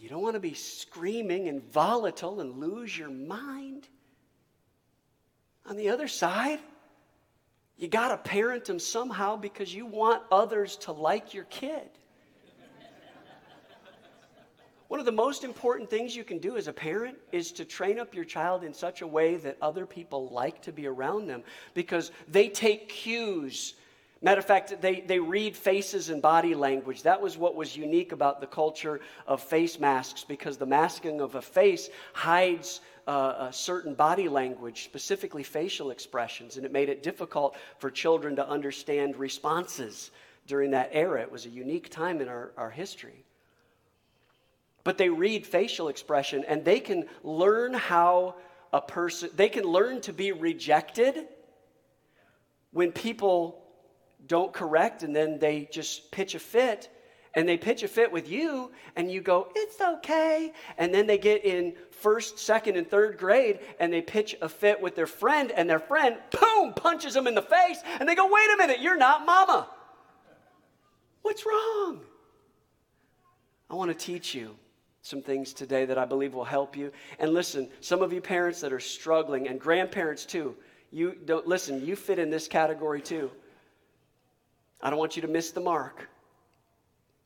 You 0.00 0.08
don't 0.08 0.22
want 0.22 0.34
to 0.34 0.40
be 0.40 0.54
screaming 0.54 1.48
and 1.48 1.62
volatile 1.72 2.40
and 2.40 2.58
lose 2.60 2.96
your 2.96 3.10
mind. 3.10 3.88
On 5.66 5.76
the 5.76 5.88
other 5.88 6.08
side, 6.08 6.60
you 7.78 7.88
got 7.88 8.08
to 8.08 8.18
parent 8.18 8.66
them 8.66 8.78
somehow 8.78 9.36
because 9.36 9.74
you 9.74 9.86
want 9.86 10.22
others 10.30 10.76
to 10.76 10.92
like 10.92 11.32
your 11.32 11.44
kid. 11.44 11.88
One 14.94 15.00
of 15.00 15.06
the 15.06 15.10
most 15.10 15.42
important 15.42 15.90
things 15.90 16.14
you 16.14 16.22
can 16.22 16.38
do 16.38 16.56
as 16.56 16.68
a 16.68 16.72
parent 16.72 17.18
is 17.32 17.50
to 17.50 17.64
train 17.64 17.98
up 17.98 18.14
your 18.14 18.24
child 18.24 18.62
in 18.62 18.72
such 18.72 19.02
a 19.02 19.06
way 19.08 19.34
that 19.34 19.56
other 19.60 19.86
people 19.86 20.28
like 20.28 20.62
to 20.62 20.72
be 20.72 20.86
around 20.86 21.26
them 21.26 21.42
because 21.74 22.12
they 22.28 22.48
take 22.48 22.90
cues. 22.90 23.74
Matter 24.22 24.38
of 24.38 24.44
fact, 24.44 24.80
they, 24.80 25.00
they 25.00 25.18
read 25.18 25.56
faces 25.56 26.10
and 26.10 26.22
body 26.22 26.54
language. 26.54 27.02
That 27.02 27.20
was 27.20 27.36
what 27.36 27.56
was 27.56 27.76
unique 27.76 28.12
about 28.12 28.40
the 28.40 28.46
culture 28.46 29.00
of 29.26 29.42
face 29.42 29.80
masks 29.80 30.22
because 30.22 30.58
the 30.58 30.66
masking 30.66 31.20
of 31.20 31.34
a 31.34 31.42
face 31.42 31.90
hides 32.12 32.80
uh, 33.08 33.48
a 33.48 33.52
certain 33.52 33.94
body 33.94 34.28
language, 34.28 34.84
specifically 34.84 35.42
facial 35.42 35.90
expressions, 35.90 36.56
and 36.56 36.64
it 36.64 36.70
made 36.70 36.88
it 36.88 37.02
difficult 37.02 37.56
for 37.78 37.90
children 37.90 38.36
to 38.36 38.48
understand 38.48 39.16
responses 39.16 40.12
during 40.46 40.70
that 40.70 40.90
era. 40.92 41.20
It 41.20 41.32
was 41.32 41.46
a 41.46 41.50
unique 41.50 41.90
time 41.90 42.20
in 42.20 42.28
our, 42.28 42.52
our 42.56 42.70
history 42.70 43.23
but 44.84 44.98
they 44.98 45.08
read 45.08 45.46
facial 45.46 45.88
expression 45.88 46.44
and 46.46 46.64
they 46.64 46.78
can 46.78 47.06
learn 47.22 47.72
how 47.72 48.36
a 48.72 48.80
person 48.80 49.30
they 49.34 49.48
can 49.48 49.64
learn 49.64 50.00
to 50.02 50.12
be 50.12 50.32
rejected 50.32 51.26
when 52.70 52.92
people 52.92 53.62
don't 54.26 54.52
correct 54.52 55.02
and 55.02 55.14
then 55.14 55.38
they 55.38 55.68
just 55.72 56.10
pitch 56.10 56.34
a 56.34 56.38
fit 56.38 56.90
and 57.34 57.48
they 57.48 57.56
pitch 57.56 57.82
a 57.82 57.88
fit 57.88 58.12
with 58.12 58.28
you 58.28 58.70
and 58.96 59.10
you 59.10 59.20
go 59.20 59.48
it's 59.54 59.80
okay. 59.80 60.52
And 60.76 60.92
then 60.92 61.06
they 61.06 61.18
get 61.18 61.44
in 61.44 61.74
first 61.90 62.38
second 62.38 62.76
and 62.76 62.88
third 62.88 63.16
grade 63.16 63.60
and 63.80 63.92
they 63.92 64.02
pitch 64.02 64.36
a 64.42 64.48
fit 64.48 64.80
with 64.80 64.94
their 64.94 65.06
friend 65.06 65.50
and 65.50 65.68
their 65.68 65.78
friend 65.78 66.16
boom 66.30 66.74
punches 66.74 67.14
them 67.14 67.26
in 67.26 67.34
the 67.34 67.42
face 67.42 67.80
and 68.00 68.08
they 68.08 68.14
go 68.14 68.30
wait 68.30 68.50
a 68.54 68.56
minute 68.58 68.80
you're 68.80 68.98
not 68.98 69.24
mama. 69.24 69.68
What's 71.22 71.46
wrong? 71.46 72.00
I 73.70 73.74
want 73.74 73.90
to 73.90 73.94
teach 73.94 74.34
you 74.34 74.56
some 75.04 75.20
things 75.20 75.52
today 75.52 75.84
that 75.84 75.98
I 75.98 76.06
believe 76.06 76.32
will 76.32 76.46
help 76.46 76.74
you. 76.74 76.90
And 77.18 77.34
listen, 77.34 77.68
some 77.82 78.00
of 78.00 78.10
you 78.10 78.22
parents 78.22 78.62
that 78.62 78.72
are 78.72 78.80
struggling, 78.80 79.48
and 79.48 79.60
grandparents 79.60 80.24
too, 80.24 80.56
you 80.90 81.14
don't 81.26 81.46
listen, 81.46 81.84
you 81.84 81.94
fit 81.94 82.18
in 82.18 82.30
this 82.30 82.48
category 82.48 83.02
too. 83.02 83.30
I 84.80 84.88
don't 84.88 84.98
want 84.98 85.14
you 85.14 85.20
to 85.20 85.28
miss 85.28 85.50
the 85.50 85.60
mark. 85.60 86.08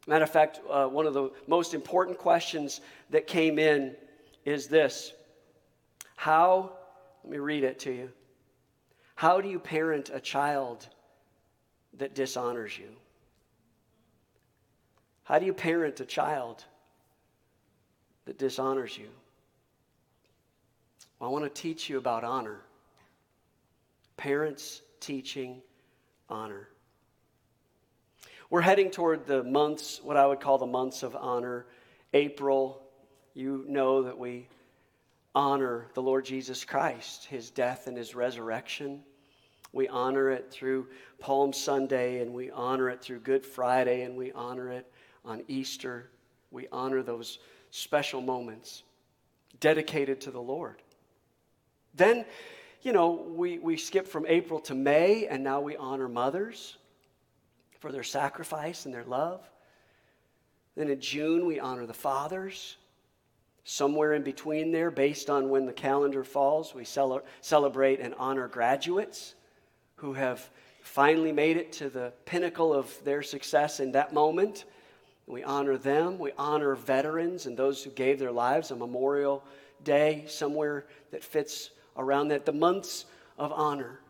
Matter 0.08 0.24
of 0.24 0.30
fact, 0.30 0.58
uh, 0.68 0.88
one 0.88 1.06
of 1.06 1.14
the 1.14 1.30
most 1.46 1.72
important 1.72 2.18
questions 2.18 2.80
that 3.10 3.28
came 3.28 3.60
in 3.60 3.94
is 4.44 4.66
this 4.66 5.12
How, 6.16 6.72
let 7.22 7.30
me 7.30 7.38
read 7.38 7.62
it 7.62 7.78
to 7.80 7.92
you. 7.92 8.10
How 9.14 9.40
do 9.40 9.48
you 9.48 9.60
parent 9.60 10.10
a 10.12 10.18
child 10.18 10.88
that 11.96 12.16
dishonors 12.16 12.76
you? 12.76 12.88
How 15.22 15.38
do 15.38 15.46
you 15.46 15.54
parent 15.54 16.00
a 16.00 16.04
child 16.04 16.64
that 18.28 18.36
dishonors 18.36 18.96
you? 18.96 19.08
Well, 21.18 21.30
I 21.30 21.32
want 21.32 21.46
to 21.46 21.62
teach 21.62 21.88
you 21.88 21.96
about 21.96 22.24
honor. 22.24 22.60
Parents 24.18 24.82
teaching 25.00 25.62
honor. 26.28 26.68
We're 28.50 28.60
heading 28.60 28.90
toward 28.90 29.26
the 29.26 29.42
months, 29.42 30.02
what 30.02 30.18
I 30.18 30.26
would 30.26 30.40
call 30.40 30.58
the 30.58 30.66
months 30.66 31.02
of 31.02 31.16
honor. 31.16 31.64
April, 32.12 32.82
you 33.32 33.64
know 33.66 34.02
that 34.02 34.18
we 34.18 34.46
honor 35.34 35.86
the 35.94 36.02
Lord 36.02 36.26
Jesus 36.26 36.66
Christ, 36.66 37.24
his 37.24 37.50
death 37.50 37.86
and 37.86 37.96
his 37.96 38.14
resurrection. 38.14 39.04
We 39.72 39.88
honor 39.88 40.28
it 40.28 40.50
through 40.50 40.88
Palm 41.18 41.54
Sunday, 41.54 42.20
and 42.20 42.34
we 42.34 42.50
honor 42.50 42.90
it 42.90 43.00
through 43.00 43.20
Good 43.20 43.46
Friday, 43.46 44.02
and 44.02 44.18
we 44.18 44.32
honor 44.32 44.70
it 44.70 44.92
on 45.24 45.44
Easter. 45.48 46.10
We 46.50 46.68
honor 46.70 47.02
those 47.02 47.38
special 47.70 48.20
moments 48.20 48.82
dedicated 49.60 50.20
to 50.22 50.30
the 50.30 50.40
Lord. 50.40 50.82
Then, 51.94 52.24
you 52.82 52.92
know, 52.92 53.10
we, 53.10 53.58
we 53.58 53.76
skip 53.76 54.06
from 54.06 54.24
April 54.26 54.60
to 54.60 54.74
May, 54.74 55.26
and 55.26 55.42
now 55.42 55.60
we 55.60 55.76
honor 55.76 56.08
mothers 56.08 56.76
for 57.80 57.92
their 57.92 58.02
sacrifice 58.02 58.86
and 58.86 58.94
their 58.94 59.04
love. 59.04 59.48
Then 60.76 60.88
in 60.90 61.00
June, 61.00 61.46
we 61.46 61.58
honor 61.58 61.86
the 61.86 61.94
fathers. 61.94 62.76
Somewhere 63.64 64.14
in 64.14 64.22
between 64.22 64.72
there, 64.72 64.90
based 64.90 65.28
on 65.28 65.50
when 65.50 65.66
the 65.66 65.72
calendar 65.72 66.24
falls, 66.24 66.74
we 66.74 66.84
cele- 66.84 67.22
celebrate 67.40 68.00
and 68.00 68.14
honor 68.14 68.48
graduates 68.48 69.34
who 69.96 70.14
have 70.14 70.48
finally 70.82 71.32
made 71.32 71.56
it 71.56 71.72
to 71.72 71.90
the 71.90 72.12
pinnacle 72.24 72.72
of 72.72 72.92
their 73.04 73.22
success 73.22 73.80
in 73.80 73.92
that 73.92 74.14
moment. 74.14 74.64
We 75.28 75.44
honor 75.44 75.76
them. 75.76 76.18
We 76.18 76.32
honor 76.38 76.74
veterans 76.74 77.46
and 77.46 77.56
those 77.56 77.82
who 77.84 77.90
gave 77.90 78.18
their 78.18 78.32
lives, 78.32 78.70
a 78.70 78.76
memorial 78.76 79.44
day 79.84 80.24
somewhere 80.26 80.86
that 81.10 81.22
fits 81.22 81.70
around 81.96 82.28
that. 82.28 82.46
The 82.46 82.52
months 82.52 83.04
of 83.38 83.52
honor. 83.52 84.00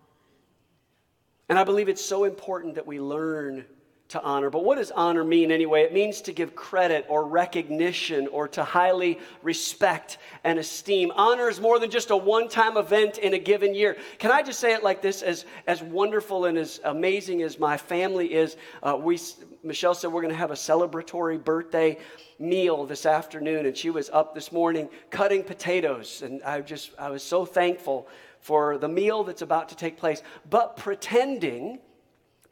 And 1.49 1.59
I 1.59 1.65
believe 1.65 1.89
it's 1.89 2.05
so 2.05 2.25
important 2.25 2.77
that 2.77 2.87
we 2.87 3.01
learn 3.01 3.65
to 4.09 4.23
honor. 4.23 4.49
But 4.49 4.65
what 4.65 4.79
does 4.79 4.91
honor 4.91 5.23
mean 5.23 5.53
anyway? 5.53 5.83
It 5.83 5.93
means 5.93 6.23
to 6.23 6.33
give 6.33 6.57
credit 6.57 7.05
or 7.09 7.27
recognition 7.27 8.27
or 8.29 8.49
to 8.49 8.65
highly 8.65 9.19
respect 9.43 10.19
and 10.45 10.59
esteem. 10.59 11.13
Honor 11.15 11.49
is 11.49 11.61
more 11.61 11.79
than 11.79 11.91
just 11.91 12.11
a 12.11 12.17
one 12.17 12.49
time 12.49 12.77
event 12.77 13.19
in 13.19 13.35
a 13.35 13.39
given 13.39 13.75
year. 13.75 13.97
Can 14.19 14.31
I 14.31 14.43
just 14.43 14.61
say 14.61 14.73
it 14.73 14.83
like 14.83 15.03
this? 15.03 15.23
As, 15.23 15.45
as 15.67 15.83
wonderful 15.83 16.47
and 16.47 16.57
as 16.57 16.81
amazing 16.85 17.43
as 17.43 17.59
my 17.59 17.77
family 17.77 18.33
is, 18.33 18.57
uh, 18.83 18.97
we, 18.99 19.19
Michelle 19.63 19.95
said 19.95 20.11
we're 20.11 20.23
going 20.23 20.33
to 20.33 20.39
have 20.39 20.51
a 20.51 20.55
celebratory 20.55 21.43
birthday 21.43 21.99
meal 22.39 22.87
this 22.87 23.05
afternoon, 23.05 23.67
and 23.67 23.77
she 23.77 23.91
was 23.91 24.09
up 24.11 24.35
this 24.35 24.53
morning 24.53 24.89
cutting 25.11 25.43
potatoes. 25.43 26.23
And 26.23 26.43
I 26.45 26.61
just, 26.61 26.93
I 26.99 27.11
was 27.11 27.23
so 27.23 27.45
thankful 27.45 28.09
for 28.41 28.79
the 28.79 28.89
meal 28.89 29.25
that's 29.25 29.43
about 29.43 29.69
to 29.71 29.77
take 29.77 29.99
place, 29.99 30.23
but 30.49 30.77
pretending 30.77 31.81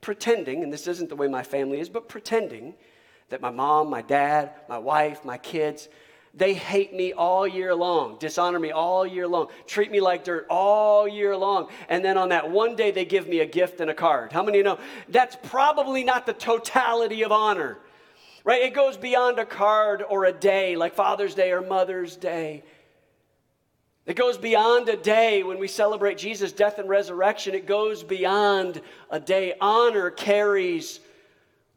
pretending, 0.06 0.62
and 0.62 0.72
this 0.72 0.86
isn't 0.86 1.08
the 1.08 1.16
way 1.16 1.26
my 1.26 1.42
family 1.42 1.80
is, 1.80 1.88
but 1.88 2.08
pretending 2.08 2.72
that 3.28 3.40
my 3.40 3.50
mom, 3.50 3.90
my 3.90 4.02
dad, 4.02 4.52
my 4.68 4.78
wife, 4.78 5.24
my 5.24 5.36
kids, 5.36 5.88
they 6.32 6.54
hate 6.54 6.94
me 6.94 7.12
all 7.12 7.44
year 7.44 7.74
long, 7.74 8.16
dishonor 8.20 8.60
me 8.60 8.70
all 8.70 9.04
year 9.04 9.26
long, 9.26 9.48
treat 9.66 9.90
me 9.90 10.00
like 10.00 10.22
dirt 10.22 10.46
all 10.48 11.08
year 11.08 11.36
long. 11.36 11.68
And 11.88 12.04
then 12.04 12.16
on 12.16 12.28
that 12.28 12.48
one 12.48 12.76
day, 12.76 12.92
they 12.92 13.04
give 13.04 13.26
me 13.26 13.40
a 13.40 13.46
gift 13.46 13.80
and 13.80 13.90
a 13.90 13.94
card. 13.94 14.32
How 14.32 14.44
many 14.44 14.62
know 14.62 14.78
that's 15.08 15.36
probably 15.42 16.04
not 16.04 16.24
the 16.24 16.34
totality 16.34 17.24
of 17.24 17.32
honor, 17.32 17.76
right? 18.44 18.62
It 18.62 18.74
goes 18.74 18.96
beyond 18.96 19.40
a 19.40 19.44
card 19.44 20.04
or 20.08 20.26
a 20.26 20.32
day 20.32 20.76
like 20.76 20.94
Father's 20.94 21.34
Day 21.34 21.50
or 21.50 21.62
Mother's 21.62 22.16
Day. 22.16 22.62
It 24.06 24.14
goes 24.14 24.38
beyond 24.38 24.88
a 24.88 24.96
day 24.96 25.42
when 25.42 25.58
we 25.58 25.66
celebrate 25.66 26.16
Jesus' 26.16 26.52
death 26.52 26.78
and 26.78 26.88
resurrection. 26.88 27.56
It 27.56 27.66
goes 27.66 28.04
beyond 28.04 28.80
a 29.10 29.18
day. 29.18 29.54
Honor 29.60 30.10
carries 30.10 31.00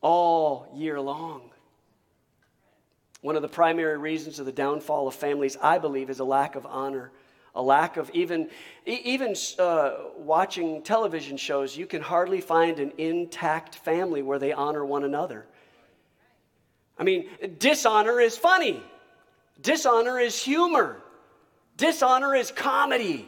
all 0.01 0.71
year 0.75 1.01
long. 1.01 1.49
One 3.21 3.35
of 3.35 3.41
the 3.41 3.49
primary 3.49 3.97
reasons 3.97 4.37
of 4.37 4.45
the 4.45 4.51
downfall 4.51 5.07
of 5.07 5.15
families, 5.15 5.57
I 5.59 5.79
believe, 5.79 6.11
is 6.11 6.19
a 6.19 6.23
lack 6.23 6.55
of 6.55 6.67
honor. 6.67 7.11
A 7.55 7.61
lack 7.63 7.97
of 7.97 8.11
even, 8.11 8.49
even 8.85 9.33
uh, 9.57 9.93
watching 10.15 10.83
television 10.83 11.35
shows, 11.35 11.75
you 11.75 11.87
can 11.87 12.01
hardly 12.01 12.41
find 12.41 12.79
an 12.79 12.93
intact 12.99 13.75
family 13.75 14.21
where 14.21 14.37
they 14.37 14.53
honor 14.53 14.85
one 14.85 15.03
another. 15.03 15.47
I 16.95 17.03
mean, 17.03 17.27
dishonor 17.57 18.19
is 18.19 18.37
funny, 18.37 18.83
dishonor 19.59 20.19
is 20.19 20.41
humor. 20.41 21.01
Dishonor 21.79 22.35
is 22.35 22.51
comedy. 22.51 23.27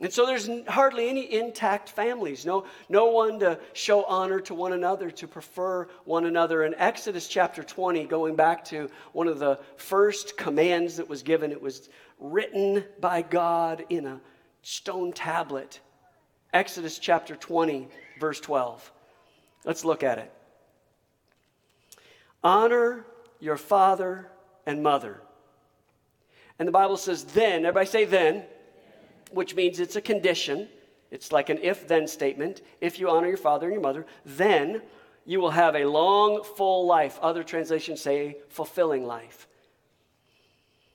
And 0.00 0.12
so 0.12 0.26
there's 0.26 0.48
hardly 0.66 1.08
any 1.08 1.32
intact 1.32 1.90
families, 1.90 2.44
no, 2.44 2.66
no 2.88 3.06
one 3.06 3.38
to 3.40 3.58
show 3.72 4.04
honor 4.04 4.40
to 4.40 4.54
one 4.54 4.72
another, 4.72 5.10
to 5.10 5.28
prefer 5.28 5.88
one 6.04 6.26
another. 6.26 6.64
In 6.64 6.74
Exodus 6.74 7.28
chapter 7.28 7.62
20, 7.62 8.04
going 8.06 8.34
back 8.34 8.64
to 8.66 8.90
one 9.12 9.28
of 9.28 9.38
the 9.38 9.58
first 9.76 10.36
commands 10.36 10.96
that 10.96 11.08
was 11.08 11.22
given, 11.22 11.50
it 11.50 11.60
was 11.60 11.88
written 12.18 12.84
by 13.00 13.22
God 13.22 13.84
in 13.88 14.06
a 14.06 14.20
stone 14.62 15.12
tablet. 15.12 15.80
Exodus 16.52 16.98
chapter 16.98 17.36
20, 17.36 17.88
verse 18.18 18.40
12. 18.40 18.92
Let's 19.64 19.84
look 19.84 20.02
at 20.02 20.18
it. 20.18 20.32
Honor 22.42 23.06
your 23.40 23.56
father 23.56 24.30
and 24.66 24.82
mother 24.82 25.22
and 26.58 26.66
the 26.66 26.72
Bible 26.72 26.96
says, 26.96 27.24
then, 27.24 27.64
everybody 27.64 27.86
say 27.86 28.04
then, 28.04 28.44
which 29.30 29.54
means 29.54 29.80
it's 29.80 29.96
a 29.96 30.00
condition. 30.00 30.68
It's 31.10 31.32
like 31.32 31.50
an 31.50 31.58
if 31.62 31.86
then 31.86 32.06
statement. 32.08 32.62
If 32.80 32.98
you 32.98 33.10
honor 33.10 33.28
your 33.28 33.36
father 33.36 33.66
and 33.66 33.74
your 33.74 33.82
mother, 33.82 34.06
then 34.24 34.82
you 35.24 35.40
will 35.40 35.50
have 35.50 35.74
a 35.74 35.84
long, 35.84 36.42
full 36.42 36.86
life. 36.86 37.18
Other 37.20 37.42
translations 37.42 38.00
say 38.00 38.38
fulfilling 38.48 39.06
life. 39.06 39.48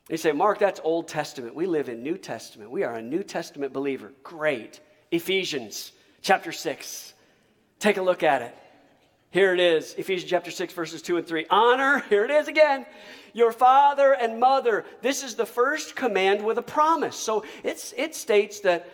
You 0.10 0.18
say, 0.18 0.32
Mark, 0.32 0.60
that's 0.60 0.82
Old 0.84 1.08
Testament. 1.08 1.56
We 1.56 1.68
live 1.68 1.88
in 1.88 2.02
New 2.02 2.18
Testament. 2.18 2.72
We 2.72 2.84
are 2.84 2.96
a 2.96 3.02
New 3.02 3.24
Testament 3.24 3.72
believer. 3.72 4.12
Great. 4.24 4.80
Ephesians 5.12 5.92
chapter 6.22 6.52
6. 6.52 7.14
Take 7.80 7.98
a 7.98 8.02
look 8.02 8.24
at 8.24 8.42
it. 8.42 8.56
Here 9.32 9.54
it 9.54 9.62
is 9.62 9.94
Ephesians 9.94 10.30
chapter 10.30 10.52
6, 10.52 10.74
verses 10.74 11.02
2 11.02 11.16
and 11.16 11.26
3. 11.26 11.46
Honor, 11.50 12.04
here 12.10 12.26
it 12.26 12.32
is 12.32 12.50
again 12.50 12.86
your 13.32 13.54
father 13.54 14.12
and 14.12 14.42
mother. 14.42 14.84
This 15.02 15.24
is 15.24 15.36
the 15.36 15.46
first 15.46 15.96
command 15.96 16.44
with 16.44 16.58
a 16.58 16.62
promise. 16.62 17.16
So 17.16 17.46
it's, 17.64 17.94
it 17.96 18.14
states 18.14 18.60
that 18.60 18.90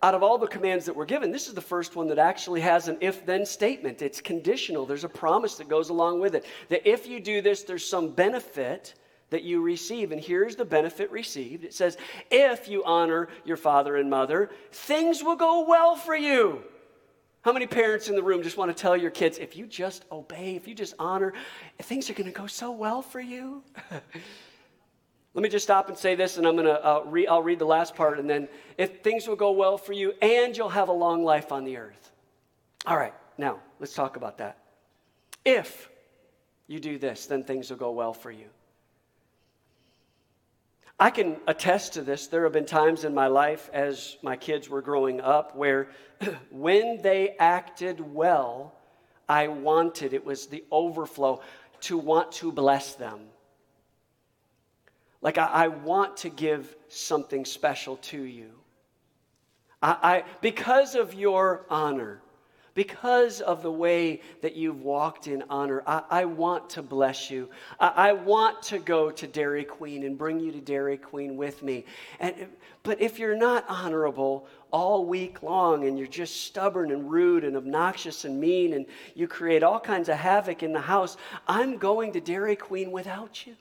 out 0.00 0.14
of 0.14 0.22
all 0.22 0.38
the 0.38 0.46
commands 0.46 0.84
that 0.86 0.94
were 0.94 1.04
given, 1.04 1.32
this 1.32 1.48
is 1.48 1.54
the 1.54 1.60
first 1.60 1.96
one 1.96 2.06
that 2.06 2.20
actually 2.20 2.60
has 2.60 2.86
an 2.86 2.98
if 3.00 3.26
then 3.26 3.44
statement. 3.44 4.00
It's 4.00 4.20
conditional, 4.20 4.86
there's 4.86 5.02
a 5.02 5.08
promise 5.08 5.56
that 5.56 5.68
goes 5.68 5.88
along 5.88 6.20
with 6.20 6.36
it. 6.36 6.46
That 6.68 6.88
if 6.88 7.08
you 7.08 7.18
do 7.18 7.42
this, 7.42 7.64
there's 7.64 7.84
some 7.84 8.10
benefit 8.10 8.94
that 9.30 9.42
you 9.42 9.60
receive. 9.60 10.12
And 10.12 10.20
here's 10.20 10.54
the 10.54 10.64
benefit 10.64 11.10
received 11.10 11.64
it 11.64 11.74
says, 11.74 11.96
if 12.30 12.68
you 12.68 12.84
honor 12.84 13.28
your 13.44 13.56
father 13.56 13.96
and 13.96 14.08
mother, 14.08 14.50
things 14.70 15.24
will 15.24 15.34
go 15.34 15.64
well 15.68 15.96
for 15.96 16.14
you. 16.14 16.62
How 17.42 17.52
many 17.52 17.66
parents 17.66 18.08
in 18.08 18.16
the 18.16 18.22
room 18.22 18.42
just 18.42 18.58
want 18.58 18.74
to 18.74 18.80
tell 18.80 18.96
your 18.96 19.10
kids, 19.10 19.38
if 19.38 19.56
you 19.56 19.66
just 19.66 20.04
obey, 20.12 20.56
if 20.56 20.68
you 20.68 20.74
just 20.74 20.94
honor, 20.98 21.32
things 21.78 22.10
are 22.10 22.12
going 22.12 22.30
to 22.30 22.38
go 22.38 22.46
so 22.46 22.70
well 22.70 23.00
for 23.00 23.20
you? 23.20 23.62
Let 25.32 25.42
me 25.42 25.48
just 25.48 25.64
stop 25.64 25.88
and 25.88 25.96
say 25.96 26.14
this, 26.16 26.36
and 26.36 26.46
I'm 26.46 26.54
going 26.54 26.66
to 26.66 26.84
uh, 26.84 27.02
re- 27.06 27.26
I'll 27.26 27.42
read 27.42 27.60
the 27.60 27.64
last 27.64 27.94
part, 27.94 28.18
and 28.18 28.28
then 28.28 28.48
if 28.76 29.00
things 29.00 29.26
will 29.28 29.36
go 29.36 29.52
well 29.52 29.78
for 29.78 29.92
you, 29.92 30.12
and 30.20 30.56
you'll 30.56 30.68
have 30.68 30.88
a 30.88 30.92
long 30.92 31.24
life 31.24 31.52
on 31.52 31.64
the 31.64 31.76
earth. 31.76 32.10
All 32.84 32.96
right, 32.96 33.14
now 33.38 33.60
let's 33.78 33.94
talk 33.94 34.16
about 34.16 34.38
that. 34.38 34.58
If 35.44 35.88
you 36.66 36.80
do 36.80 36.98
this, 36.98 37.26
then 37.26 37.44
things 37.44 37.70
will 37.70 37.76
go 37.76 37.92
well 37.92 38.12
for 38.12 38.30
you. 38.30 38.46
I 41.00 41.08
can 41.08 41.38
attest 41.46 41.94
to 41.94 42.02
this. 42.02 42.26
There 42.26 42.44
have 42.44 42.52
been 42.52 42.66
times 42.66 43.04
in 43.04 43.14
my 43.14 43.26
life 43.26 43.70
as 43.72 44.18
my 44.22 44.36
kids 44.36 44.68
were 44.68 44.82
growing 44.82 45.22
up 45.22 45.56
where 45.56 45.88
when 46.50 47.00
they 47.00 47.36
acted 47.38 48.00
well, 48.00 48.74
I 49.26 49.48
wanted, 49.48 50.12
it 50.12 50.26
was 50.26 50.46
the 50.46 50.62
overflow 50.70 51.40
to 51.82 51.96
want 51.96 52.32
to 52.32 52.52
bless 52.52 52.96
them. 52.96 53.20
Like, 55.22 55.38
I, 55.38 55.46
I 55.46 55.68
want 55.68 56.18
to 56.18 56.28
give 56.28 56.76
something 56.88 57.46
special 57.46 57.96
to 57.96 58.20
you. 58.20 58.50
I, 59.82 59.96
I, 60.02 60.24
because 60.42 60.94
of 60.96 61.14
your 61.14 61.64
honor, 61.70 62.20
because 62.74 63.40
of 63.40 63.62
the 63.62 63.72
way 63.72 64.20
that 64.42 64.54
you've 64.56 64.82
walked 64.82 65.26
in 65.26 65.42
honor, 65.50 65.82
I, 65.86 66.02
I 66.10 66.24
want 66.24 66.70
to 66.70 66.82
bless 66.82 67.30
you. 67.30 67.48
I, 67.78 67.88
I 67.88 68.12
want 68.12 68.62
to 68.64 68.78
go 68.78 69.10
to 69.10 69.26
Dairy 69.26 69.64
Queen 69.64 70.04
and 70.04 70.16
bring 70.16 70.40
you 70.40 70.52
to 70.52 70.60
Dairy 70.60 70.96
Queen 70.96 71.36
with 71.36 71.62
me. 71.62 71.84
And, 72.20 72.34
but 72.82 73.00
if 73.00 73.18
you're 73.18 73.36
not 73.36 73.64
honorable 73.68 74.46
all 74.70 75.04
week 75.04 75.42
long 75.42 75.86
and 75.86 75.98
you're 75.98 76.06
just 76.06 76.44
stubborn 76.44 76.92
and 76.92 77.10
rude 77.10 77.44
and 77.44 77.56
obnoxious 77.56 78.24
and 78.24 78.40
mean 78.40 78.74
and 78.74 78.86
you 79.14 79.26
create 79.26 79.62
all 79.62 79.80
kinds 79.80 80.08
of 80.08 80.16
havoc 80.16 80.62
in 80.62 80.72
the 80.72 80.80
house, 80.80 81.16
I'm 81.48 81.76
going 81.76 82.12
to 82.12 82.20
Dairy 82.20 82.56
Queen 82.56 82.90
without 82.90 83.46
you. 83.46 83.56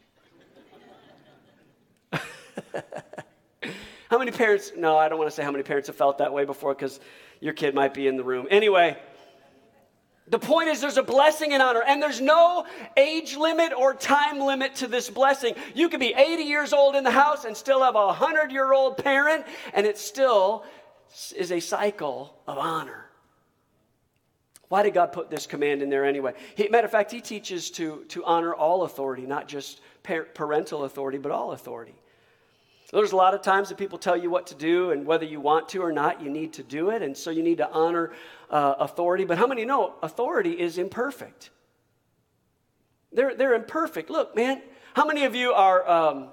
How 4.09 4.17
many 4.17 4.31
parents? 4.31 4.71
No, 4.75 4.97
I 4.97 5.07
don't 5.07 5.19
want 5.19 5.29
to 5.29 5.35
say 5.35 5.43
how 5.43 5.51
many 5.51 5.63
parents 5.63 5.87
have 5.87 5.95
felt 5.95 6.17
that 6.17 6.33
way 6.33 6.43
before 6.43 6.73
because 6.73 6.99
your 7.39 7.53
kid 7.53 7.75
might 7.75 7.93
be 7.93 8.07
in 8.07 8.17
the 8.17 8.23
room. 8.23 8.47
Anyway, 8.49 8.97
the 10.27 10.39
point 10.39 10.69
is 10.69 10.81
there's 10.81 10.97
a 10.97 11.03
blessing 11.03 11.53
and 11.53 11.61
honor, 11.61 11.83
and 11.85 12.01
there's 12.01 12.19
no 12.19 12.65
age 12.97 13.35
limit 13.35 13.71
or 13.71 13.93
time 13.93 14.39
limit 14.39 14.75
to 14.75 14.87
this 14.87 15.09
blessing. 15.09 15.53
You 15.75 15.89
could 15.89 15.99
be 15.99 16.13
80 16.15 16.43
years 16.43 16.73
old 16.73 16.95
in 16.95 17.03
the 17.03 17.11
house 17.11 17.45
and 17.45 17.55
still 17.55 17.83
have 17.83 17.95
a 17.95 18.07
100 18.07 18.51
year 18.51 18.73
old 18.73 18.97
parent, 18.97 19.45
and 19.73 19.85
it 19.85 19.97
still 19.97 20.65
is 21.35 21.51
a 21.51 21.59
cycle 21.59 22.35
of 22.47 22.57
honor. 22.57 23.05
Why 24.69 24.83
did 24.83 24.93
God 24.93 25.13
put 25.13 25.29
this 25.29 25.47
command 25.47 25.81
in 25.81 25.89
there 25.89 26.05
anyway? 26.05 26.33
He, 26.55 26.67
matter 26.67 26.85
of 26.85 26.91
fact, 26.91 27.11
He 27.11 27.21
teaches 27.21 27.69
to, 27.71 28.05
to 28.09 28.23
honor 28.23 28.53
all 28.53 28.83
authority, 28.83 29.27
not 29.27 29.47
just 29.47 29.81
parental 30.03 30.83
authority, 30.83 31.19
but 31.19 31.31
all 31.31 31.51
authority. 31.51 31.95
There's 32.91 33.11
a 33.11 33.15
lot 33.15 33.35
of 33.35 33.41
times 33.41 33.69
that 33.69 33.77
people 33.77 33.99
tell 33.99 34.17
you 34.17 34.31
what 34.31 34.47
to 34.47 34.55
do, 34.55 34.91
and 34.91 35.05
whether 35.05 35.25
you 35.25 35.39
want 35.39 35.69
to 35.69 35.83
or 35.83 35.91
not, 35.91 36.23
you 36.23 36.29
need 36.29 36.53
to 36.53 36.63
do 36.63 36.89
it. 36.89 37.03
And 37.03 37.15
so 37.15 37.29
you 37.29 37.43
need 37.43 37.59
to 37.59 37.69
honor 37.71 38.11
uh, 38.49 38.75
authority. 38.79 39.25
But 39.25 39.37
how 39.37 39.45
many 39.45 39.63
know 39.63 39.93
authority 40.01 40.59
is 40.59 40.79
imperfect? 40.79 41.51
They're, 43.11 43.35
they're 43.35 43.53
imperfect. 43.53 44.09
Look, 44.09 44.35
man, 44.35 44.61
how 44.95 45.05
many 45.05 45.25
of 45.25 45.35
you 45.35 45.53
are, 45.53 45.87
um, 45.87 46.29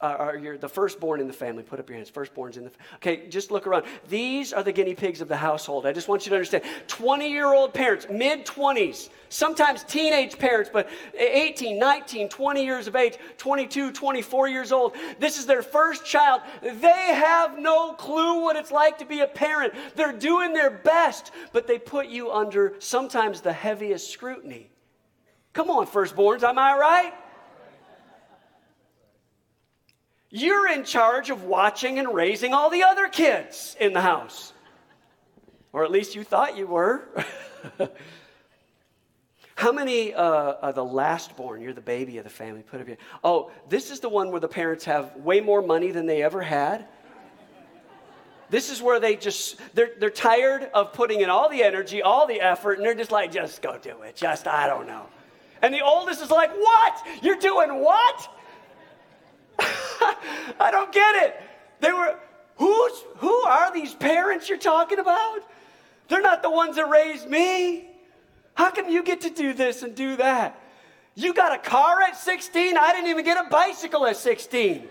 Uh, 0.00 0.06
are 0.06 0.30
are 0.30 0.38
you're 0.38 0.58
the 0.58 0.68
firstborn 0.68 1.20
in 1.20 1.26
the 1.26 1.32
family? 1.32 1.62
Put 1.62 1.80
up 1.80 1.88
your 1.88 1.96
hands. 1.96 2.10
Firstborns 2.10 2.56
in 2.56 2.64
the. 2.64 2.70
Okay, 2.96 3.28
just 3.28 3.50
look 3.50 3.66
around. 3.66 3.84
These 4.08 4.52
are 4.52 4.62
the 4.62 4.72
guinea 4.72 4.94
pigs 4.94 5.20
of 5.20 5.28
the 5.28 5.36
household. 5.36 5.86
I 5.86 5.92
just 5.92 6.08
want 6.08 6.24
you 6.24 6.30
to 6.30 6.36
understand. 6.36 6.64
20 6.88 7.30
year 7.30 7.52
old 7.52 7.74
parents, 7.74 8.06
mid 8.10 8.46
20s, 8.46 9.10
sometimes 9.28 9.84
teenage 9.84 10.38
parents, 10.38 10.70
but 10.72 10.88
18, 11.18 11.78
19, 11.78 12.28
20 12.28 12.64
years 12.64 12.86
of 12.86 12.96
age, 12.96 13.18
22, 13.38 13.92
24 13.92 14.48
years 14.48 14.72
old. 14.72 14.94
This 15.18 15.38
is 15.38 15.46
their 15.46 15.62
first 15.62 16.04
child. 16.04 16.42
They 16.62 17.14
have 17.14 17.58
no 17.58 17.92
clue 17.92 18.42
what 18.42 18.56
it's 18.56 18.70
like 18.70 18.98
to 18.98 19.04
be 19.04 19.20
a 19.20 19.26
parent. 19.26 19.74
They're 19.96 20.12
doing 20.12 20.52
their 20.52 20.70
best, 20.70 21.32
but 21.52 21.66
they 21.66 21.78
put 21.78 22.08
you 22.08 22.32
under 22.32 22.74
sometimes 22.78 23.40
the 23.40 23.52
heaviest 23.52 24.10
scrutiny. 24.10 24.70
Come 25.52 25.70
on, 25.70 25.86
firstborns, 25.86 26.42
am 26.42 26.58
I 26.58 26.76
right? 26.76 27.12
You're 30.30 30.68
in 30.68 30.84
charge 30.84 31.30
of 31.30 31.44
watching 31.44 31.98
and 31.98 32.14
raising 32.14 32.54
all 32.54 32.70
the 32.70 32.84
other 32.84 33.08
kids 33.08 33.76
in 33.80 33.92
the 33.92 34.00
house. 34.00 34.52
Or 35.72 35.84
at 35.84 35.90
least 35.90 36.14
you 36.14 36.22
thought 36.22 36.56
you 36.56 36.66
were. 36.68 37.08
How 39.56 39.72
many 39.72 40.14
uh, 40.14 40.54
are 40.62 40.72
the 40.72 40.84
last 40.84 41.36
born? 41.36 41.60
You're 41.60 41.74
the 41.74 41.80
baby 41.80 42.18
of 42.18 42.24
the 42.24 42.30
family. 42.30 42.62
Put 42.62 42.80
up 42.80 42.88
your. 42.88 42.96
Oh, 43.22 43.50
this 43.68 43.90
is 43.90 44.00
the 44.00 44.08
one 44.08 44.30
where 44.30 44.40
the 44.40 44.48
parents 44.48 44.84
have 44.86 45.16
way 45.16 45.40
more 45.40 45.60
money 45.60 45.90
than 45.90 46.06
they 46.06 46.22
ever 46.22 46.40
had. 46.40 46.86
This 48.48 48.70
is 48.70 48.80
where 48.80 48.98
they 48.98 49.16
just 49.16 49.60
they're 49.74 49.90
they're 49.98 50.10
tired 50.10 50.70
of 50.74 50.92
putting 50.92 51.20
in 51.20 51.28
all 51.28 51.48
the 51.48 51.62
energy, 51.62 52.02
all 52.02 52.26
the 52.26 52.40
effort, 52.40 52.78
and 52.78 52.86
they're 52.86 52.94
just 52.94 53.12
like, 53.12 53.32
just 53.32 53.62
go 53.62 53.78
do 53.78 54.00
it. 54.02 54.16
Just 54.16 54.48
I 54.48 54.66
don't 54.66 54.86
know. 54.86 55.06
And 55.62 55.74
the 55.74 55.84
oldest 55.84 56.22
is 56.22 56.30
like, 56.30 56.50
what? 56.52 57.06
You're 57.22 57.36
doing 57.36 57.80
what? 57.80 58.28
I 60.60 60.70
don't 60.70 60.92
get 60.92 61.24
it. 61.24 61.40
They 61.80 61.92
were 61.92 62.18
who's 62.56 62.92
who 63.16 63.34
are 63.42 63.72
these 63.72 63.94
parents 63.94 64.48
you're 64.48 64.58
talking 64.58 64.98
about? 64.98 65.40
They're 66.08 66.22
not 66.22 66.42
the 66.42 66.50
ones 66.50 66.76
that 66.76 66.88
raised 66.88 67.28
me. 67.28 67.88
How 68.54 68.70
come 68.70 68.88
you 68.88 69.02
get 69.02 69.22
to 69.22 69.30
do 69.30 69.52
this 69.54 69.82
and 69.82 69.94
do 69.94 70.16
that? 70.16 70.60
You 71.14 71.34
got 71.34 71.54
a 71.54 71.58
car 71.58 72.02
at 72.02 72.16
16? 72.16 72.76
I 72.76 72.92
didn't 72.92 73.10
even 73.10 73.24
get 73.24 73.44
a 73.44 73.48
bicycle 73.48 74.06
at 74.06 74.16
16. 74.16 74.88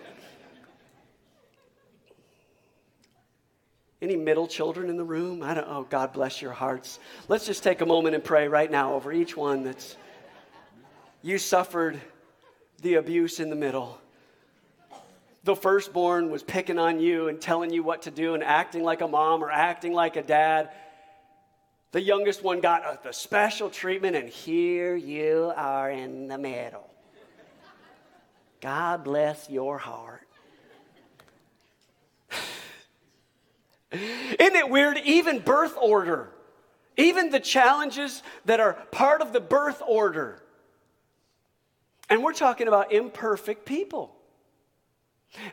Any 4.02 4.16
middle 4.16 4.46
children 4.46 4.88
in 4.88 4.96
the 4.96 5.04
room? 5.04 5.42
I 5.42 5.54
don't 5.54 5.68
oh 5.68 5.86
God 5.88 6.12
bless 6.12 6.40
your 6.40 6.52
hearts. 6.52 6.98
Let's 7.28 7.46
just 7.46 7.62
take 7.62 7.82
a 7.82 7.86
moment 7.86 8.14
and 8.14 8.24
pray 8.24 8.48
right 8.48 8.70
now 8.70 8.94
over 8.94 9.12
each 9.12 9.36
one 9.36 9.62
that's 9.62 9.96
you 11.22 11.36
suffered 11.36 12.00
the 12.80 12.94
abuse 12.94 13.40
in 13.40 13.50
the 13.50 13.56
middle. 13.56 14.00
The 15.44 15.56
firstborn 15.56 16.30
was 16.30 16.42
picking 16.42 16.78
on 16.78 17.00
you 17.00 17.28
and 17.28 17.40
telling 17.40 17.72
you 17.72 17.82
what 17.82 18.02
to 18.02 18.10
do 18.10 18.34
and 18.34 18.44
acting 18.44 18.82
like 18.82 19.00
a 19.00 19.08
mom 19.08 19.42
or 19.42 19.50
acting 19.50 19.94
like 19.94 20.16
a 20.16 20.22
dad. 20.22 20.70
The 21.92 22.00
youngest 22.00 22.44
one 22.44 22.60
got 22.60 22.84
uh, 22.84 22.96
the 23.02 23.12
special 23.12 23.70
treatment, 23.70 24.16
and 24.16 24.28
here 24.28 24.94
you 24.94 25.52
are 25.56 25.90
in 25.90 26.28
the 26.28 26.38
middle. 26.38 26.88
God 28.60 29.02
bless 29.02 29.48
your 29.48 29.78
heart. 29.78 30.28
Isn't 33.92 34.56
it 34.56 34.68
weird? 34.68 34.98
Even 35.04 35.38
birth 35.38 35.76
order, 35.80 36.30
even 36.98 37.30
the 37.30 37.40
challenges 37.40 38.22
that 38.44 38.60
are 38.60 38.74
part 38.92 39.22
of 39.22 39.32
the 39.32 39.40
birth 39.40 39.82
order. 39.84 40.42
And 42.10 42.22
we're 42.22 42.34
talking 42.34 42.68
about 42.68 42.92
imperfect 42.92 43.64
people. 43.64 44.19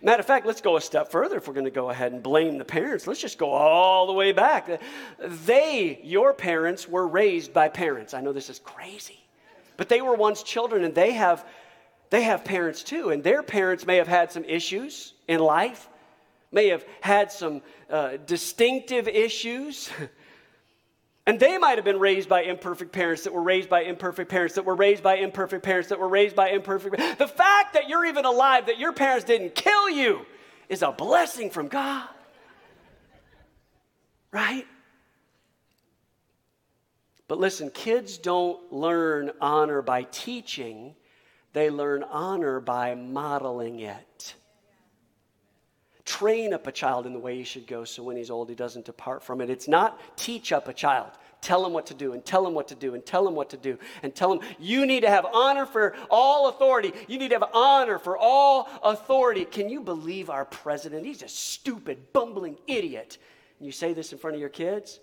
Matter 0.02 0.22
of 0.22 0.26
fact, 0.26 0.46
let's 0.46 0.62
go 0.62 0.76
a 0.76 0.82
step 0.82 1.12
further 1.12 1.38
if 1.38 1.48
we're 1.48 1.54
going 1.54 1.66
to 1.66 1.72
go 1.72 1.90
ahead 1.90 2.12
and 2.12 2.24
blame 2.24 2.58
the 2.58 2.66
parents. 2.66 3.06
Let's 3.06 3.22
just 3.22 3.38
go 3.38 3.52
all 3.52 4.08
the 4.08 4.14
way 4.14 4.32
back. 4.32 4.82
They, 5.20 6.00
your 6.04 6.34
parents, 6.34 6.88
were 6.88 7.08
raised 7.08 7.54
by 7.54 7.70
parents. 7.70 8.14
I 8.14 8.22
know 8.22 8.34
this 8.34 8.50
is 8.50 8.60
crazy, 8.60 9.20
but 9.78 9.88
they 9.88 10.02
were 10.02 10.16
once 10.16 10.42
children 10.42 10.84
and 10.84 10.96
they 10.96 11.12
have, 11.12 11.46
they 12.10 12.24
have 12.24 12.44
parents 12.44 12.82
too. 12.84 13.12
And 13.12 13.24
their 13.24 13.44
parents 13.44 13.86
may 13.86 13.98
have 13.98 14.08
had 14.08 14.32
some 14.32 14.44
issues 14.46 15.14
in 15.28 15.40
life, 15.40 15.88
may 16.52 16.70
have 16.70 16.84
had 17.02 17.32
some 17.32 17.62
uh, 17.90 18.18
distinctive 18.26 19.08
issues. 19.08 19.92
And 21.28 21.38
they 21.42 21.58
might 21.58 21.78
have 21.78 21.84
been 21.84 22.00
raised 22.00 22.30
by 22.30 22.44
imperfect 22.44 22.94
parents 22.94 23.26
that 23.26 23.34
were 23.34 23.44
raised 23.44 23.70
by 23.70 23.82
imperfect 23.82 24.32
parents 24.32 24.56
that 24.56 24.64
were 24.64 24.76
raised 24.76 25.04
by 25.04 25.18
imperfect 25.18 25.62
parents 25.62 25.90
that 25.90 26.00
were 26.00 26.08
raised 26.08 26.38
by 26.38 26.52
imperfect 26.52 26.96
parents. 26.96 27.20
The 27.20 27.28
fact 27.28 27.74
that 27.74 27.90
you're 27.90 28.06
even 28.06 28.24
alive, 28.24 28.68
that 28.68 28.80
your 28.80 28.94
parents 28.94 29.26
didn't 29.26 29.54
kill 29.54 29.90
you, 29.90 30.26
is 30.70 30.82
a 30.82 30.94
blessing 30.94 31.50
from 31.50 31.68
God. 31.68 32.08
Right? 34.32 34.66
But 37.28 37.40
listen, 37.40 37.72
kids 37.72 38.18
don't 38.18 38.72
learn 38.72 39.32
honor 39.42 39.82
by 39.82 40.04
teaching, 40.04 40.96
they 41.52 41.70
learn 41.70 42.04
honor 42.04 42.62
by 42.62 42.96
modeling 42.96 43.82
it. 43.82 44.36
Train 46.08 46.54
up 46.54 46.68
a 46.68 46.72
child 46.72 47.06
in 47.06 47.12
the 47.12 47.20
way 47.20 47.36
he 47.36 47.44
should 47.44 47.68
go 47.68 47.84
so 47.84 48.02
when 48.02 48.16
he's 48.16 48.30
old 48.30 48.48
he 48.48 48.56
doesn't 48.56 48.86
depart 48.86 49.22
from 49.22 49.42
it. 49.42 49.50
It's 49.50 49.68
not 49.68 50.00
teach 50.16 50.54
up 50.54 50.70
a 50.70 50.74
child. 50.74 51.12
Tell 51.42 51.66
him 51.66 51.74
what 51.74 51.88
to 51.88 51.94
do 51.94 52.14
and 52.14 52.24
tell 52.24 52.48
him 52.48 52.54
what 52.54 52.70
to 52.70 52.76
do 52.76 52.96
and 52.96 53.06
tell 53.06 53.28
him 53.28 53.36
what 53.36 53.50
to 53.50 53.58
do 53.58 53.78
and 54.02 54.16
tell 54.16 54.32
him 54.32 54.40
you 54.58 54.86
need 54.86 55.02
to 55.02 55.10
have 55.10 55.26
honor 55.26 55.66
for 55.66 55.96
all 56.10 56.48
authority. 56.48 56.94
You 57.10 57.20
need 57.20 57.32
to 57.32 57.36
have 57.36 57.50
honor 57.54 58.00
for 58.00 58.18
all 58.18 58.70
authority. 58.84 59.44
Can 59.44 59.68
you 59.68 59.82
believe 59.82 60.30
our 60.30 60.46
president? 60.46 61.06
He's 61.06 61.24
a 61.24 61.28
stupid, 61.28 62.14
bumbling 62.14 62.56
idiot. 62.68 63.18
And 63.60 63.66
you 63.66 63.74
say 63.74 63.92
this 63.92 64.14
in 64.14 64.18
front 64.18 64.36
of 64.36 64.40
your 64.40 64.48
kids? 64.48 65.02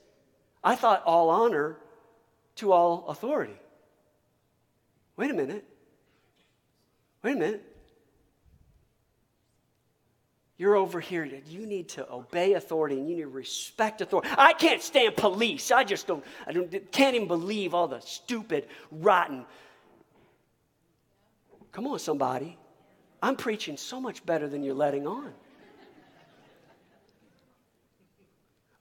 I 0.63 0.75
thought 0.75 1.03
all 1.05 1.29
honor 1.29 1.77
to 2.57 2.73
all 2.73 3.09
authority. 3.09 3.61
Wait 5.19 5.31
a 5.31 5.35
minute. 5.35 5.67
Wait 7.23 7.37
a 7.37 7.39
minute. 7.39 7.74
You're 10.57 10.77
over 10.77 11.01
here. 11.01 11.25
You 11.25 11.67
need 11.67 11.89
to 11.91 12.11
obey 12.11 12.55
authority 12.55 12.99
and 12.99 13.09
you 13.09 13.17
need 13.17 13.23
to 13.23 13.29
respect 13.29 14.01
authority. 14.01 14.29
I 14.39 14.53
can't 14.53 14.81
stand 14.81 15.17
police. 15.17 15.73
I 15.73 15.83
just 15.83 16.07
don't, 16.07 16.25
I 16.47 16.53
don't, 16.53 16.93
can't 16.93 17.17
even 17.17 17.27
believe 17.27 17.75
all 17.75 17.89
the 17.89 18.01
stupid, 18.01 18.69
rotten. 18.91 19.45
Come 21.73 21.89
on, 21.89 21.99
somebody. 21.99 22.57
I'm 23.21 23.35
preaching 23.35 23.77
so 23.77 24.01
much 24.01 24.25
better 24.25 24.49
than 24.49 24.63
you're 24.63 24.75
letting 24.75 25.07
on. 25.07 25.33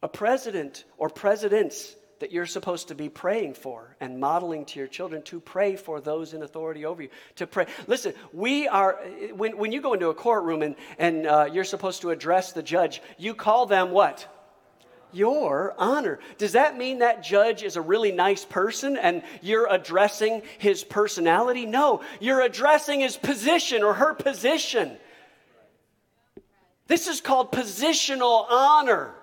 A 0.03 0.07
president 0.07 0.83
or 0.97 1.09
presidents 1.09 1.95
that 2.23 2.31
you're 2.31 2.45
supposed 2.45 2.87
to 2.87 2.95
be 2.95 3.09
praying 3.09 3.53
for 3.53 3.97
and 3.99 4.17
modeling 4.17 4.63
to 4.63 4.79
your 4.79 4.87
children 4.87 5.21
to 5.23 5.41
pray 5.41 5.75
for 5.75 5.99
those 5.99 6.33
in 6.33 6.41
authority 6.41 6.85
over 6.85 7.01
you. 7.01 7.09
To 7.35 7.45
pray. 7.45 7.65
Listen, 7.85 8.13
we 8.31 8.65
are, 8.65 8.93
when, 9.35 9.57
when 9.57 9.73
you 9.73 9.81
go 9.81 9.93
into 9.93 10.07
a 10.07 10.13
courtroom 10.13 10.61
and, 10.61 10.77
and 10.97 11.27
uh, 11.27 11.49
you're 11.51 11.65
supposed 11.65 11.99
to 12.03 12.11
address 12.11 12.53
the 12.53 12.63
judge, 12.63 13.01
you 13.17 13.35
call 13.35 13.65
them 13.65 13.91
what? 13.91 14.25
Your 15.11 15.75
honor. 15.77 16.19
Does 16.37 16.53
that 16.53 16.77
mean 16.77 16.99
that 16.99 17.23
judge 17.23 17.61
is 17.61 17.75
a 17.75 17.81
really 17.81 18.13
nice 18.13 18.45
person 18.45 18.95
and 18.95 19.21
you're 19.41 19.67
addressing 19.69 20.43
his 20.59 20.81
personality? 20.81 21.65
No, 21.65 22.03
you're 22.21 22.39
addressing 22.39 23.01
his 23.01 23.17
position 23.17 23.83
or 23.83 23.95
her 23.95 24.13
position. 24.13 24.95
This 26.87 27.09
is 27.09 27.19
called 27.19 27.51
positional 27.51 28.49
honor. 28.49 29.13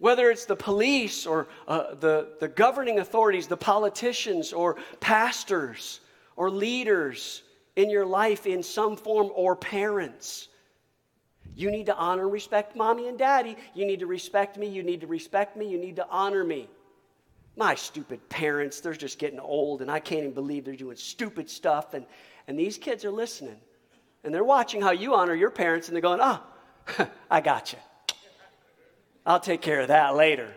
Whether 0.00 0.30
it's 0.30 0.46
the 0.46 0.56
police 0.56 1.26
or 1.26 1.46
uh, 1.68 1.94
the, 1.94 2.30
the 2.40 2.48
governing 2.48 2.98
authorities, 2.98 3.46
the 3.46 3.56
politicians 3.56 4.52
or 4.52 4.76
pastors 4.98 6.00
or 6.36 6.50
leaders 6.50 7.42
in 7.76 7.90
your 7.90 8.06
life 8.06 8.46
in 8.46 8.62
some 8.62 8.96
form 8.96 9.30
or 9.34 9.54
parents. 9.54 10.48
You 11.54 11.70
need 11.70 11.86
to 11.86 11.96
honor 11.96 12.22
and 12.22 12.32
respect 12.32 12.74
mommy 12.74 13.08
and 13.08 13.18
daddy. 13.18 13.56
You 13.74 13.84
need 13.84 14.00
to 14.00 14.06
respect 14.06 14.56
me. 14.56 14.68
You 14.68 14.82
need 14.82 15.02
to 15.02 15.06
respect 15.06 15.54
me. 15.56 15.68
You 15.68 15.76
need 15.76 15.96
to 15.96 16.06
honor 16.08 16.44
me. 16.44 16.70
My 17.56 17.74
stupid 17.74 18.26
parents, 18.30 18.80
they're 18.80 18.94
just 18.94 19.18
getting 19.18 19.38
old, 19.38 19.82
and 19.82 19.90
I 19.90 20.00
can't 20.00 20.20
even 20.22 20.32
believe 20.32 20.64
they're 20.64 20.76
doing 20.76 20.96
stupid 20.96 21.50
stuff. 21.50 21.92
And, 21.92 22.06
and 22.48 22.58
these 22.58 22.78
kids 22.78 23.04
are 23.04 23.10
listening. 23.10 23.60
And 24.24 24.34
they're 24.34 24.44
watching 24.44 24.80
how 24.80 24.92
you 24.92 25.14
honor 25.14 25.34
your 25.34 25.50
parents, 25.50 25.88
and 25.88 25.94
they're 25.94 26.00
going, 26.00 26.20
oh, 26.22 26.40
I 27.30 27.42
got 27.42 27.74
you. 27.74 27.78
I'll 29.24 29.40
take 29.40 29.60
care 29.60 29.80
of 29.80 29.88
that 29.88 30.14
later. 30.16 30.52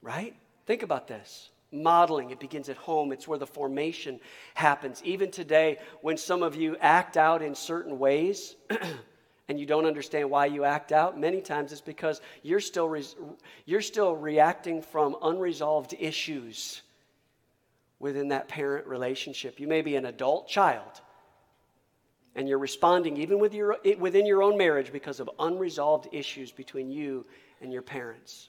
Right? 0.00 0.34
Think 0.66 0.82
about 0.82 1.06
this. 1.06 1.50
Modeling, 1.70 2.30
it 2.30 2.40
begins 2.40 2.68
at 2.68 2.76
home. 2.76 3.12
It's 3.12 3.26
where 3.26 3.38
the 3.38 3.46
formation 3.46 4.20
happens. 4.54 5.02
Even 5.04 5.30
today, 5.30 5.78
when 6.02 6.16
some 6.16 6.42
of 6.42 6.54
you 6.54 6.76
act 6.80 7.16
out 7.16 7.40
in 7.40 7.54
certain 7.54 7.98
ways 7.98 8.56
and 9.48 9.58
you 9.58 9.64
don't 9.64 9.86
understand 9.86 10.28
why 10.28 10.46
you 10.46 10.64
act 10.64 10.92
out, 10.92 11.18
many 11.18 11.40
times 11.40 11.72
it's 11.72 11.80
because 11.80 12.20
you're 12.42 12.60
still, 12.60 12.88
res- 12.88 13.16
you're 13.64 13.80
still 13.80 14.14
reacting 14.14 14.82
from 14.82 15.16
unresolved 15.22 15.94
issues 15.98 16.82
within 17.98 18.28
that 18.28 18.48
parent 18.48 18.86
relationship. 18.86 19.58
You 19.58 19.68
may 19.68 19.80
be 19.80 19.96
an 19.96 20.04
adult 20.04 20.48
child 20.48 21.00
and 22.34 22.48
you're 22.48 22.58
responding 22.58 23.16
even 23.16 23.38
with 23.38 23.54
your, 23.54 23.76
within 23.98 24.26
your 24.26 24.42
own 24.42 24.56
marriage 24.56 24.92
because 24.92 25.20
of 25.20 25.30
unresolved 25.38 26.08
issues 26.12 26.50
between 26.50 26.90
you 26.90 27.26
and 27.60 27.72
your 27.72 27.82
parents. 27.82 28.48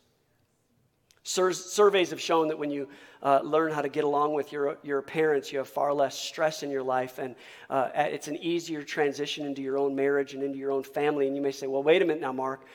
Sur- 1.23 1.53
surveys 1.53 2.09
have 2.09 2.19
shown 2.19 2.49
that 2.49 2.59
when 2.59 2.69
you 2.69 2.89
uh, 3.21 3.39
learn 3.41 3.71
how 3.71 3.81
to 3.81 3.87
get 3.87 4.03
along 4.03 4.33
with 4.33 4.51
your, 4.51 4.77
your 4.83 5.01
parents, 5.01 5.51
you 5.51 5.57
have 5.57 5.69
far 5.69 5.93
less 5.93 6.17
stress 6.17 6.63
in 6.63 6.69
your 6.69 6.83
life, 6.83 7.17
and 7.17 7.35
uh, 7.69 7.89
it's 7.95 8.27
an 8.27 8.35
easier 8.37 8.83
transition 8.83 9.45
into 9.45 9.61
your 9.61 9.77
own 9.77 9.95
marriage 9.95 10.33
and 10.33 10.43
into 10.43 10.57
your 10.57 10.71
own 10.71 10.83
family. 10.83 11.27
And 11.27 11.35
you 11.35 11.41
may 11.41 11.51
say, 11.51 11.67
Well, 11.67 11.81
wait 11.81 12.01
a 12.01 12.05
minute 12.05 12.21
now, 12.21 12.33
Mark. 12.33 12.65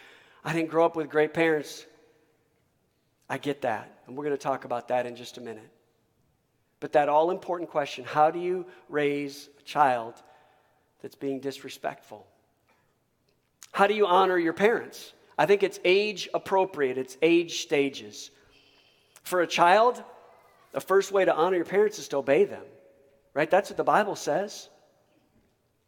I 0.44 0.54
didn't 0.54 0.70
grow 0.70 0.86
up 0.86 0.96
with 0.96 1.10
great 1.10 1.34
parents. 1.34 1.84
I 3.28 3.36
get 3.36 3.60
that, 3.62 4.00
and 4.06 4.16
we're 4.16 4.24
going 4.24 4.36
to 4.36 4.42
talk 4.42 4.64
about 4.64 4.88
that 4.88 5.04
in 5.04 5.14
just 5.14 5.36
a 5.36 5.42
minute. 5.42 5.70
But 6.80 6.92
that 6.92 7.10
all 7.10 7.30
important 7.30 7.68
question 7.68 8.04
how 8.04 8.30
do 8.30 8.38
you 8.38 8.64
raise 8.88 9.50
a 9.58 9.62
child 9.62 10.14
that's 11.02 11.14
being 11.14 11.40
disrespectful? 11.40 12.26
How 13.72 13.86
do 13.86 13.94
you 13.94 14.06
honor 14.06 14.38
your 14.38 14.52
parents? 14.52 15.12
I 15.38 15.46
think 15.46 15.62
it's 15.62 15.78
age 15.84 16.28
appropriate, 16.34 16.98
it's 16.98 17.16
age 17.22 17.62
stages. 17.62 18.30
For 19.22 19.42
a 19.42 19.46
child, 19.46 20.02
the 20.72 20.80
first 20.80 21.12
way 21.12 21.24
to 21.24 21.34
honor 21.34 21.56
your 21.56 21.64
parents 21.64 21.98
is 21.98 22.08
to 22.08 22.16
obey 22.16 22.44
them, 22.44 22.64
right? 23.34 23.50
That's 23.50 23.70
what 23.70 23.76
the 23.76 23.84
Bible 23.84 24.16
says. 24.16 24.68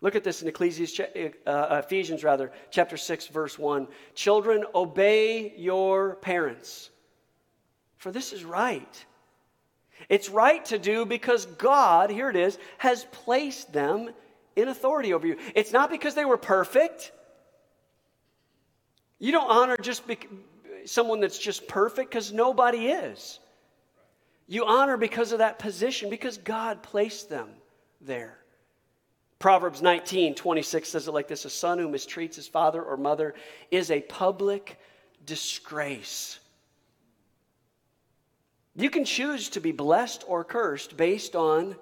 Look 0.03 0.15
at 0.15 0.25
this 0.25 0.41
in 0.41 0.49
Ecclesiastes, 0.49 1.01
uh, 1.47 1.83
Ephesians, 1.85 2.25
rather, 2.25 2.53
chapter 2.71 2.97
6, 2.97 3.27
verse 3.27 3.59
1. 3.59 3.87
Children, 4.15 4.65
obey 4.75 5.53
your 5.57 6.15
parents, 6.17 6.91
for 7.99 8.11
this 8.11 8.33
is 8.33 8.45
right. 8.45 9.05
It's 10.09 10.31
right 10.31 10.65
to 10.67 10.79
do 10.79 11.05
because 11.05 11.45
God, 11.45 12.11
here 12.11 12.31
it 12.31 12.37
is, 12.37 12.59
has 12.79 13.05
placed 13.13 13.73
them 13.73 14.11
in 14.57 14.69
authority 14.69 15.13
over 15.13 15.27
you. 15.27 15.37
It's 15.55 15.73
not 15.73 15.91
because 15.91 16.15
they 16.15 16.25
were 16.25 16.37
perfect. 16.37 17.13
You 19.19 19.33
don't 19.33 19.51
honor 19.51 19.77
just 19.77 20.07
be- 20.07 20.19
someone 20.85 21.21
that's 21.21 21.39
just 21.39 21.69
perfect 21.69 22.11
because 22.11 22.33
nobody 22.33 22.89
is. 22.89 23.39
You 24.47 24.67
honor 24.67 24.97
because 24.97 25.33
of 25.33 25.39
that 25.39 25.59
position, 25.59 26.11
because 26.11 26.39
God 26.39 26.83
placed 26.83 27.29
them 27.29 27.49
there. 28.01 28.39
Proverbs 29.39 29.81
19, 29.81 30.35
26 30.35 30.89
says 30.89 31.09
it 31.09 31.13
like 31.13 31.29
this 31.29 31.45
A 31.45 31.51
son 31.51 31.79
who 31.79 31.89
mistreats 31.89 32.35
his 32.35 32.49
father 32.49 32.83
or 32.83 32.97
mother 32.97 33.35
is 33.71 33.91
a 33.91 34.01
public 34.01 34.79
disgrace. 35.25 36.39
You 38.77 38.91
can 38.91 39.05
choose 39.05 39.49
to 39.51 39.61
be 39.61 39.73
blessed 39.73 40.25
or 40.27 40.45
cursed 40.45 40.97
based 40.97 41.37
on 41.37 41.77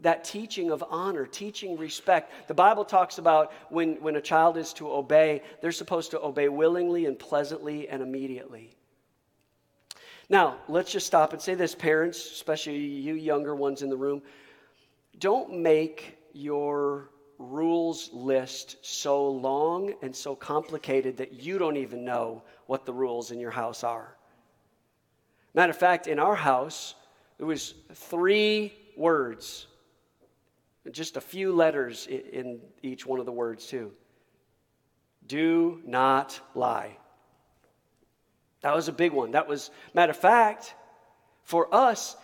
that 0.00 0.24
teaching 0.24 0.70
of 0.70 0.84
honor, 0.90 1.26
teaching 1.26 1.76
respect. 1.76 2.48
The 2.48 2.54
Bible 2.54 2.84
talks 2.84 3.18
about 3.18 3.52
when, 3.70 3.94
when 3.96 4.16
a 4.16 4.20
child 4.20 4.56
is 4.56 4.72
to 4.74 4.90
obey, 4.90 5.42
they're 5.62 5.72
supposed 5.72 6.10
to 6.10 6.20
obey 6.20 6.48
willingly 6.48 7.06
and 7.06 7.18
pleasantly 7.18 7.88
and 7.88 8.02
immediately. 8.02 8.74
Now, 10.28 10.58
let's 10.68 10.92
just 10.92 11.06
stop 11.06 11.32
and 11.32 11.40
say 11.40 11.54
this, 11.54 11.74
parents, 11.74 12.18
especially 12.18 12.76
you 12.76 13.14
younger 13.14 13.54
ones 13.54 13.82
in 13.82 13.88
the 13.88 13.96
room, 13.96 14.22
don't 15.18 15.60
make 15.62 16.18
your 16.32 17.10
rules 17.38 18.10
list 18.12 18.76
so 18.82 19.28
long 19.28 19.94
and 20.02 20.14
so 20.14 20.34
complicated 20.34 21.16
that 21.18 21.32
you 21.32 21.58
don't 21.58 21.76
even 21.76 22.04
know 22.04 22.42
what 22.66 22.84
the 22.84 22.92
rules 22.92 23.30
in 23.30 23.38
your 23.38 23.50
house 23.50 23.84
are. 23.84 24.16
Matter 25.54 25.70
of 25.70 25.78
fact, 25.78 26.06
in 26.06 26.18
our 26.18 26.34
house, 26.34 26.94
there 27.38 27.46
was 27.46 27.74
three 27.94 28.74
words 28.96 29.68
just 30.90 31.16
a 31.16 31.20
few 31.20 31.52
letters 31.52 32.06
in 32.06 32.60
each 32.82 33.06
one 33.06 33.20
of 33.20 33.26
the 33.26 33.32
words, 33.32 33.66
too. 33.66 33.92
Do 35.26 35.80
not 35.84 36.40
lie. 36.54 36.96
That 38.60 38.74
was 38.74 38.88
a 38.88 38.92
big 38.92 39.12
one. 39.12 39.32
That 39.32 39.48
was, 39.48 39.70
matter 39.94 40.10
of 40.10 40.16
fact, 40.16 40.74
for 41.42 41.72
us, 41.74 42.16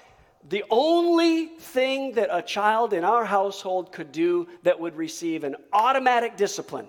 the 0.49 0.65
only 0.71 1.47
thing 1.47 2.13
that 2.15 2.29
a 2.33 2.43
child 2.43 2.93
in 2.93 3.05
our 3.05 3.25
household 3.25 3.93
could 3.93 4.11
do 4.11 4.49
that 4.65 4.81
would 4.81 4.97
receive 4.97 5.45
an 5.45 5.57
automatic 5.73 6.37
discipline 6.37 6.89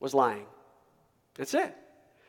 was 0.00 0.14
lying. 0.14 0.46
That's 1.34 1.54
it. 1.54 1.76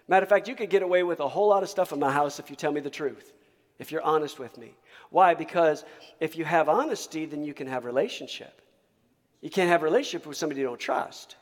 Matter 0.08 0.24
of 0.24 0.30
fact, 0.30 0.48
you 0.48 0.56
could 0.56 0.70
get 0.70 0.84
away 0.84 1.04
with 1.04 1.22
a 1.22 1.28
whole 1.28 1.48
lot 1.48 1.64
of 1.64 1.70
stuff 1.70 1.92
in 1.92 2.00
my 2.00 2.12
house 2.12 2.40
if 2.40 2.50
you 2.50 2.56
tell 2.56 2.72
me 2.72 2.82
the 2.82 2.90
truth, 2.90 3.34
if 3.82 3.92
you're 3.92 4.04
honest 4.04 4.38
with 4.38 4.58
me. 4.60 4.76
Why? 5.10 5.34
Because 5.34 5.84
if 6.20 6.38
you 6.38 6.46
have 6.46 6.70
honesty, 6.70 7.26
then 7.26 7.44
you 7.44 7.54
can 7.54 7.66
have 7.66 7.84
relationship. 7.84 8.62
You 9.42 9.50
can't 9.50 9.70
have 9.70 9.82
relationship 9.82 10.28
with 10.28 10.38
somebody 10.38 10.62
you 10.62 10.68
don't 10.68 10.80
trust. 10.80 11.36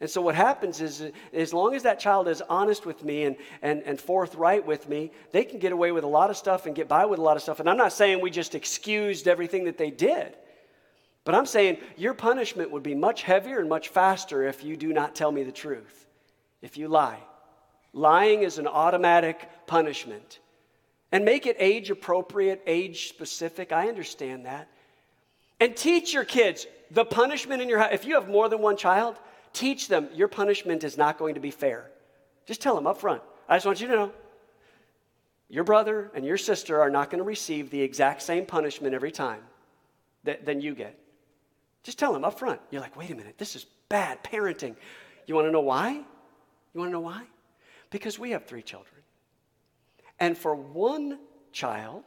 And 0.00 0.08
so 0.08 0.22
what 0.22 0.34
happens 0.34 0.80
is, 0.80 1.12
as 1.34 1.52
long 1.52 1.74
as 1.74 1.82
that 1.82 2.00
child 2.00 2.28
is 2.28 2.40
honest 2.48 2.86
with 2.86 3.04
me 3.04 3.24
and, 3.24 3.36
and, 3.60 3.82
and 3.82 4.00
forthright 4.00 4.66
with 4.66 4.88
me, 4.88 5.12
they 5.32 5.44
can 5.44 5.58
get 5.58 5.72
away 5.72 5.92
with 5.92 6.02
a 6.02 6.08
lot 6.08 6.30
of 6.30 6.38
stuff 6.38 6.64
and 6.64 6.74
get 6.74 6.88
by 6.88 7.04
with 7.04 7.18
a 7.18 7.22
lot 7.22 7.36
of 7.36 7.42
stuff. 7.42 7.60
And 7.60 7.68
I'm 7.68 7.76
not 7.76 7.92
saying 7.92 8.22
we 8.22 8.30
just 8.30 8.54
excused 8.54 9.28
everything 9.28 9.64
that 9.64 9.76
they 9.76 9.90
did. 9.90 10.34
But 11.24 11.34
I'm 11.34 11.44
saying 11.44 11.76
your 11.98 12.14
punishment 12.14 12.70
would 12.70 12.82
be 12.82 12.94
much 12.94 13.22
heavier 13.22 13.60
and 13.60 13.68
much 13.68 13.90
faster 13.90 14.48
if 14.48 14.64
you 14.64 14.78
do 14.78 14.94
not 14.94 15.14
tell 15.14 15.30
me 15.30 15.42
the 15.42 15.52
truth, 15.52 16.06
if 16.62 16.78
you 16.78 16.88
lie. 16.88 17.20
Lying 17.92 18.44
is 18.44 18.56
an 18.56 18.66
automatic 18.66 19.46
punishment. 19.66 20.38
And 21.12 21.24
make 21.24 21.46
it 21.46 21.56
age 21.58 21.90
appropriate, 21.90 22.62
age 22.66 23.08
specific. 23.08 23.72
I 23.72 23.88
understand 23.88 24.46
that. 24.46 24.68
And 25.58 25.76
teach 25.76 26.14
your 26.14 26.24
kids 26.24 26.66
the 26.90 27.04
punishment 27.04 27.60
in 27.60 27.68
your 27.68 27.78
house. 27.78 27.90
If 27.92 28.04
you 28.04 28.14
have 28.14 28.28
more 28.28 28.48
than 28.48 28.60
one 28.60 28.76
child, 28.76 29.16
teach 29.52 29.88
them 29.88 30.08
your 30.14 30.28
punishment 30.28 30.84
is 30.84 30.96
not 30.96 31.18
going 31.18 31.34
to 31.34 31.40
be 31.40 31.50
fair. 31.50 31.90
Just 32.46 32.60
tell 32.60 32.74
them 32.74 32.86
up 32.86 32.98
front. 33.00 33.22
I 33.48 33.56
just 33.56 33.66
want 33.66 33.80
you 33.80 33.88
to 33.88 33.94
know 33.94 34.12
your 35.48 35.64
brother 35.64 36.10
and 36.14 36.24
your 36.24 36.38
sister 36.38 36.80
are 36.80 36.90
not 36.90 37.10
going 37.10 37.18
to 37.18 37.24
receive 37.24 37.70
the 37.70 37.80
exact 37.80 38.22
same 38.22 38.46
punishment 38.46 38.94
every 38.94 39.10
time 39.10 39.40
that 40.24 40.46
than 40.46 40.60
you 40.60 40.74
get. 40.74 40.98
Just 41.82 41.98
tell 41.98 42.12
them 42.12 42.24
up 42.24 42.38
front. 42.38 42.60
You're 42.70 42.80
like, 42.80 42.96
wait 42.96 43.10
a 43.10 43.14
minute, 43.14 43.36
this 43.36 43.56
is 43.56 43.66
bad 43.88 44.22
parenting. 44.22 44.76
You 45.26 45.34
want 45.34 45.46
to 45.48 45.50
know 45.50 45.60
why? 45.60 45.92
You 45.92 46.80
want 46.80 46.88
to 46.88 46.92
know 46.92 47.00
why? 47.00 47.24
Because 47.90 48.18
we 48.18 48.30
have 48.30 48.46
three 48.46 48.62
children. 48.62 48.99
And 50.20 50.36
for 50.36 50.54
one 50.54 51.18
child, 51.50 52.04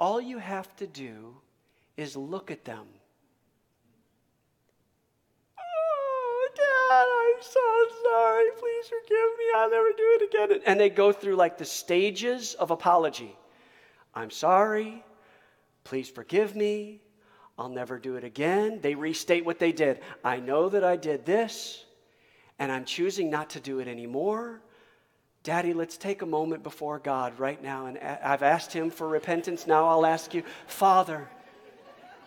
all 0.00 0.20
you 0.20 0.38
have 0.38 0.74
to 0.76 0.86
do 0.86 1.36
is 1.96 2.16
look 2.16 2.50
at 2.50 2.64
them. 2.64 2.86
Oh, 5.58 6.48
Dad, 6.56 7.06
I'm 7.22 7.42
so 7.42 7.60
sorry. 8.10 8.46
Please 8.58 8.86
forgive 8.88 9.38
me. 9.38 9.44
I'll 9.56 9.70
never 9.70 9.92
do 9.96 10.18
it 10.20 10.22
again. 10.22 10.62
And 10.66 10.80
they 10.80 10.90
go 10.90 11.12
through 11.12 11.36
like 11.36 11.58
the 11.58 11.64
stages 11.64 12.54
of 12.54 12.70
apology. 12.70 13.36
I'm 14.14 14.30
sorry. 14.30 15.04
Please 15.84 16.08
forgive 16.08 16.56
me. 16.56 17.02
I'll 17.58 17.68
never 17.68 17.98
do 17.98 18.16
it 18.16 18.24
again. 18.24 18.80
They 18.80 18.94
restate 18.94 19.44
what 19.44 19.58
they 19.58 19.72
did. 19.72 20.00
I 20.24 20.40
know 20.40 20.68
that 20.68 20.84
I 20.84 20.96
did 20.96 21.24
this, 21.24 21.84
and 22.58 22.70
I'm 22.72 22.84
choosing 22.84 23.30
not 23.30 23.50
to 23.50 23.60
do 23.60 23.78
it 23.78 23.88
anymore. 23.88 24.60
Daddy, 25.46 25.74
let's 25.74 25.96
take 25.96 26.22
a 26.22 26.26
moment 26.26 26.64
before 26.64 26.98
God 26.98 27.38
right 27.38 27.62
now. 27.62 27.86
And 27.86 27.98
I've 27.98 28.42
asked 28.42 28.72
him 28.72 28.90
for 28.90 29.06
repentance. 29.06 29.64
Now 29.64 29.86
I'll 29.86 30.04
ask 30.04 30.34
you, 30.34 30.42
Father, 30.66 31.28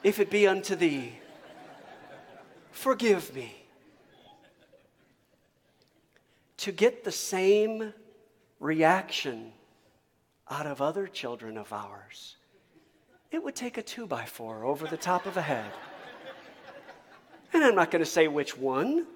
if 0.05 0.19
it 0.19 0.29
be 0.29 0.47
unto 0.47 0.73
thee, 0.73 1.11
forgive 2.71 3.35
me. 3.35 3.53
To 6.59 6.71
get 6.71 7.03
the 7.03 7.11
same 7.11 7.93
reaction 8.61 9.51
out 10.49 10.65
of 10.65 10.81
other 10.81 11.05
children 11.05 11.57
of 11.57 11.73
ours, 11.73 12.37
it 13.31 13.43
would 13.43 13.53
take 13.55 13.77
a 13.77 13.81
two 13.81 14.07
by 14.07 14.23
four 14.23 14.63
over 14.63 14.87
the 14.87 14.95
top 14.95 15.25
of 15.25 15.35
a 15.35 15.41
head. 15.41 15.73
And 17.51 17.65
I'm 17.65 17.75
not 17.75 17.91
going 17.91 18.01
to 18.01 18.09
say 18.09 18.29
which 18.29 18.57
one. 18.57 19.07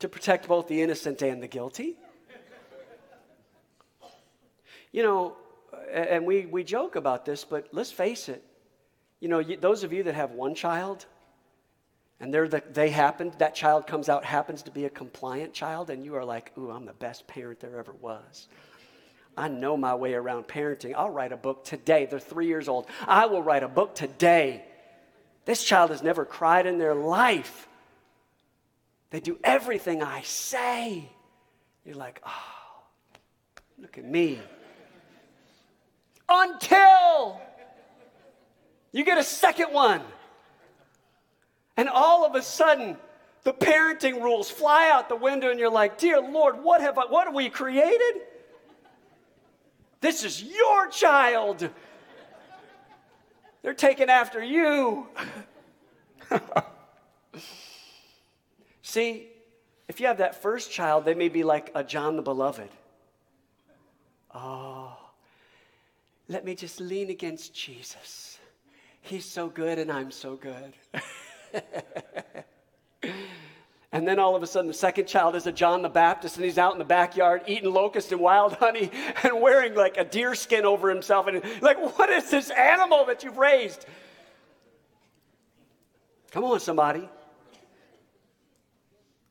To 0.00 0.08
protect 0.08 0.46
both 0.46 0.68
the 0.68 0.80
innocent 0.82 1.22
and 1.22 1.42
the 1.42 1.48
guilty. 1.48 1.96
You 4.92 5.02
know, 5.02 5.36
and 5.92 6.24
we, 6.24 6.46
we 6.46 6.64
joke 6.64 6.96
about 6.96 7.24
this, 7.24 7.44
but 7.44 7.68
let's 7.72 7.90
face 7.90 8.28
it. 8.28 8.42
You 9.20 9.28
know, 9.28 9.38
you, 9.40 9.56
those 9.56 9.84
of 9.84 9.92
you 9.92 10.04
that 10.04 10.14
have 10.14 10.30
one 10.30 10.54
child, 10.54 11.04
and 12.20 12.32
they're 12.32 12.48
the, 12.48 12.62
they 12.72 12.90
happened, 12.90 13.34
that 13.38 13.54
child 13.54 13.86
comes 13.86 14.08
out, 14.08 14.24
happens 14.24 14.62
to 14.62 14.70
be 14.70 14.84
a 14.84 14.90
compliant 14.90 15.52
child, 15.52 15.90
and 15.90 16.04
you 16.04 16.14
are 16.14 16.24
like, 16.24 16.52
ooh, 16.56 16.70
I'm 16.70 16.86
the 16.86 16.92
best 16.92 17.26
parent 17.26 17.60
there 17.60 17.78
ever 17.78 17.92
was. 18.00 18.48
I 19.36 19.48
know 19.48 19.76
my 19.76 19.94
way 19.94 20.14
around 20.14 20.48
parenting. 20.48 20.94
I'll 20.96 21.10
write 21.10 21.32
a 21.32 21.36
book 21.36 21.64
today. 21.64 22.06
They're 22.06 22.18
three 22.18 22.46
years 22.46 22.68
old. 22.68 22.86
I 23.06 23.26
will 23.26 23.42
write 23.42 23.62
a 23.62 23.68
book 23.68 23.94
today. 23.94 24.64
This 25.44 25.62
child 25.62 25.90
has 25.90 26.02
never 26.02 26.24
cried 26.24 26.66
in 26.66 26.78
their 26.78 26.94
life. 26.94 27.67
They 29.10 29.20
do 29.20 29.38
everything 29.42 30.02
I 30.02 30.22
say. 30.22 31.08
You're 31.84 31.96
like, 31.96 32.20
oh, 32.26 32.82
look 33.78 33.96
at 33.96 34.04
me. 34.04 34.40
Until 36.28 37.40
you 38.92 39.04
get 39.04 39.18
a 39.18 39.24
second 39.24 39.72
one. 39.72 40.02
And 41.76 41.88
all 41.88 42.26
of 42.26 42.34
a 42.34 42.42
sudden, 42.42 42.96
the 43.44 43.52
parenting 43.52 44.22
rules 44.22 44.50
fly 44.50 44.90
out 44.90 45.08
the 45.08 45.16
window, 45.16 45.50
and 45.50 45.58
you're 45.60 45.70
like, 45.70 45.96
Dear 45.96 46.20
Lord, 46.20 46.62
what 46.62 46.80
have 46.80 46.98
I, 46.98 47.06
what 47.06 47.26
have 47.26 47.34
we 47.34 47.48
created? 47.48 48.22
This 50.00 50.24
is 50.24 50.42
your 50.42 50.88
child. 50.88 51.70
They're 53.62 53.74
taking 53.74 54.10
after 54.10 54.42
you. 54.42 55.06
See, 58.88 59.28
if 59.86 60.00
you 60.00 60.06
have 60.06 60.16
that 60.16 60.40
first 60.40 60.72
child, 60.72 61.04
they 61.04 61.12
may 61.12 61.28
be 61.28 61.44
like 61.44 61.70
a 61.74 61.84
John 61.84 62.16
the 62.16 62.22
Beloved. 62.22 62.70
Oh, 64.34 64.96
let 66.26 66.42
me 66.42 66.54
just 66.54 66.80
lean 66.80 67.10
against 67.10 67.52
Jesus. 67.52 68.38
He's 69.02 69.26
so 69.26 69.48
good, 69.48 69.78
and 69.78 69.92
I'm 69.92 70.10
so 70.10 70.36
good. 70.36 70.72
and 73.92 74.08
then 74.08 74.18
all 74.18 74.34
of 74.34 74.42
a 74.42 74.46
sudden, 74.46 74.68
the 74.68 74.72
second 74.72 75.06
child 75.06 75.36
is 75.36 75.46
a 75.46 75.52
John 75.52 75.82
the 75.82 75.90
Baptist, 75.90 76.36
and 76.36 76.46
he's 76.46 76.56
out 76.56 76.72
in 76.72 76.78
the 76.78 76.86
backyard 76.86 77.42
eating 77.46 77.70
locust 77.70 78.10
and 78.10 78.22
wild 78.22 78.54
honey 78.54 78.90
and 79.22 79.42
wearing 79.42 79.74
like 79.74 79.98
a 79.98 80.04
deer 80.04 80.34
skin 80.34 80.64
over 80.64 80.88
himself. 80.88 81.26
And 81.26 81.42
like, 81.60 81.98
what 81.98 82.08
is 82.08 82.30
this 82.30 82.48
animal 82.48 83.04
that 83.04 83.22
you've 83.22 83.36
raised? 83.36 83.84
Come 86.30 86.44
on, 86.44 86.58
somebody. 86.58 87.06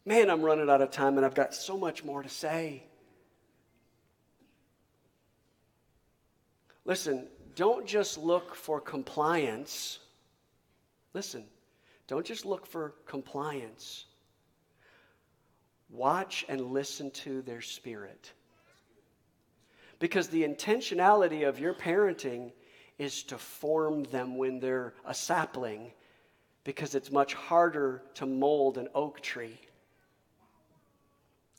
Man, 0.07 0.29
I'm 0.29 0.41
running 0.41 0.69
out 0.69 0.81
of 0.81 0.89
time, 0.89 1.17
and 1.17 1.25
I've 1.25 1.35
got 1.35 1.53
so 1.53 1.77
much 1.77 2.05
more 2.05 2.23
to 2.23 2.29
say. 2.29 2.81
Listen, 6.85 7.27
don't 7.55 7.85
just 7.85 8.17
look 8.17 8.55
for 8.55 8.79
compliance. 8.79 9.99
Listen, 11.13 11.43
don't 12.07 12.25
just 12.25 12.45
look 12.45 12.65
for 12.65 12.93
compliance. 13.05 14.05
Watch 15.89 16.45
and 16.47 16.71
listen 16.71 17.11
to 17.11 17.41
their 17.41 17.59
spirit. 17.59 18.31
Because 19.99 20.29
the 20.29 20.43
intentionality 20.43 21.45
of 21.45 21.59
your 21.59 21.73
parenting 21.73 22.53
is 22.97 23.23
to 23.23 23.37
form 23.37 24.05
them 24.05 24.37
when 24.37 24.61
they're 24.61 24.93
a 25.05 25.13
sapling, 25.13 25.91
because 26.63 26.95
it's 26.95 27.11
much 27.11 27.33
harder 27.33 28.03
to 28.13 28.25
mold 28.25 28.77
an 28.77 28.87
oak 28.95 29.19
tree. 29.19 29.59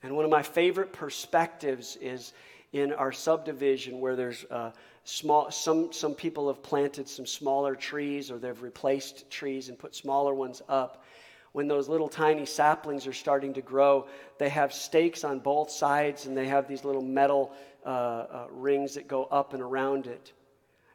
And 0.02 0.14
one 0.14 0.24
of 0.24 0.30
my 0.30 0.42
favorite 0.42 0.92
perspectives 0.92 1.96
is 2.00 2.32
in 2.72 2.92
our 2.92 3.12
subdivision 3.12 4.00
where 4.00 4.14
there's 4.14 4.44
uh, 4.50 4.72
small, 5.04 5.50
some, 5.50 5.92
some 5.92 6.14
people 6.14 6.48
have 6.48 6.62
planted 6.62 7.08
some 7.08 7.26
smaller 7.26 7.74
trees 7.74 8.30
or 8.30 8.38
they've 8.38 8.62
replaced 8.62 9.30
trees 9.30 9.68
and 9.68 9.78
put 9.78 9.94
smaller 9.94 10.34
ones 10.34 10.62
up. 10.68 11.04
When 11.52 11.66
those 11.66 11.88
little 11.88 12.08
tiny 12.08 12.46
saplings 12.46 13.06
are 13.06 13.12
starting 13.12 13.54
to 13.54 13.62
grow, 13.62 14.06
they 14.38 14.50
have 14.50 14.72
stakes 14.72 15.24
on 15.24 15.40
both 15.40 15.70
sides 15.70 16.26
and 16.26 16.36
they 16.36 16.46
have 16.46 16.68
these 16.68 16.84
little 16.84 17.02
metal 17.02 17.52
uh, 17.84 17.88
uh, 17.88 18.46
rings 18.50 18.94
that 18.94 19.08
go 19.08 19.24
up 19.24 19.54
and 19.54 19.62
around 19.62 20.06
it. 20.06 20.32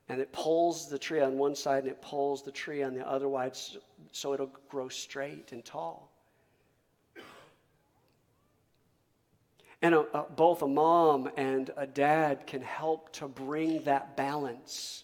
And 0.09 0.21
it 0.21 0.31
pulls 0.31 0.89
the 0.89 0.99
tree 0.99 1.21
on 1.21 1.37
one 1.37 1.55
side 1.55 1.83
and 1.83 1.91
it 1.91 2.01
pulls 2.01 2.43
the 2.43 2.51
tree 2.51 2.83
on 2.83 2.93
the 2.93 3.07
other 3.07 3.27
side 3.33 3.55
so, 3.55 3.79
so 4.11 4.33
it'll 4.33 4.51
grow 4.69 4.89
straight 4.89 5.51
and 5.51 5.65
tall. 5.65 6.12
And 9.83 9.93
a, 9.93 9.99
a, 10.17 10.23
both 10.23 10.61
a 10.61 10.67
mom 10.67 11.29
and 11.35 11.69
a 11.75 11.85
dad 11.85 12.47
can 12.47 12.61
help 12.61 13.11
to 13.13 13.27
bring 13.27 13.83
that 13.83 14.17
balance. 14.17 15.03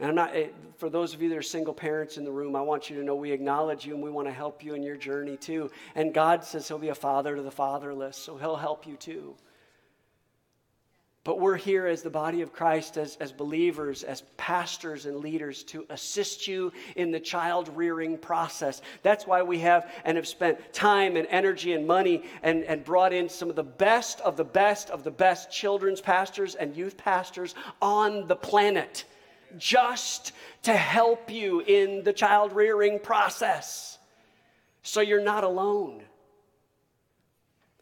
And 0.00 0.08
I'm 0.08 0.14
not, 0.14 0.32
for 0.78 0.88
those 0.88 1.12
of 1.12 1.20
you 1.20 1.28
that 1.28 1.38
are 1.38 1.42
single 1.42 1.74
parents 1.74 2.16
in 2.16 2.24
the 2.24 2.32
room, 2.32 2.56
I 2.56 2.62
want 2.62 2.88
you 2.88 2.96
to 2.96 3.04
know 3.04 3.14
we 3.14 3.30
acknowledge 3.32 3.84
you 3.84 3.94
and 3.94 4.02
we 4.02 4.10
want 4.10 4.28
to 4.28 4.32
help 4.32 4.64
you 4.64 4.74
in 4.74 4.82
your 4.82 4.96
journey 4.96 5.36
too. 5.36 5.70
And 5.94 6.14
God 6.14 6.42
says 6.42 6.66
He'll 6.68 6.78
be 6.78 6.88
a 6.88 6.94
father 6.94 7.36
to 7.36 7.42
the 7.42 7.50
fatherless, 7.50 8.16
so 8.16 8.36
He'll 8.36 8.56
help 8.56 8.86
you 8.86 8.96
too. 8.96 9.34
But 11.28 11.40
we're 11.40 11.56
here 11.58 11.86
as 11.86 12.00
the 12.00 12.08
body 12.08 12.40
of 12.40 12.54
Christ, 12.54 12.96
as, 12.96 13.16
as 13.16 13.32
believers, 13.32 14.02
as 14.02 14.22
pastors 14.38 15.04
and 15.04 15.18
leaders 15.18 15.62
to 15.64 15.84
assist 15.90 16.48
you 16.48 16.72
in 16.96 17.10
the 17.10 17.20
child 17.20 17.68
rearing 17.76 18.16
process. 18.16 18.80
That's 19.02 19.26
why 19.26 19.42
we 19.42 19.58
have 19.58 19.92
and 20.06 20.16
have 20.16 20.26
spent 20.26 20.72
time 20.72 21.16
and 21.16 21.26
energy 21.28 21.74
and 21.74 21.86
money 21.86 22.22
and, 22.42 22.64
and 22.64 22.82
brought 22.82 23.12
in 23.12 23.28
some 23.28 23.50
of 23.50 23.56
the 23.56 23.62
best 23.62 24.22
of 24.22 24.38
the 24.38 24.44
best 24.44 24.88
of 24.88 25.04
the 25.04 25.10
best 25.10 25.52
children's 25.52 26.00
pastors 26.00 26.54
and 26.54 26.74
youth 26.74 26.96
pastors 26.96 27.54
on 27.82 28.26
the 28.26 28.34
planet 28.34 29.04
just 29.58 30.32
to 30.62 30.72
help 30.72 31.30
you 31.30 31.60
in 31.60 32.04
the 32.04 32.12
child 32.14 32.54
rearing 32.54 32.98
process 32.98 33.98
so 34.82 35.02
you're 35.02 35.22
not 35.22 35.44
alone. 35.44 36.00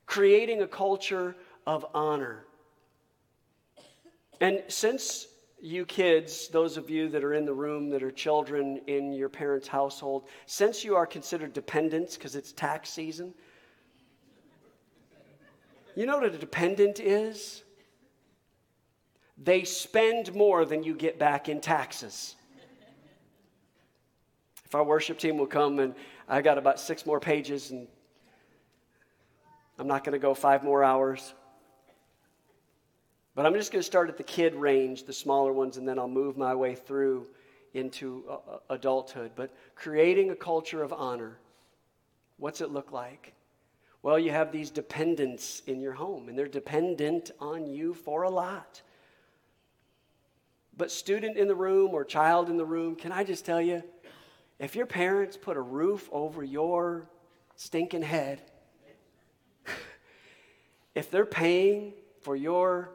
Creating 0.04 0.62
a 0.62 0.66
culture 0.66 1.36
of 1.64 1.86
honor. 1.94 2.45
And 4.40 4.62
since 4.68 5.28
you 5.60 5.86
kids, 5.86 6.48
those 6.48 6.76
of 6.76 6.90
you 6.90 7.08
that 7.08 7.24
are 7.24 7.34
in 7.34 7.46
the 7.46 7.54
room 7.54 7.88
that 7.90 8.02
are 8.02 8.10
children 8.10 8.80
in 8.86 9.12
your 9.12 9.28
parents' 9.28 9.66
household, 9.66 10.28
since 10.46 10.84
you 10.84 10.94
are 10.94 11.06
considered 11.06 11.52
dependents 11.52 12.16
because 12.16 12.36
it's 12.36 12.52
tax 12.52 12.90
season, 12.90 13.32
you 15.94 16.04
know 16.04 16.18
what 16.18 16.26
a 16.26 16.38
dependent 16.38 17.00
is? 17.00 17.62
They 19.38 19.64
spend 19.64 20.34
more 20.34 20.64
than 20.64 20.82
you 20.82 20.94
get 20.94 21.18
back 21.18 21.48
in 21.48 21.60
taxes. 21.60 22.36
If 24.66 24.74
our 24.74 24.84
worship 24.84 25.18
team 25.18 25.38
will 25.38 25.46
come 25.46 25.78
and 25.78 25.94
I 26.28 26.42
got 26.42 26.58
about 26.58 26.80
six 26.80 27.06
more 27.06 27.20
pages 27.20 27.70
and 27.70 27.86
I'm 29.78 29.86
not 29.86 30.04
going 30.04 30.14
to 30.14 30.18
go 30.18 30.34
five 30.34 30.64
more 30.64 30.82
hours. 30.82 31.34
But 33.36 33.46
I'm 33.46 33.54
just 33.54 33.70
going 33.70 33.80
to 33.80 33.86
start 33.86 34.08
at 34.08 34.16
the 34.16 34.24
kid 34.24 34.56
range, 34.56 35.04
the 35.04 35.12
smaller 35.12 35.52
ones, 35.52 35.76
and 35.76 35.86
then 35.86 35.98
I'll 35.98 36.08
move 36.08 36.36
my 36.36 36.54
way 36.54 36.74
through 36.74 37.28
into 37.74 38.24
uh, 38.28 38.58
adulthood. 38.70 39.32
But 39.36 39.54
creating 39.76 40.30
a 40.30 40.34
culture 40.34 40.82
of 40.82 40.92
honor, 40.92 41.38
what's 42.38 42.60
it 42.60 42.72
look 42.72 42.90
like? 42.90 43.34
Well, 44.02 44.18
you 44.18 44.32
have 44.32 44.50
these 44.50 44.70
dependents 44.70 45.62
in 45.66 45.80
your 45.80 45.92
home, 45.92 46.28
and 46.28 46.36
they're 46.36 46.48
dependent 46.48 47.30
on 47.38 47.68
you 47.68 47.94
for 47.94 48.24
a 48.24 48.30
lot. 48.30 48.82
But, 50.76 50.90
student 50.90 51.36
in 51.36 51.46
the 51.46 51.54
room 51.54 51.92
or 51.92 52.04
child 52.04 52.50
in 52.50 52.56
the 52.56 52.64
room, 52.64 52.96
can 52.96 53.12
I 53.12 53.22
just 53.22 53.44
tell 53.44 53.60
you, 53.60 53.84
if 54.58 54.74
your 54.74 54.86
parents 54.86 55.36
put 55.36 55.56
a 55.56 55.62
roof 55.62 56.08
over 56.10 56.42
your 56.42 57.06
stinking 57.56 58.02
head. 58.02 58.42
if 60.94 61.10
they're 61.10 61.26
paying 61.26 61.94
for 62.20 62.36
your 62.36 62.90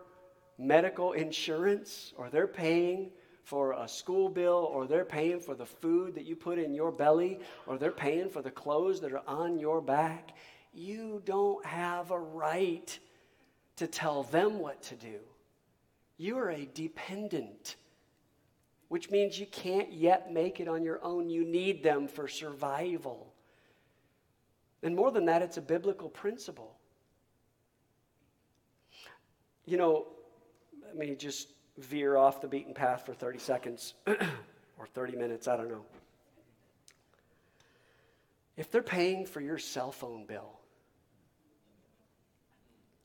medical 0.62 1.14
insurance 1.14 2.14
or 2.18 2.30
they're 2.30 2.48
paying 2.48 3.12
for 3.44 3.74
a 3.74 3.88
school 3.88 4.30
bill 4.30 4.70
or 4.72 4.86
they're 4.86 5.04
paying 5.04 5.40
for 5.40 5.56
the 5.56 5.66
food 5.66 6.16
that 6.16 6.26
you 6.26 6.36
put 6.36 6.60
in 6.60 6.74
your 6.74 6.92
belly 6.92 7.40
or 7.66 7.78
they're 7.78 7.92
paying 7.92 8.30
for 8.30 8.42
the 8.42 8.52
clothes 8.52 9.02
that 9.02 9.12
are 9.12 9.24
on 9.28 9.58
your 9.58 9.82
back, 9.82 10.38
you 10.74 11.22
don't 11.26 11.66
have 11.66 12.12
a 12.12 12.20
right 12.20 12.98
to 13.78 13.88
tell 13.88 14.24
them 14.24 14.60
what 14.60 14.82
to 14.84 14.96
do. 14.96 15.20
You 16.18 16.38
are 16.38 16.52
a 16.52 16.66
dependent, 16.66 17.78
which 18.90 19.10
means 19.10 19.40
you 19.40 19.48
can't 19.48 19.92
yet 19.92 20.32
make 20.32 20.60
it 20.60 20.68
on 20.68 20.84
your 20.84 21.04
own. 21.04 21.30
You 21.30 21.44
need 21.44 21.82
them 21.82 22.08
for 22.08 22.28
survival. 22.28 23.34
And 24.84 24.96
more 24.96 25.12
than 25.12 25.26
that, 25.26 25.42
it's 25.42 25.58
a 25.58 25.62
biblical 25.62 26.10
principle. 26.10 26.78
You 29.66 29.78
know, 29.78 30.08
let 30.92 31.08
me 31.10 31.16
just 31.16 31.48
veer 31.78 32.18
off 32.18 32.42
the 32.42 32.48
beaten 32.48 32.74
path 32.74 33.06
for 33.06 33.14
30 33.14 33.40
seconds 33.40 33.94
or 34.08 34.88
30 34.94 35.16
minutes, 35.16 35.48
I 35.48 35.56
don't 35.56 35.70
know. 35.70 35.86
If 38.58 38.70
they're 38.70 38.84
paying 38.84 39.26
for 39.26 39.40
your 39.40 39.58
cell 39.58 39.94
phone 39.94 40.26
bill, 40.26 40.52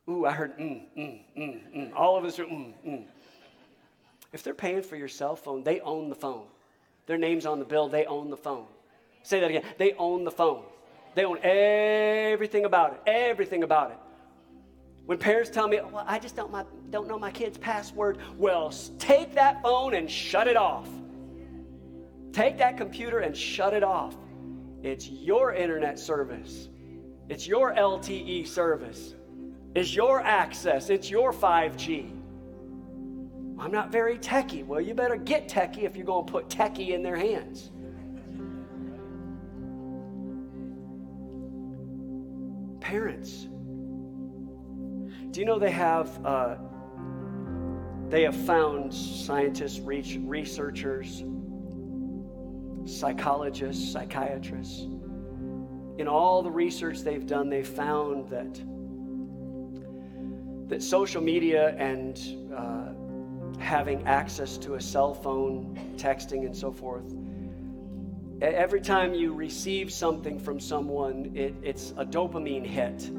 ooh, 0.08 0.26
I 0.26 0.32
heard 0.32 0.58
mm, 0.58 0.82
mm, 0.98 1.20
mm, 1.38 1.76
mm. 1.76 1.92
All 1.94 2.16
of 2.18 2.24
us 2.24 2.40
are 2.40 2.44
mm, 2.44 2.72
mm. 2.84 3.04
If 4.32 4.42
they're 4.42 4.52
paying 4.52 4.82
for 4.82 4.96
your 4.96 5.08
cell 5.08 5.36
phone, 5.36 5.62
they 5.62 5.78
own 5.80 6.08
the 6.08 6.16
phone. 6.16 6.46
Their 7.06 7.18
name's 7.18 7.46
on 7.46 7.60
the 7.60 7.64
bill, 7.64 7.88
they 7.88 8.04
own 8.04 8.30
the 8.30 8.36
phone. 8.36 8.66
Say 9.22 9.38
that 9.38 9.50
again. 9.50 9.62
They 9.78 9.92
own 9.92 10.24
the 10.24 10.32
phone. 10.32 10.64
They 11.14 11.24
own 11.24 11.38
everything 11.40 12.64
about 12.64 12.94
it, 12.94 13.00
everything 13.06 13.62
about 13.62 13.92
it. 13.92 13.98
When 15.06 15.18
parents 15.18 15.50
tell 15.50 15.68
me, 15.68 15.78
well, 15.92 16.04
I 16.06 16.18
just 16.18 16.34
don't, 16.34 16.50
my, 16.50 16.64
don't 16.90 17.06
know 17.06 17.18
my 17.18 17.30
kid's 17.30 17.56
password, 17.56 18.18
well, 18.36 18.74
take 18.98 19.34
that 19.34 19.62
phone 19.62 19.94
and 19.94 20.10
shut 20.10 20.48
it 20.48 20.56
off. 20.56 20.88
Take 22.32 22.58
that 22.58 22.76
computer 22.76 23.20
and 23.20 23.34
shut 23.34 23.72
it 23.72 23.84
off. 23.84 24.16
It's 24.82 25.08
your 25.08 25.54
internet 25.54 25.98
service, 25.98 26.68
it's 27.28 27.46
your 27.46 27.72
LTE 27.74 28.46
service, 28.48 29.14
it's 29.76 29.94
your 29.94 30.20
access, 30.22 30.90
it's 30.90 31.08
your 31.08 31.32
5G. 31.32 32.10
I'm 33.58 33.72
not 33.72 33.90
very 33.90 34.18
techie. 34.18 34.66
Well, 34.66 34.80
you 34.80 34.92
better 34.92 35.16
get 35.16 35.48
techie 35.48 35.84
if 35.84 35.96
you're 35.96 36.04
going 36.04 36.26
to 36.26 36.32
put 36.32 36.48
techie 36.48 36.90
in 36.90 37.02
their 37.02 37.16
hands. 37.16 37.70
Parents, 42.80 43.48
do 45.36 45.40
you 45.40 45.46
know 45.46 45.58
they 45.58 45.70
have 45.70 46.24
uh, 46.24 46.54
they 48.08 48.22
have 48.22 48.34
found 48.34 48.94
scientists, 48.94 49.78
researchers, 49.80 51.24
psychologists, 52.86 53.92
psychiatrists. 53.92 54.88
In 55.98 56.08
all 56.08 56.42
the 56.42 56.50
research 56.50 57.00
they've 57.00 57.26
done, 57.26 57.50
they've 57.50 57.68
found 57.68 58.30
that 58.30 58.54
that 60.70 60.82
social 60.82 61.20
media 61.20 61.76
and 61.76 62.18
uh, 62.56 63.60
having 63.62 64.06
access 64.06 64.56
to 64.56 64.76
a 64.76 64.80
cell 64.80 65.12
phone, 65.12 65.78
texting, 65.98 66.46
and 66.46 66.56
so 66.56 66.72
forth. 66.72 67.14
Every 68.40 68.80
time 68.80 69.12
you 69.12 69.34
receive 69.34 69.92
something 69.92 70.38
from 70.38 70.58
someone, 70.58 71.30
it, 71.34 71.54
it's 71.62 71.90
a 71.98 72.06
dopamine 72.06 72.64
hit. 72.64 73.10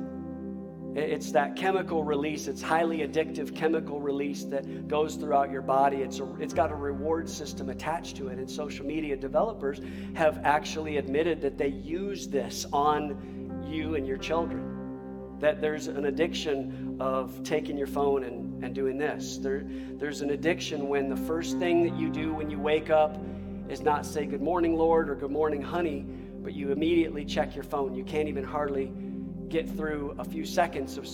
It's 0.97 1.31
that 1.33 1.55
chemical 1.55 2.03
release. 2.03 2.47
It's 2.47 2.63
highly 2.63 3.07
addictive 3.07 3.55
chemical 3.55 4.01
release 4.01 4.45
that 4.45 4.87
goes 4.87 5.15
throughout 5.15 5.51
your 5.51 5.61
body. 5.61 5.97
It's, 5.97 6.19
a, 6.19 6.35
it's 6.39 6.55
got 6.55 6.71
a 6.71 6.75
reward 6.75 7.29
system 7.29 7.69
attached 7.69 8.17
to 8.17 8.29
it. 8.29 8.39
And 8.39 8.49
social 8.49 8.83
media 8.83 9.15
developers 9.15 9.79
have 10.15 10.41
actually 10.43 10.97
admitted 10.97 11.39
that 11.41 11.55
they 11.55 11.67
use 11.67 12.27
this 12.27 12.65
on 12.73 13.63
you 13.69 13.93
and 13.93 14.07
your 14.07 14.17
children. 14.17 15.37
That 15.39 15.61
there's 15.61 15.85
an 15.85 16.05
addiction 16.05 16.97
of 16.99 17.43
taking 17.43 17.77
your 17.77 17.85
phone 17.85 18.23
and, 18.23 18.63
and 18.63 18.73
doing 18.73 18.97
this. 18.97 19.37
There, 19.37 19.67
there's 19.67 20.21
an 20.21 20.31
addiction 20.31 20.89
when 20.89 21.09
the 21.09 21.17
first 21.17 21.59
thing 21.59 21.83
that 21.83 21.95
you 21.95 22.09
do 22.09 22.33
when 22.33 22.49
you 22.49 22.57
wake 22.57 22.89
up 22.89 23.19
is 23.69 23.81
not 23.81 24.03
say, 24.03 24.25
Good 24.25 24.41
morning, 24.41 24.75
Lord, 24.75 25.11
or 25.11 25.15
Good 25.15 25.29
morning, 25.29 25.61
honey, 25.61 26.07
but 26.41 26.55
you 26.55 26.71
immediately 26.71 27.23
check 27.23 27.53
your 27.53 27.65
phone. 27.65 27.93
You 27.93 28.03
can't 28.03 28.27
even 28.27 28.43
hardly 28.43 28.91
get 29.49 29.69
through 29.69 30.15
a 30.19 30.23
few 30.23 30.45
seconds 30.45 30.97
of 30.97 31.07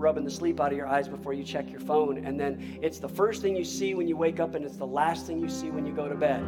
rubbing 0.00 0.24
the 0.24 0.30
sleep 0.30 0.60
out 0.60 0.72
of 0.72 0.78
your 0.78 0.88
eyes 0.88 1.08
before 1.08 1.34
you 1.34 1.44
check 1.44 1.70
your 1.70 1.80
phone. 1.80 2.24
And 2.24 2.40
then 2.40 2.78
it's 2.82 2.98
the 2.98 3.08
first 3.08 3.42
thing 3.42 3.54
you 3.54 3.64
see 3.64 3.94
when 3.94 4.08
you 4.08 4.16
wake 4.16 4.40
up, 4.40 4.54
and 4.54 4.64
it's 4.64 4.76
the 4.76 4.86
last 4.86 5.26
thing 5.26 5.38
you 5.38 5.48
see 5.48 5.70
when 5.70 5.84
you 5.84 5.92
go 5.92 6.08
to 6.08 6.14
bed. 6.14 6.44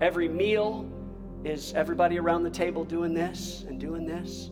Every 0.00 0.28
meal 0.28 0.90
is 1.44 1.72
everybody 1.74 2.18
around 2.18 2.42
the 2.42 2.50
table 2.50 2.84
doing 2.84 3.14
this 3.14 3.64
and 3.68 3.78
doing 3.78 4.04
this. 4.04 4.50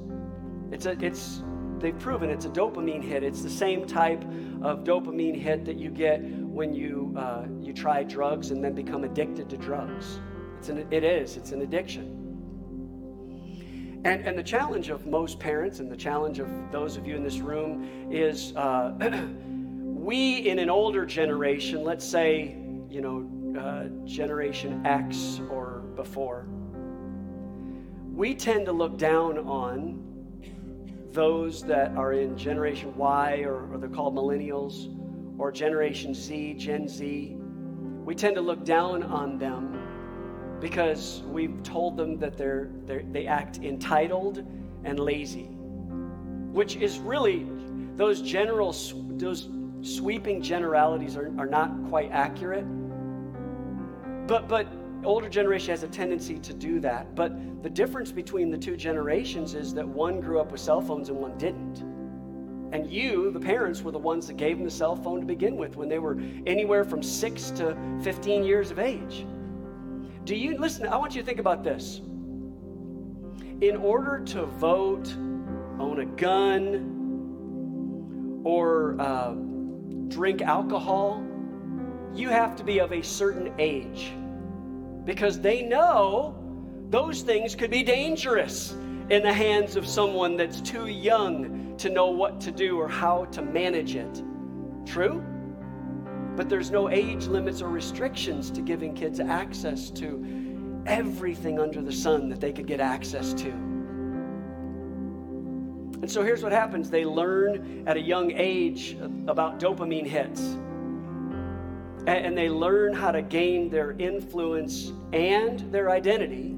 It's 0.71 0.87
a, 0.87 0.93
it's, 1.05 1.43
they've 1.79 1.99
proven 1.99 2.31
it's 2.31 2.45
a 2.45 2.51
dopamine 2.51 3.03
hit. 3.03 3.23
It's 3.23 3.43
the 3.43 3.51
same 3.51 3.87
type 3.87 4.23
of 4.63 4.85
dopamine 4.85 5.37
hit 5.37 5.65
that 5.65 5.77
you 5.77 5.91
get 5.91 6.23
when 6.23 6.73
you, 6.73 7.15
uh, 7.19 7.47
you 7.61 7.73
try 7.73 8.03
drugs 8.03 8.51
and 8.51 8.63
then 8.63 8.75
become 8.75 9.05
addicted 9.05 9.51
to 9.51 9.57
drugs. 9.57 10.21
It's 10.59 10.69
an, 10.69 10.87
it 10.91 11.05
is, 11.05 11.37
it's 11.37 11.53
an 11.53 11.63
addiction. 11.63 12.26
And, 14.07 14.25
and 14.25 14.39
the 14.39 14.43
challenge 14.45 14.89
of 14.89 15.05
most 15.05 15.41
parents 15.41 15.81
and 15.81 15.91
the 15.91 15.97
challenge 15.97 16.39
of 16.39 16.49
those 16.71 16.97
of 16.97 17.09
you 17.09 17.17
in 17.17 17.25
this 17.25 17.41
room 17.41 18.09
is 18.09 18.55
uh, 18.55 18.93
we 19.83 20.49
in 20.49 20.61
an 20.61 20.71
older 20.71 21.05
generation, 21.05 21.83
let's 21.83 22.07
say, 22.07 22.57
you 22.89 23.01
know, 23.01 23.61
uh, 23.61 24.07
Generation 24.07 24.87
X 24.87 25.41
or 25.51 25.81
before, 25.97 26.47
we 28.15 28.33
tend 28.33 28.65
to 28.67 28.73
look 28.73 28.97
down 28.97 29.39
on 29.39 30.01
those 31.11 31.65
that 31.65 31.91
are 31.97 32.13
in 32.13 32.39
Generation 32.39 32.95
Y 32.97 33.41
or, 33.41 33.73
or 33.73 33.79
they're 33.79 33.89
called 33.89 34.15
millennials 34.15 34.97
or 35.37 35.51
Generation 35.51 36.15
Z, 36.15 36.55
Gen 36.55 36.87
Z. 36.87 37.37
We 38.05 38.15
tend 38.15 38.37
to 38.37 38.41
look 38.41 38.65
down 38.65 39.03
on 39.03 39.37
them 39.37 39.76
because 40.61 41.23
we've 41.27 41.63
told 41.63 41.97
them 41.97 42.19
that 42.19 42.37
they're, 42.37 42.71
they're, 42.85 43.03
they 43.13 43.27
act 43.27 43.59
entitled 43.59 44.45
and 44.85 44.99
lazy, 44.99 45.49
which 46.53 46.77
is 46.77 46.99
really 46.99 47.47
those 47.97 48.23
general, 48.23 48.75
those 49.11 49.49
sweeping 49.83 50.43
generalities 50.43 51.17
are, 51.17 51.33
are 51.39 51.47
not 51.47 51.71
quite 51.89 52.11
accurate. 52.13 52.65
But, 54.27 54.49
but 54.49 54.67
older 55.05 55.29
generation 55.29 55.71
has 55.71 55.83
a 55.83 55.89
tendency 55.89 56.39
to 56.39 56.53
do 56.53 56.81
that. 56.81 57.15
But 57.15 57.63
the 57.63 57.71
difference 57.71 58.13
between 58.13 58.51
the 58.51 58.59
two 58.59 58.77
generations 58.77 59.55
is 59.55 59.73
that 59.75 59.87
one 59.87 60.21
grew 60.21 60.41
up 60.41 60.53
with 60.53 60.61
cell 60.61 60.81
phones 60.81 61.09
and 61.09 61.19
one 61.19 61.37
didn't. 61.39 61.85
And 62.73 62.91
you, 62.91 63.31
the 63.31 63.41
parents, 63.41 63.83
were 63.83 63.93
the 63.93 63.99
ones 63.99 64.27
that 64.27 64.37
gave 64.37 64.57
them 64.57 64.65
the 64.65 64.71
cell 64.71 64.97
phone 64.97 65.21
to 65.21 65.27
begin 65.27 65.57
with 65.57 65.77
when 65.77 65.89
they 65.89 66.01
were 66.01 66.19
anywhere 66.47 66.85
from 66.85 67.03
6 67.03 67.51
to 67.53 67.77
15 68.03 68.43
years 68.43 68.71
of 68.71 68.79
age. 68.79 69.25
Do 70.27 70.35
you 70.35 70.59
listen? 70.59 70.89
I 70.89 70.97
want 70.97 71.15
you 71.15 71.23
to 71.23 71.27
think 71.27 71.39
about 71.39 71.63
this. 71.63 72.01
In 73.61 73.77
order 73.77 74.25
to 74.25 74.45
vote, 74.45 75.15
own 75.79 76.01
a 76.01 76.05
gun, 76.05 76.91
or 78.43 79.01
uh, 79.01 79.35
drink 80.09 80.43
alcohol, 80.43 81.25
you 82.13 82.29
have 82.29 82.57
to 82.57 82.65
be 82.65 82.81
of 82.81 82.93
a 82.93 83.03
certain 83.03 83.55
age 83.61 84.15
because 85.05 85.39
they 85.39 85.63
know 85.63 86.35
those 86.91 87.23
things 87.23 87.55
could 87.55 87.71
be 87.71 87.85
dangerous 87.85 88.73
in 89.11 89.23
the 89.23 89.33
hands 89.33 89.77
of 89.77 89.87
someone 89.87 90.37
that's 90.37 90.61
too 90.61 90.89
young 90.89 91.77
to 91.79 91.89
know 91.89 92.11
what 92.11 92.41
to 92.41 92.51
do 92.51 92.77
or 92.81 92.89
how 92.89 93.27
to 93.27 93.43
manage 93.43 93.95
it. 93.95 94.25
True? 94.85 95.25
But 96.37 96.49
there's 96.51 96.71
no 96.71 96.91
age 96.91 97.27
limits 97.27 97.63
or 97.63 97.69
restrictions 97.69 98.51
to 98.51 98.61
giving 98.61 98.95
kids 98.95 99.21
access 99.21 99.91
to 99.91 100.83
everything 100.87 101.59
under 101.59 101.81
the 101.83 101.93
sun 101.93 102.29
that 102.29 102.41
they 102.41 102.53
could 102.53 102.67
get 102.67 102.81
access 102.81 103.33
to. 103.35 103.51
And 106.03 106.11
so 106.11 106.23
here's 106.23 106.43
what 106.43 106.53
happens 106.53 106.91
they 106.91 107.05
learn 107.05 107.85
at 107.89 107.97
a 107.97 108.01
young 108.01 108.31
age 108.33 108.97
about 109.27 109.59
dopamine 109.59 110.07
hits. 110.07 110.59
And 112.07 112.39
they 112.39 112.49
learn 112.49 112.95
how 112.95 113.11
to 113.11 113.23
gain 113.23 113.69
their 113.69 113.93
influence 113.99 114.93
and 115.13 115.59
their 115.73 115.91
identity 115.91 116.55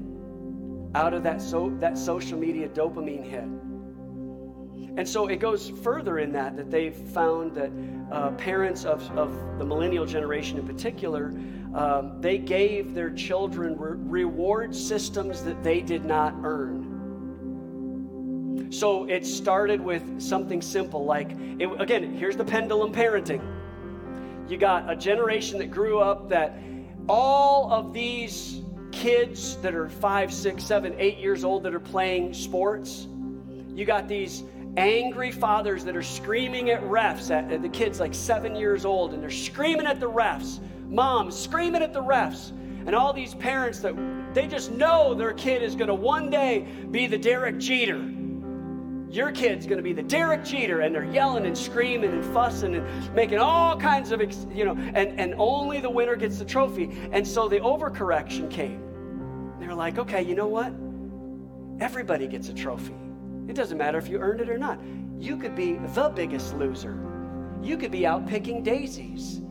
out 0.93 1.13
of 1.13 1.23
that, 1.23 1.41
so, 1.41 1.69
that 1.79 1.97
social 1.97 2.37
media 2.37 2.67
dopamine 2.69 3.23
hit. 3.23 3.45
And 4.97 5.07
so 5.07 5.27
it 5.27 5.39
goes 5.39 5.69
further 5.69 6.19
in 6.19 6.31
that, 6.33 6.55
that 6.57 6.69
they've 6.69 6.95
found 6.95 7.55
that 7.55 7.71
uh, 8.11 8.31
parents 8.31 8.85
of, 8.85 9.09
of 9.17 9.31
the 9.57 9.65
millennial 9.65 10.05
generation 10.05 10.57
in 10.57 10.65
particular, 10.65 11.33
um, 11.73 12.19
they 12.19 12.37
gave 12.37 12.93
their 12.93 13.11
children 13.11 13.77
re- 13.77 14.23
reward 14.23 14.75
systems 14.75 15.43
that 15.43 15.63
they 15.63 15.81
did 15.81 16.05
not 16.05 16.33
earn. 16.43 16.85
So 18.71 19.05
it 19.05 19.25
started 19.25 19.81
with 19.81 20.21
something 20.21 20.61
simple 20.61 21.05
like, 21.05 21.31
it, 21.59 21.69
again, 21.79 22.13
here's 22.13 22.37
the 22.37 22.45
pendulum 22.45 22.93
parenting. 22.93 23.41
You 24.49 24.57
got 24.57 24.89
a 24.89 24.95
generation 24.95 25.59
that 25.59 25.71
grew 25.71 25.99
up 25.99 26.29
that 26.29 26.59
all 27.07 27.71
of 27.71 27.93
these 27.93 28.61
kids 28.91 29.57
that 29.57 29.75
are 29.75 29.89
five, 29.89 30.33
six, 30.33 30.63
seven, 30.63 30.95
eight 30.97 31.17
years 31.19 31.43
old 31.43 31.63
that 31.63 31.73
are 31.75 31.79
playing 31.79 32.33
sports, 32.33 33.07
you 33.73 33.85
got 33.85 34.07
these 34.07 34.43
angry 34.77 35.31
fathers 35.31 35.83
that 35.83 35.95
are 35.95 36.03
screaming 36.03 36.69
at 36.69 36.81
refs, 36.83 37.31
at, 37.31 37.51
at 37.51 37.61
the 37.61 37.69
kids 37.69 37.99
like 37.99 38.13
seven 38.13 38.55
years 38.55 38.85
old, 38.85 39.13
and 39.13 39.21
they're 39.21 39.29
screaming 39.29 39.85
at 39.85 39.99
the 39.99 40.09
refs. 40.09 40.59
Moms 40.87 41.37
screaming 41.37 41.81
at 41.81 41.93
the 41.93 42.01
refs. 42.01 42.51
And 42.85 42.95
all 42.95 43.13
these 43.13 43.35
parents 43.35 43.79
that 43.79 43.93
they 44.33 44.47
just 44.47 44.71
know 44.71 45.13
their 45.13 45.33
kid 45.33 45.61
is 45.61 45.75
going 45.75 45.89
to 45.89 45.95
one 45.95 46.29
day 46.29 46.67
be 46.91 47.07
the 47.07 47.17
Derek 47.17 47.57
Jeter. 47.57 48.03
Your 49.09 49.31
kid's 49.31 49.65
going 49.65 49.77
to 49.77 49.83
be 49.83 49.93
the 49.93 50.03
Derek 50.03 50.43
Jeter, 50.43 50.81
and 50.81 50.93
they're 50.93 51.03
yelling 51.03 51.45
and 51.45 51.57
screaming 51.57 52.11
and 52.11 52.23
fussing 52.25 52.75
and 52.75 53.13
making 53.15 53.39
all 53.39 53.75
kinds 53.75 54.11
of, 54.11 54.21
you 54.53 54.65
know, 54.65 54.75
and, 54.93 55.19
and 55.19 55.33
only 55.37 55.81
the 55.81 55.89
winner 55.89 56.15
gets 56.15 56.37
the 56.37 56.45
trophy. 56.45 56.91
And 57.11 57.27
so 57.27 57.49
the 57.49 57.59
overcorrection 57.59 58.49
came. 58.51 58.83
They're 59.59 59.73
like, 59.73 59.97
okay, 59.97 60.21
you 60.21 60.35
know 60.35 60.47
what? 60.47 60.73
Everybody 61.83 62.27
gets 62.27 62.49
a 62.49 62.53
trophy. 62.53 62.93
It 63.49 63.55
doesn't 63.55 63.79
matter 63.79 63.97
if 63.97 64.07
you 64.07 64.19
earned 64.19 64.41
it 64.41 64.49
or 64.49 64.59
not. 64.59 64.79
You 65.17 65.35
could 65.35 65.55
be 65.55 65.73
the 65.95 66.11
biggest 66.15 66.53
loser. 66.53 66.95
You 67.63 67.77
could 67.77 67.89
be 67.89 68.05
out 68.05 68.27
picking 68.27 68.61
daisies. 68.61 69.41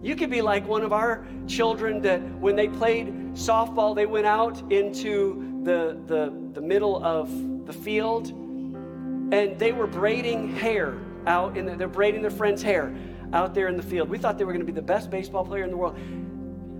You 0.00 0.14
could 0.14 0.30
be 0.30 0.40
like 0.40 0.68
one 0.68 0.82
of 0.82 0.92
our 0.92 1.26
children 1.48 2.00
that 2.02 2.20
when 2.38 2.54
they 2.54 2.68
played 2.68 3.08
softball, 3.32 3.96
they 3.96 4.06
went 4.06 4.26
out 4.26 4.62
into 4.70 5.60
the, 5.64 6.00
the, 6.06 6.32
the 6.52 6.60
middle 6.60 7.04
of 7.04 7.28
the 7.66 7.72
field 7.72 8.28
and 8.28 9.58
they 9.58 9.72
were 9.72 9.88
braiding 9.88 10.54
hair 10.54 10.96
out 11.26 11.56
in 11.56 11.66
the, 11.66 11.74
they're 11.74 11.88
braiding 11.88 12.22
their 12.22 12.30
friend's 12.30 12.62
hair 12.62 12.94
out 13.32 13.52
there 13.52 13.66
in 13.66 13.76
the 13.76 13.82
field. 13.82 14.08
We 14.08 14.18
thought 14.18 14.38
they 14.38 14.44
were 14.44 14.52
going 14.52 14.64
to 14.64 14.72
be 14.72 14.76
the 14.76 14.80
best 14.80 15.10
baseball 15.10 15.44
player 15.44 15.64
in 15.64 15.70
the 15.70 15.76
world. 15.76 15.98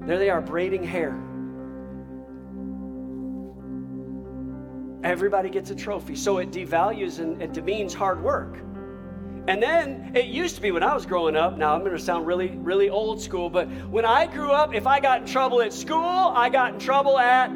There 0.06 0.18
they 0.20 0.30
are 0.30 0.40
braiding 0.40 0.84
hair. 0.84 1.20
Everybody 5.04 5.50
gets 5.50 5.70
a 5.70 5.74
trophy. 5.74 6.16
So 6.16 6.38
it 6.38 6.50
devalues 6.50 7.20
and 7.20 7.40
it 7.40 7.52
demeans 7.52 7.92
hard 7.92 8.22
work. 8.22 8.58
And 9.46 9.62
then 9.62 10.12
it 10.14 10.24
used 10.24 10.56
to 10.56 10.62
be 10.62 10.70
when 10.70 10.82
I 10.82 10.94
was 10.94 11.04
growing 11.04 11.36
up, 11.36 11.58
now 11.58 11.74
I'm 11.74 11.80
going 11.80 11.92
to 11.92 11.98
sound 11.98 12.26
really, 12.26 12.48
really 12.48 12.88
old 12.88 13.20
school, 13.20 13.50
but 13.50 13.68
when 13.90 14.06
I 14.06 14.26
grew 14.26 14.50
up, 14.50 14.74
if 14.74 14.86
I 14.86 15.00
got 15.00 15.20
in 15.20 15.26
trouble 15.26 15.60
at 15.60 15.74
school, 15.74 15.98
I 16.34 16.48
got 16.48 16.72
in 16.72 16.80
trouble 16.80 17.18
at, 17.18 17.50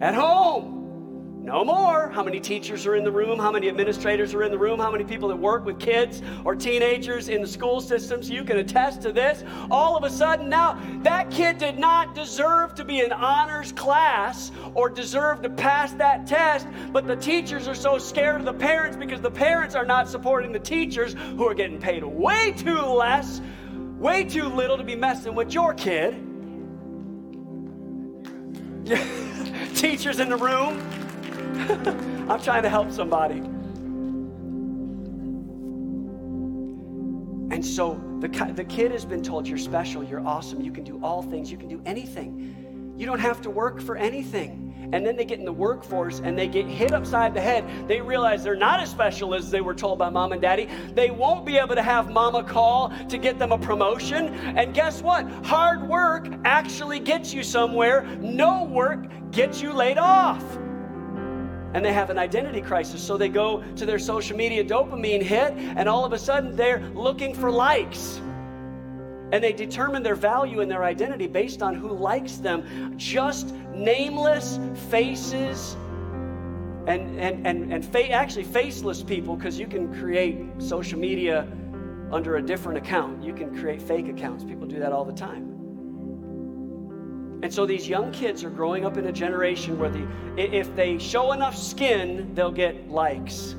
at 0.00 0.14
home. 0.14 0.75
No 1.46 1.64
more. 1.64 2.08
How 2.08 2.24
many 2.24 2.40
teachers 2.40 2.86
are 2.86 2.96
in 2.96 3.04
the 3.04 3.12
room? 3.12 3.38
How 3.38 3.52
many 3.52 3.68
administrators 3.68 4.34
are 4.34 4.42
in 4.42 4.50
the 4.50 4.58
room? 4.58 4.80
How 4.80 4.90
many 4.90 5.04
people 5.04 5.28
that 5.28 5.36
work 5.36 5.64
with 5.64 5.78
kids 5.78 6.20
or 6.44 6.56
teenagers 6.56 7.28
in 7.28 7.40
the 7.40 7.46
school 7.46 7.80
systems? 7.80 8.28
You 8.28 8.42
can 8.42 8.56
attest 8.56 9.00
to 9.02 9.12
this. 9.12 9.44
All 9.70 9.96
of 9.96 10.02
a 10.02 10.10
sudden, 10.10 10.48
now 10.48 10.76
that 11.04 11.30
kid 11.30 11.58
did 11.58 11.78
not 11.78 12.16
deserve 12.16 12.74
to 12.74 12.84
be 12.84 12.98
in 12.98 13.12
honors 13.12 13.70
class 13.70 14.50
or 14.74 14.90
deserve 14.90 15.40
to 15.42 15.48
pass 15.48 15.92
that 15.92 16.26
test, 16.26 16.66
but 16.90 17.06
the 17.06 17.14
teachers 17.14 17.68
are 17.68 17.76
so 17.76 17.96
scared 17.96 18.40
of 18.40 18.44
the 18.44 18.52
parents 18.52 18.96
because 18.96 19.20
the 19.20 19.30
parents 19.30 19.76
are 19.76 19.86
not 19.86 20.08
supporting 20.08 20.50
the 20.50 20.58
teachers 20.58 21.14
who 21.36 21.46
are 21.46 21.54
getting 21.54 21.78
paid 21.78 22.02
way 22.02 22.54
too 22.58 22.82
less, 22.82 23.40
way 24.00 24.24
too 24.24 24.48
little 24.48 24.76
to 24.76 24.82
be 24.82 24.96
messing 24.96 25.36
with 25.36 25.54
your 25.54 25.74
kid. 25.74 26.14
Teachers 29.76 30.18
in 30.18 30.28
the 30.28 30.36
room. 30.36 31.05
I'm 32.28 32.40
trying 32.40 32.62
to 32.62 32.68
help 32.68 32.90
somebody. 32.90 33.42
And 37.54 37.64
so 37.64 38.00
the, 38.20 38.28
the 38.54 38.64
kid 38.64 38.90
has 38.90 39.04
been 39.04 39.22
told, 39.22 39.48
You're 39.48 39.56
special, 39.56 40.04
you're 40.04 40.26
awesome, 40.26 40.60
you 40.60 40.72
can 40.72 40.84
do 40.84 41.00
all 41.02 41.22
things, 41.22 41.50
you 41.50 41.56
can 41.56 41.68
do 41.68 41.80
anything. 41.86 42.94
You 42.98 43.06
don't 43.06 43.18
have 43.18 43.40
to 43.42 43.50
work 43.50 43.80
for 43.80 43.96
anything. 43.96 44.90
And 44.92 45.04
then 45.04 45.16
they 45.16 45.24
get 45.24 45.38
in 45.38 45.44
the 45.44 45.52
workforce 45.52 46.20
and 46.20 46.38
they 46.38 46.46
get 46.48 46.66
hit 46.66 46.92
upside 46.92 47.34
the 47.34 47.40
head. 47.40 47.64
They 47.88 48.00
realize 48.00 48.44
they're 48.44 48.54
not 48.54 48.80
as 48.80 48.90
special 48.90 49.34
as 49.34 49.50
they 49.50 49.60
were 49.60 49.74
told 49.74 49.98
by 49.98 50.10
mom 50.10 50.32
and 50.32 50.40
daddy. 50.40 50.68
They 50.94 51.10
won't 51.10 51.44
be 51.44 51.56
able 51.56 51.74
to 51.74 51.82
have 51.82 52.10
mama 52.10 52.44
call 52.44 52.92
to 53.08 53.18
get 53.18 53.38
them 53.38 53.52
a 53.52 53.58
promotion. 53.58 54.28
And 54.56 54.72
guess 54.72 55.02
what? 55.02 55.28
Hard 55.44 55.88
work 55.88 56.28
actually 56.44 57.00
gets 57.00 57.34
you 57.34 57.42
somewhere, 57.42 58.02
no 58.20 58.64
work 58.64 59.06
gets 59.30 59.60
you 59.60 59.72
laid 59.72 59.98
off 59.98 60.42
and 61.74 61.84
they 61.84 61.92
have 61.92 62.10
an 62.10 62.18
identity 62.18 62.60
crisis. 62.60 63.02
So 63.02 63.16
they 63.16 63.28
go 63.28 63.62
to 63.74 63.86
their 63.86 63.98
social 63.98 64.36
media 64.36 64.64
dopamine 64.64 65.22
hit, 65.22 65.52
and 65.54 65.88
all 65.88 66.04
of 66.04 66.12
a 66.12 66.18
sudden 66.18 66.56
they're 66.56 66.80
looking 66.94 67.34
for 67.34 67.50
likes. 67.50 68.20
And 69.32 69.42
they 69.42 69.52
determine 69.52 70.02
their 70.04 70.14
value 70.14 70.60
and 70.60 70.70
their 70.70 70.84
identity 70.84 71.26
based 71.26 71.60
on 71.60 71.74
who 71.74 71.88
likes 71.88 72.36
them. 72.36 72.94
Just 72.96 73.52
nameless 73.74 74.60
faces 74.88 75.76
and, 76.86 77.18
and, 77.18 77.44
and, 77.44 77.72
and 77.72 77.84
fa- 77.84 78.10
actually 78.10 78.44
faceless 78.44 79.02
people, 79.02 79.34
because 79.34 79.58
you 79.58 79.66
can 79.66 79.92
create 79.98 80.44
social 80.58 80.98
media 80.98 81.48
under 82.12 82.36
a 82.36 82.42
different 82.42 82.78
account. 82.78 83.24
You 83.24 83.34
can 83.34 83.58
create 83.58 83.82
fake 83.82 84.08
accounts. 84.08 84.44
People 84.44 84.68
do 84.68 84.78
that 84.78 84.92
all 84.92 85.04
the 85.04 85.12
time. 85.12 85.55
And 87.42 87.52
so 87.52 87.66
these 87.66 87.88
young 87.88 88.12
kids 88.12 88.42
are 88.44 88.50
growing 88.50 88.84
up 88.84 88.96
in 88.96 89.06
a 89.06 89.12
generation 89.12 89.78
where 89.78 89.90
the, 89.90 90.06
if 90.36 90.74
they 90.74 90.98
show 90.98 91.32
enough 91.32 91.56
skin, 91.56 92.34
they'll 92.34 92.50
get 92.50 92.88
likes. 92.88 93.54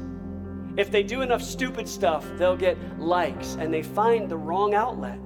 If 0.78 0.92
they 0.92 1.04
do 1.04 1.22
enough 1.22 1.42
stupid 1.42 1.88
stuff, 1.88 2.26
they'll 2.38 2.58
get 2.58 2.78
likes, 3.00 3.56
and 3.60 3.74
they 3.74 3.82
find 3.82 4.30
the 4.30 4.38
wrong 4.38 4.74
outlet. 4.74 5.20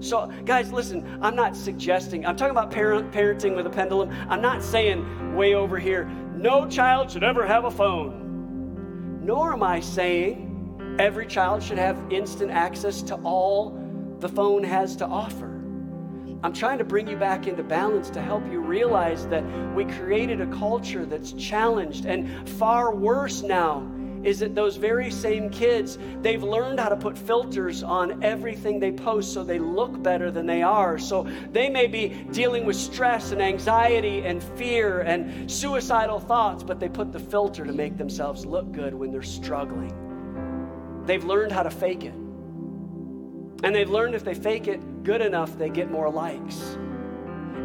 So, 0.00 0.30
guys, 0.44 0.72
listen, 0.72 1.18
I'm 1.22 1.34
not 1.34 1.56
suggesting, 1.56 2.26
I'm 2.26 2.36
talking 2.36 2.50
about 2.50 2.70
parent, 2.70 3.10
parenting 3.12 3.56
with 3.56 3.66
a 3.66 3.70
pendulum. 3.70 4.10
I'm 4.28 4.42
not 4.42 4.62
saying 4.62 5.34
way 5.34 5.54
over 5.54 5.78
here, 5.78 6.04
no 6.34 6.68
child 6.68 7.10
should 7.10 7.24
ever 7.24 7.46
have 7.46 7.64
a 7.64 7.70
phone. 7.70 9.20
Nor 9.22 9.54
am 9.54 9.62
I 9.62 9.80
saying 9.80 10.96
every 10.98 11.26
child 11.26 11.62
should 11.62 11.78
have 11.78 11.98
instant 12.10 12.50
access 12.50 13.00
to 13.02 13.14
all 13.16 13.78
the 14.20 14.28
phone 14.28 14.62
has 14.62 14.96
to 14.96 15.06
offer. 15.06 15.55
I'm 16.46 16.52
trying 16.52 16.78
to 16.78 16.84
bring 16.84 17.08
you 17.08 17.16
back 17.16 17.48
into 17.48 17.64
balance 17.64 18.08
to 18.10 18.22
help 18.22 18.48
you 18.52 18.60
realize 18.60 19.26
that 19.26 19.42
we 19.74 19.84
created 19.84 20.40
a 20.40 20.46
culture 20.46 21.04
that's 21.04 21.32
challenged. 21.32 22.04
And 22.04 22.48
far 22.50 22.94
worse 22.94 23.42
now 23.42 23.84
is 24.22 24.38
that 24.38 24.54
those 24.54 24.76
very 24.76 25.10
same 25.10 25.50
kids, 25.50 25.98
they've 26.22 26.44
learned 26.44 26.78
how 26.78 26.90
to 26.90 26.96
put 26.96 27.18
filters 27.18 27.82
on 27.82 28.22
everything 28.22 28.78
they 28.78 28.92
post 28.92 29.34
so 29.34 29.42
they 29.42 29.58
look 29.58 30.00
better 30.04 30.30
than 30.30 30.46
they 30.46 30.62
are. 30.62 30.98
So 30.98 31.26
they 31.50 31.68
may 31.68 31.88
be 31.88 32.10
dealing 32.30 32.64
with 32.64 32.76
stress 32.76 33.32
and 33.32 33.42
anxiety 33.42 34.24
and 34.24 34.40
fear 34.40 35.00
and 35.00 35.50
suicidal 35.50 36.20
thoughts, 36.20 36.62
but 36.62 36.78
they 36.78 36.88
put 36.88 37.10
the 37.10 37.18
filter 37.18 37.64
to 37.64 37.72
make 37.72 37.96
themselves 37.96 38.46
look 38.46 38.70
good 38.70 38.94
when 38.94 39.10
they're 39.10 39.20
struggling. 39.20 41.02
They've 41.06 41.24
learned 41.24 41.50
how 41.50 41.64
to 41.64 41.70
fake 41.70 42.04
it. 42.04 42.14
And 43.66 43.74
they've 43.74 43.90
learned 43.90 44.14
if 44.14 44.22
they 44.22 44.34
fake 44.34 44.68
it 44.68 45.02
good 45.02 45.20
enough, 45.20 45.58
they 45.58 45.68
get 45.68 45.90
more 45.90 46.08
likes. 46.08 46.78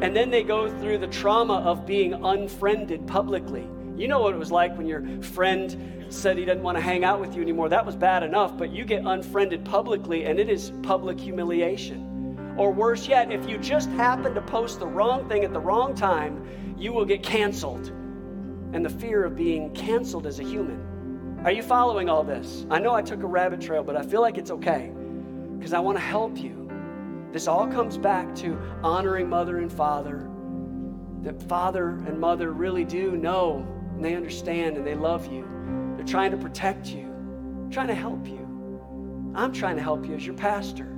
And 0.02 0.16
then 0.16 0.32
they 0.32 0.42
go 0.42 0.68
through 0.80 0.98
the 0.98 1.06
trauma 1.06 1.58
of 1.60 1.86
being 1.86 2.16
unfriended 2.26 3.06
publicly. 3.06 3.70
You 3.96 4.08
know 4.08 4.20
what 4.20 4.34
it 4.34 4.40
was 4.40 4.50
like 4.50 4.76
when 4.76 4.88
your 4.88 5.22
friend 5.22 6.04
said 6.10 6.40
he 6.40 6.44
didn't 6.44 6.64
want 6.64 6.76
to 6.76 6.82
hang 6.82 7.04
out 7.04 7.22
with 7.22 7.36
you 7.36 7.44
anymore. 7.44 7.70
That 7.70 7.86
was 7.86 7.96
bad 7.96 8.24
enough, 8.24 8.58
but 8.58 8.72
you 8.72 8.84
get 8.84 9.06
unfriended 9.06 9.64
publicly, 9.64 10.26
and 10.26 10.40
it 10.40 10.50
is 10.50 10.74
public 10.82 11.20
humiliation. 11.20 12.56
Or 12.58 12.72
worse 12.72 13.08
yet, 13.08 13.32
if 13.32 13.48
you 13.48 13.60
just 13.60 13.92
happen 13.92 14.34
to 14.34 14.42
post 14.42 14.80
the 14.80 14.88
wrong 14.88 15.30
thing 15.30 15.44
at 15.44 15.54
the 15.54 15.60
wrong 15.60 15.94
time, 15.94 16.44
you 16.80 16.94
will 16.94 17.06
get 17.06 17.22
canceled. 17.22 17.90
And 18.74 18.84
the 18.84 18.90
fear 18.90 19.24
of 19.24 19.36
being 19.36 19.70
canceled 19.76 20.26
as 20.26 20.40
a 20.40 20.44
human. 20.44 21.40
Are 21.46 21.52
you 21.52 21.62
following 21.62 22.10
all 22.10 22.24
this? 22.24 22.66
I 22.72 22.80
know 22.80 22.92
I 22.92 23.04
took 23.04 23.22
a 23.22 23.28
rabbit 23.28 23.62
trail, 23.62 23.84
but 23.84 23.96
I 23.96 24.02
feel 24.02 24.22
like 24.22 24.40
it's 24.40 24.50
okay 24.50 24.94
because 25.62 25.74
I 25.74 25.80
want 25.80 25.96
to 25.96 26.04
help 26.04 26.40
you. 26.40 26.72
This 27.32 27.48
all 27.48 27.68
comes 27.68 27.96
back 27.96 28.34
to 28.38 28.58
honoring 28.82 29.30
mother 29.30 29.60
and 29.60 29.72
father. 29.72 30.28
That 31.22 31.40
father 31.48 31.90
and 32.08 32.20
mother 32.20 32.52
really 32.52 32.84
do 32.84 33.12
know 33.12 33.64
and 33.94 34.04
they 34.04 34.16
understand 34.16 34.76
and 34.76 34.88
they 34.88 34.96
love 34.96 35.32
you. 35.32 35.48
They're 35.96 36.04
trying 36.04 36.32
to 36.32 36.38
protect 36.38 36.88
you, 36.88 37.68
trying 37.70 37.90
to 37.90 37.94
help 37.94 38.26
you. 38.28 38.40
I'm 39.36 39.54
trying 39.54 39.76
to 39.76 39.84
help 39.84 40.08
you 40.08 40.16
as 40.16 40.26
your 40.26 40.34
pastor. 40.34 40.98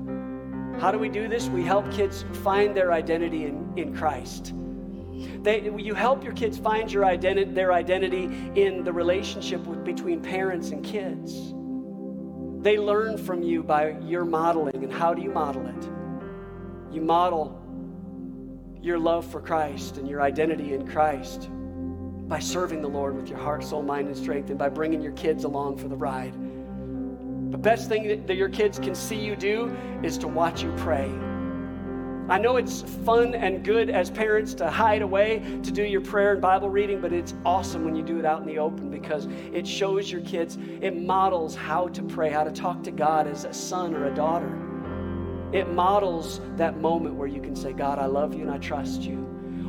How 0.80 0.92
do 0.92 0.98
we 0.98 1.10
do 1.10 1.28
this? 1.28 1.50
We 1.50 1.66
help 1.66 1.92
kids 1.92 2.24
find 2.42 2.74
their 2.74 2.94
identity 2.94 3.44
in, 3.44 3.74
in 3.76 3.94
Christ. 3.94 4.54
They, 5.42 5.70
you 5.78 5.94
help 5.94 6.24
your 6.24 6.34
kids 6.34 6.58
find 6.58 6.90
your 6.90 7.04
identi- 7.04 7.54
their 7.54 7.74
identity 7.74 8.30
in 8.56 8.86
the 8.86 8.94
relationship 8.94 9.68
with, 9.68 9.84
between 9.84 10.22
parents 10.22 10.70
and 10.70 10.86
kids. 10.86 11.54
They 12.64 12.78
learn 12.78 13.18
from 13.18 13.44
you 13.44 13.62
by 13.62 13.98
your 14.00 14.24
modeling. 14.24 14.86
And 14.86 14.92
how 14.92 15.14
do 15.14 15.22
you 15.22 15.30
model 15.30 15.68
it? 15.68 15.84
You 16.94 17.02
model 17.02 17.60
your 18.82 18.98
love 18.98 19.26
for 19.30 19.42
Christ 19.42 19.98
and 19.98 20.08
your 20.08 20.22
identity 20.22 20.74
in 20.74 20.88
Christ 20.88 21.50
by 22.30 22.40
serving 22.40 22.82
the 22.82 22.88
Lord 22.88 23.18
with 23.18 23.28
your 23.28 23.38
heart, 23.38 23.66
soul, 23.66 23.84
mind, 23.84 24.08
and 24.08 24.16
strength, 24.16 24.50
and 24.50 24.58
by 24.58 24.70
bringing 24.70 25.02
your 25.02 25.12
kids 25.12 25.44
along 25.44 25.78
for 25.78 25.90
the 25.90 25.96
ride. 25.98 26.34
The 27.52 27.58
best 27.58 27.90
thing 27.90 28.26
that, 28.26 28.36
your 28.36 28.48
kids 28.48 28.80
can 28.80 28.96
see 28.96 29.18
you 29.18 29.36
do 29.36 29.76
is 30.02 30.18
to 30.20 30.30
watch 30.30 30.64
you 30.64 30.74
pray. 30.78 31.12
I 32.30 32.38
know 32.38 32.56
it's 32.56 32.84
fun 33.06 33.36
and 33.36 33.66
good 33.66 33.90
as 33.90 34.10
parents 34.10 34.54
to 34.56 34.70
hide 34.70 35.02
away 35.02 35.40
to 35.64 35.72
do 35.72 35.84
your 35.84 36.00
prayer 36.00 36.32
and 36.32 36.42
Bible 36.42 36.70
reading, 36.70 37.02
but 37.02 37.12
it's 37.12 37.34
awesome 37.46 37.84
when 37.84 37.96
you 37.96 38.04
do 38.04 38.18
it 38.18 38.26
out 38.26 38.40
in 38.40 38.48
the 38.48 38.60
open 38.60 38.90
because 38.90 39.28
it 39.52 39.68
shows 39.68 40.10
your 40.10 40.22
kids, 40.22 40.58
it 40.82 40.96
models 40.96 41.54
how 41.54 41.90
to 41.90 42.02
pray, 42.02 42.30
how 42.30 42.46
to 42.46 42.52
talk 42.52 42.82
to 42.84 42.92
God 42.92 43.28
as 43.28 43.44
a 43.44 43.54
son 43.54 43.94
or 43.94 44.08
a 44.08 44.16
daughter. 44.16 44.48
It 45.52 45.70
models 45.74 46.40
that 46.56 46.78
moment 46.80 47.16
where 47.16 47.28
you 47.28 47.42
can 47.42 47.58
say, 47.58 47.74
God, 47.74 48.00
I 48.00 48.06
love 48.06 48.34
you 48.34 48.42
and 48.42 48.52
I 48.52 48.58
trust 48.58 49.02
you. 49.02 49.20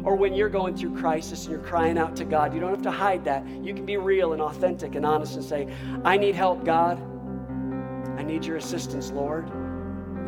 Or 0.05 0.14
when 0.14 0.32
you're 0.32 0.48
going 0.48 0.76
through 0.76 0.97
crisis 0.97 1.47
and 1.47 1.52
you're 1.52 1.64
crying 1.64 1.98
out 1.98 2.14
to 2.16 2.24
God, 2.24 2.55
you 2.55 2.60
don't 2.60 2.70
have 2.70 2.82
to 2.82 2.90
hide 2.90 3.24
that. 3.24 3.44
You 3.48 3.74
can 3.74 3.85
be 3.85 3.97
real 3.97 4.32
and 4.32 4.40
authentic 4.40 4.94
and 4.94 5.05
honest 5.05 5.35
and 5.35 5.44
say, 5.44 5.74
I 6.05 6.16
need 6.16 6.36
help, 6.36 6.64
God. 6.64 7.02
I 8.16 8.22
need 8.22 8.44
your 8.44 8.59
assistance, 8.59 9.10
Lord. 9.10 9.51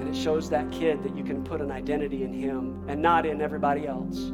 And 0.00 0.08
it 0.08 0.16
shows 0.16 0.50
that 0.50 0.70
kid 0.70 1.02
that 1.02 1.16
you 1.16 1.24
can 1.24 1.42
put 1.42 1.60
an 1.60 1.70
identity 1.70 2.22
in 2.22 2.32
him 2.32 2.84
and 2.88 3.00
not 3.00 3.26
in 3.26 3.40
everybody 3.40 3.86
else. 3.86 4.32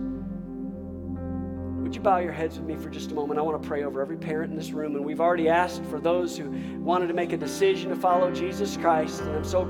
Would 1.83 1.97
you 1.97 2.01
bow 2.01 2.19
your 2.19 2.33
heads 2.33 2.59
with 2.59 2.67
me 2.67 2.77
for 2.77 2.89
just 2.89 3.11
a 3.13 3.15
moment? 3.15 3.39
I 3.39 3.43
want 3.43 3.63
to 3.63 3.69
pray 3.69 3.85
over 3.85 4.01
every 4.01 4.17
parent 4.17 4.51
in 4.51 4.57
this 4.57 4.71
room. 4.71 4.97
And 4.97 5.05
we've 5.05 5.21
already 5.21 5.49
asked 5.49 5.85
for 5.85 6.01
those 6.01 6.39
who 6.39 6.51
wanted 6.81 7.09
to 7.09 7.15
make 7.15 7.33
a 7.33 7.37
decision 7.37 7.91
to 7.91 7.97
follow 7.97 8.31
Jesus 8.31 8.77
Christ. 8.77 9.21
And 9.21 9.31
I'm 9.31 9.45
so, 9.45 9.69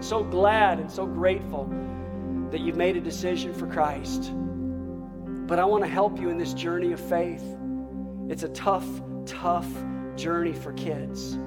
so 0.00 0.22
glad 0.22 0.80
and 0.80 0.90
so 0.90 1.06
grateful 1.06 1.64
that 2.50 2.60
you've 2.60 2.76
made 2.76 2.96
a 2.96 3.00
decision 3.00 3.54
for 3.54 3.66
Christ. 3.66 4.32
But 5.46 5.58
I 5.58 5.64
want 5.64 5.82
to 5.84 5.90
help 5.90 6.20
you 6.20 6.28
in 6.28 6.36
this 6.36 6.52
journey 6.52 6.92
of 6.92 7.00
faith. 7.00 7.44
It's 8.28 8.42
a 8.42 8.48
tough, 8.50 8.86
tough 9.24 9.68
journey 10.16 10.52
for 10.52 10.72
kids. 10.74 11.38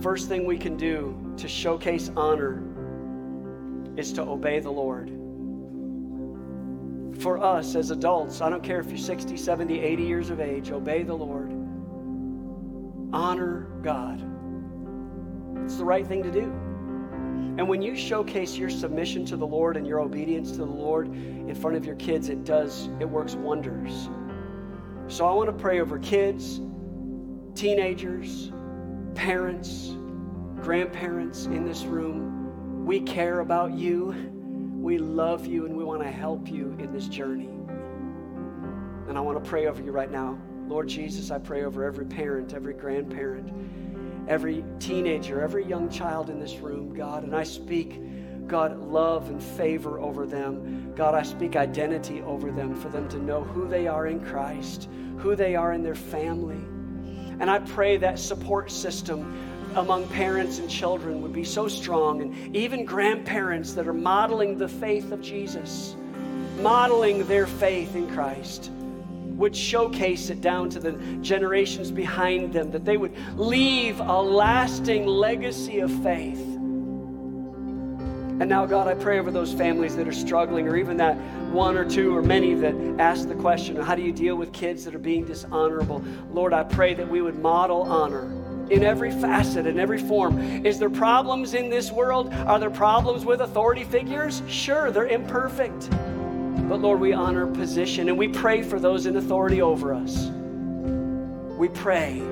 First 0.00 0.28
thing 0.28 0.46
we 0.46 0.56
can 0.56 0.76
do 0.76 1.34
to 1.36 1.46
showcase 1.46 2.10
honor 2.16 2.62
is 3.96 4.12
to 4.14 4.22
obey 4.22 4.60
the 4.60 4.70
Lord. 4.70 5.10
For 7.20 7.38
us 7.38 7.74
as 7.74 7.90
adults, 7.90 8.40
I 8.40 8.48
don't 8.48 8.62
care 8.62 8.80
if 8.80 8.88
you're 8.88 8.96
60, 8.96 9.36
70, 9.36 9.78
80 9.78 10.02
years 10.02 10.30
of 10.30 10.40
age, 10.40 10.70
obey 10.70 11.02
the 11.02 11.14
Lord. 11.14 11.50
Honor 13.12 13.66
God. 13.82 14.24
It's 15.64 15.76
the 15.76 15.84
right 15.84 16.06
thing 16.06 16.22
to 16.22 16.30
do. 16.30 16.44
And 17.58 17.68
when 17.68 17.82
you 17.82 17.94
showcase 17.94 18.56
your 18.56 18.70
submission 18.70 19.26
to 19.26 19.36
the 19.36 19.46
Lord 19.46 19.76
and 19.76 19.86
your 19.86 20.00
obedience 20.00 20.52
to 20.52 20.58
the 20.58 20.64
Lord 20.64 21.08
in 21.08 21.54
front 21.54 21.76
of 21.76 21.84
your 21.84 21.96
kids, 21.96 22.30
it 22.30 22.44
does, 22.44 22.88
it 23.00 23.04
works 23.04 23.34
wonders. 23.34 24.08
So 25.08 25.26
I 25.26 25.34
want 25.34 25.48
to 25.48 25.52
pray 25.52 25.80
over 25.80 25.98
kids, 25.98 26.60
teenagers, 27.54 28.50
parents, 29.20 29.98
grandparents 30.62 31.44
in 31.44 31.66
this 31.66 31.82
room. 31.82 32.86
We 32.86 33.00
care 33.00 33.40
about 33.40 33.74
you. 33.74 34.14
We 34.80 34.96
love 34.96 35.44
you 35.44 35.66
and 35.66 35.76
we 35.76 35.84
want 35.84 36.00
to 36.00 36.10
help 36.10 36.48
you 36.48 36.74
in 36.78 36.90
this 36.90 37.06
journey. 37.06 37.50
And 39.08 39.18
I 39.18 39.20
want 39.20 39.44
to 39.44 39.46
pray 39.46 39.66
over 39.66 39.82
you 39.82 39.92
right 39.92 40.10
now. 40.10 40.38
Lord 40.68 40.88
Jesus, 40.88 41.30
I 41.30 41.38
pray 41.38 41.64
over 41.64 41.84
every 41.84 42.06
parent, 42.06 42.54
every 42.54 42.72
grandparent, 42.72 43.52
every 44.26 44.64
teenager, 44.78 45.42
every 45.42 45.66
young 45.66 45.90
child 45.90 46.30
in 46.30 46.40
this 46.40 46.56
room, 46.56 46.94
God. 46.94 47.22
And 47.22 47.36
I 47.36 47.42
speak, 47.42 48.00
God, 48.46 48.78
love 48.78 49.28
and 49.28 49.42
favor 49.42 50.00
over 50.00 50.24
them. 50.24 50.94
God, 50.94 51.14
I 51.14 51.24
speak 51.24 51.56
identity 51.56 52.22
over 52.22 52.50
them 52.50 52.74
for 52.74 52.88
them 52.88 53.06
to 53.10 53.18
know 53.18 53.44
who 53.44 53.68
they 53.68 53.86
are 53.86 54.06
in 54.06 54.24
Christ, 54.24 54.88
who 55.18 55.36
they 55.36 55.56
are 55.56 55.74
in 55.74 55.82
their 55.82 55.94
family. 55.94 56.64
And 57.40 57.50
I 57.50 57.58
pray 57.58 57.96
that 57.96 58.18
support 58.18 58.70
system 58.70 59.36
among 59.74 60.06
parents 60.08 60.58
and 60.58 60.68
children 60.68 61.22
would 61.22 61.32
be 61.32 61.44
so 61.44 61.68
strong, 61.68 62.20
and 62.22 62.56
even 62.56 62.84
grandparents 62.84 63.72
that 63.74 63.88
are 63.88 63.94
modeling 63.94 64.58
the 64.58 64.68
faith 64.68 65.10
of 65.10 65.22
Jesus, 65.22 65.96
modeling 66.60 67.26
their 67.26 67.46
faith 67.46 67.94
in 67.96 68.08
Christ, 68.10 68.70
would 69.36 69.56
showcase 69.56 70.28
it 70.28 70.40
down 70.42 70.68
to 70.70 70.80
the 70.80 70.92
generations 71.22 71.90
behind 71.90 72.52
them, 72.52 72.70
that 72.72 72.84
they 72.84 72.98
would 72.98 73.16
leave 73.38 74.00
a 74.00 74.20
lasting 74.20 75.06
legacy 75.06 75.78
of 75.78 75.90
faith. 76.02 76.49
And 78.40 78.48
now, 78.48 78.64
God, 78.64 78.88
I 78.88 78.94
pray 78.94 79.18
over 79.18 79.30
those 79.30 79.52
families 79.52 79.94
that 79.96 80.08
are 80.08 80.12
struggling, 80.12 80.66
or 80.66 80.74
even 80.76 80.96
that 80.96 81.14
one 81.52 81.76
or 81.76 81.84
two 81.84 82.16
or 82.16 82.22
many 82.22 82.54
that 82.54 82.74
ask 82.98 83.28
the 83.28 83.34
question, 83.34 83.76
how 83.76 83.94
do 83.94 84.00
you 84.00 84.12
deal 84.12 84.34
with 84.34 84.50
kids 84.54 84.82
that 84.86 84.94
are 84.94 84.98
being 84.98 85.26
dishonorable? 85.26 86.02
Lord, 86.32 86.54
I 86.54 86.62
pray 86.62 86.94
that 86.94 87.06
we 87.06 87.20
would 87.20 87.38
model 87.38 87.82
honor 87.82 88.32
in 88.70 88.82
every 88.82 89.10
facet, 89.10 89.66
in 89.66 89.78
every 89.78 89.98
form. 89.98 90.64
Is 90.64 90.78
there 90.78 90.88
problems 90.88 91.52
in 91.52 91.68
this 91.68 91.92
world? 91.92 92.32
Are 92.32 92.58
there 92.58 92.70
problems 92.70 93.26
with 93.26 93.42
authority 93.42 93.84
figures? 93.84 94.42
Sure, 94.48 94.90
they're 94.90 95.08
imperfect. 95.08 95.90
But 95.90 96.80
Lord, 96.80 96.98
we 96.98 97.12
honor 97.12 97.46
position 97.46 98.08
and 98.08 98.16
we 98.16 98.28
pray 98.28 98.62
for 98.62 98.80
those 98.80 99.04
in 99.04 99.16
authority 99.18 99.60
over 99.60 99.92
us. 99.92 100.30
We 101.58 101.68
pray. 101.68 102.22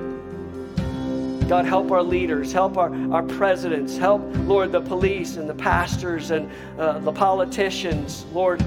God, 1.49 1.65
help 1.65 1.89
our 1.89 2.03
leaders, 2.03 2.53
help 2.53 2.77
our, 2.77 2.93
our 3.11 3.23
presidents, 3.23 3.97
help, 3.97 4.21
Lord, 4.45 4.71
the 4.71 4.81
police 4.81 5.37
and 5.37 5.49
the 5.49 5.55
pastors 5.55 6.29
and 6.29 6.47
uh, 6.77 6.99
the 6.99 7.11
politicians. 7.11 8.27
Lord, 8.31 8.61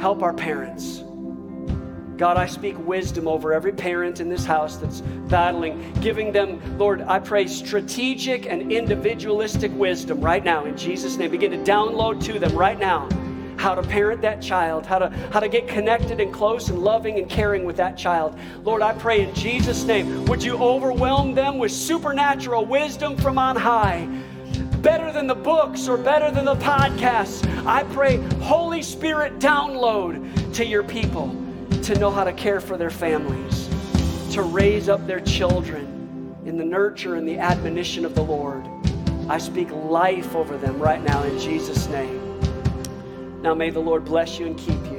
help 0.00 0.22
our 0.22 0.32
parents. 0.32 1.04
God, 2.16 2.38
I 2.38 2.46
speak 2.46 2.74
wisdom 2.86 3.28
over 3.28 3.52
every 3.52 3.72
parent 3.72 4.18
in 4.18 4.30
this 4.30 4.46
house 4.46 4.78
that's 4.78 5.02
battling, 5.28 5.92
giving 6.00 6.32
them, 6.32 6.78
Lord, 6.78 7.02
I 7.02 7.18
pray 7.18 7.46
strategic 7.46 8.46
and 8.46 8.72
individualistic 8.72 9.70
wisdom 9.74 10.22
right 10.22 10.42
now 10.42 10.64
in 10.64 10.74
Jesus' 10.74 11.18
name. 11.18 11.30
Begin 11.30 11.50
to 11.50 11.70
download 11.70 12.24
to 12.24 12.38
them 12.38 12.56
right 12.56 12.78
now 12.78 13.10
how 13.58 13.74
to 13.74 13.82
parent 13.82 14.22
that 14.22 14.40
child, 14.40 14.86
how 14.86 14.98
to, 14.98 15.10
how 15.32 15.40
to 15.40 15.48
get 15.48 15.66
connected 15.66 16.20
and 16.20 16.32
close 16.32 16.68
and 16.68 16.78
loving 16.78 17.18
and 17.18 17.28
caring 17.28 17.64
with 17.64 17.76
that 17.76 17.98
child. 17.98 18.38
Lord, 18.62 18.82
I 18.82 18.92
pray 18.94 19.22
in 19.22 19.34
Jesus' 19.34 19.84
name, 19.84 20.24
would 20.26 20.42
you 20.42 20.56
overwhelm 20.56 21.34
them 21.34 21.58
with 21.58 21.72
supernatural 21.72 22.64
wisdom 22.64 23.16
from 23.16 23.36
on 23.36 23.56
high? 23.56 24.08
Better 24.80 25.10
than 25.10 25.26
the 25.26 25.34
books 25.34 25.88
or 25.88 25.98
better 25.98 26.30
than 26.30 26.44
the 26.44 26.54
podcasts. 26.54 27.44
I 27.66 27.82
pray, 27.82 28.18
Holy 28.40 28.80
Spirit, 28.80 29.40
download 29.40 30.54
to 30.54 30.64
your 30.64 30.84
people 30.84 31.28
to 31.82 31.98
know 31.98 32.12
how 32.12 32.22
to 32.22 32.32
care 32.32 32.60
for 32.60 32.76
their 32.76 32.90
families, 32.90 33.68
to 34.34 34.42
raise 34.42 34.88
up 34.88 35.04
their 35.06 35.20
children 35.20 36.36
in 36.46 36.56
the 36.56 36.64
nurture 36.64 37.16
and 37.16 37.26
the 37.26 37.38
admonition 37.38 38.04
of 38.04 38.14
the 38.14 38.22
Lord. 38.22 38.64
I 39.28 39.38
speak 39.38 39.70
life 39.72 40.36
over 40.36 40.56
them 40.56 40.78
right 40.78 41.02
now 41.02 41.24
in 41.24 41.38
Jesus' 41.40 41.88
name. 41.88 42.27
Now 43.42 43.54
may 43.54 43.70
the 43.70 43.80
Lord 43.80 44.04
bless 44.04 44.38
you 44.38 44.46
and 44.46 44.58
keep 44.58 44.84
you. 44.86 44.98